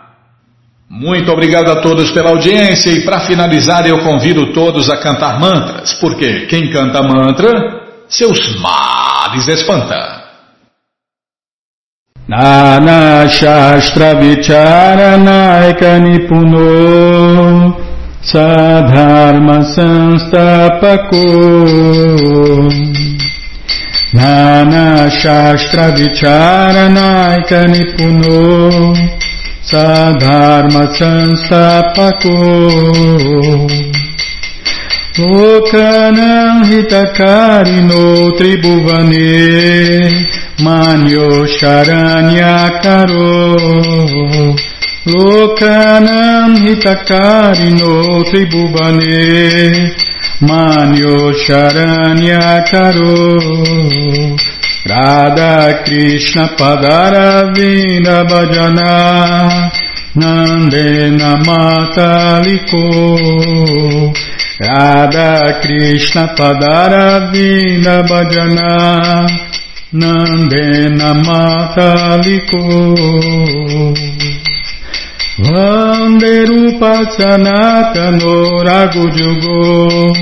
Muito 0.90 1.32
obrigado 1.32 1.70
a 1.70 1.80
todos 1.80 2.11
pela 2.11 2.30
audiência 2.30 2.90
e 2.90 3.05
para 3.05 3.20
finalizar 3.20 3.86
eu 3.86 4.01
convido 4.01 4.53
todos 4.53 4.90
a 4.90 5.01
cantar 5.01 5.38
mantras, 5.40 5.95
porque 5.95 6.47
quem 6.47 6.70
canta 6.70 7.03
mantra, 7.03 7.82
seus 8.13 8.41
males 8.61 9.49
espanta. 9.49 10.23
Nana 12.29 13.27
Shastra 13.29 14.15
Vicharanaika 14.15 15.99
Nipuno 15.99 17.75
Sadharma 18.23 19.65
Sanstapako 19.75 21.25
Nana 24.13 25.11
Shastra 25.11 25.91
Vicharanaika 25.97 27.67
Nipuno 27.67 28.95
Sadharma 29.65 30.85
Sanstapako 30.99 32.37
Lokanam 35.19 36.65
Hitakarino 36.65 38.33
Tribhuvane 38.33 39.29
Manyo 40.65 41.45
Charanyakaro 41.47 43.29
Lokanam 45.05 46.57
Hitakarino 46.65 48.25
Tribhuvane 48.25 49.93
Manyo 50.41 51.35
Charanyakaro 51.45 53.13
Radha 54.87 55.85
Krishna 55.85 56.49
Padaravinda 56.57 58.25
Bhajana 58.25 58.93
Nandena 60.17 61.37
Mataliko 61.45 62.83
Radha 64.61 65.61
Krishna 65.63 66.35
Padaravinda 66.37 68.03
Bhajana 68.07 69.27
Nandena 69.95 71.15
Mataliko 71.25 72.61
Vande 75.39 76.45
Rupa 76.47 76.95
Sanatano 77.17 78.63
Ragujugo 78.63 80.15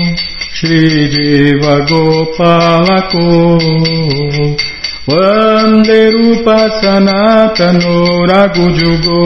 Shri 0.53 1.09
Jiva 1.09 1.85
Gopalako 1.85 3.25
Vande 5.07 6.09
Rupa 6.11 6.69
Sanatano 6.81 8.25
Ragujugo 8.27 9.19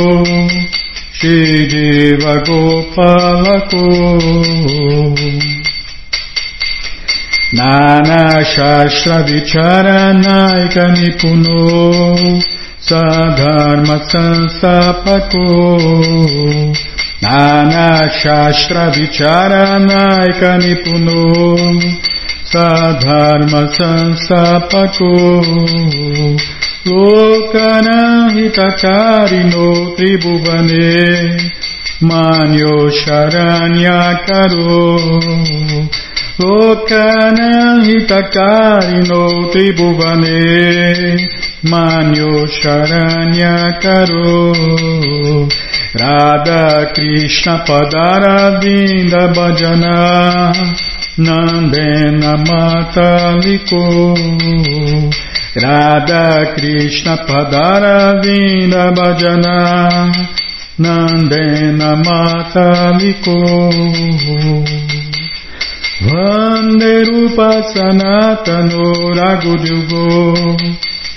Shri 1.26 1.66
Jiva 1.72 2.36
Gopalako. 2.46 3.86
Nana 7.52 8.46
Shastra 8.46 9.24
Vicharanaika 9.30 10.86
Nipuno. 10.94 12.40
Sadharma 12.80 13.98
Sansapako. 14.12 15.48
Nana 17.24 18.08
Shastra 18.20 18.92
Vicharanaika 18.92 20.52
Nipuno. 20.62 21.22
Sadharma 22.54 23.62
Sansapako 23.78 25.12
Lokana 26.86 28.30
Hitakarino 28.36 29.96
Tribhuvane 29.98 31.50
Manyo 32.02 32.92
Charanyakaro 32.92 34.70
Lokana 36.38 37.82
Hitakarino 37.86 39.24
Tribhuvane 39.52 40.40
Manyo 41.64 42.46
Charanyakaro 42.54 44.32
Radha 46.00 46.94
Krishna 46.94 47.56
Padara 47.66 48.60
Vinda 48.62 49.34
Bhajana 49.34 49.98
Nandena 51.18 52.36
Mataliko. 52.46 54.14
Radha 55.56 56.54
Krishna 56.54 57.16
Padaravinda 57.26 58.92
Bhajana. 58.94 60.12
Nandena 60.78 61.96
Mataliko. 62.04 63.40
Vande 66.02 67.04
Rupa 67.06 67.64
Sanatano 67.72 69.16
Raghudyugo 69.16 70.60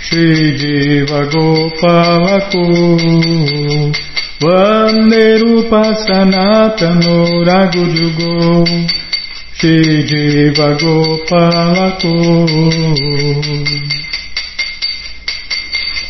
Shri 0.01 0.55
Jiva 0.59 1.26
Gopalako. 1.26 2.64
Vande 4.40 5.38
Rupa 5.38 5.82
Sanatano 6.07 7.42
Raghudyugo 7.44 9.07
Shri 9.61 10.04
Jiva 10.09 10.68
Gopalako 10.78 12.12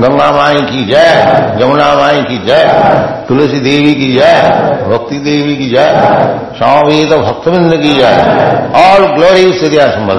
गंगा 0.00 0.30
माई 0.32 0.60
की 0.62 0.84
जय 0.84 1.08
जमुना 1.60 1.88
माई 1.94 2.22
की 2.22 2.38
जय, 2.46 2.64
तुलसी 3.28 3.60
देवी 3.60 3.94
की 3.94 4.12
जय, 4.12 4.34
भक्ति 4.88 5.18
देवी 5.18 5.54
की 5.56 5.68
जय 5.70 5.88
स्वामी 6.58 7.04
तो 7.04 7.18
भक्तविंद 7.18 7.72
की 7.82 7.92
जय। 7.94 8.14
ऑल 8.82 9.06
ग्लोरी 9.14 9.46
स्थितिया 9.58 9.86
संबल 9.88 10.18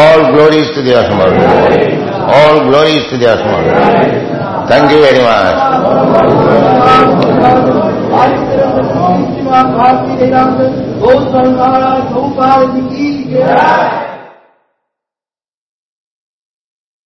ऑल 0.00 0.20
ग्लोरी 0.32 0.64
स्थितिया 0.64 1.02
संबल 1.02 1.30
ऑल 2.36 2.58
ग्लोरी 2.60 2.98
स्थितिया 3.00 3.34
संबल 3.34 3.62
थैंक 4.70 4.92
यू 4.92 4.98
वेरी 4.98 5.20
मच 5.20 5.56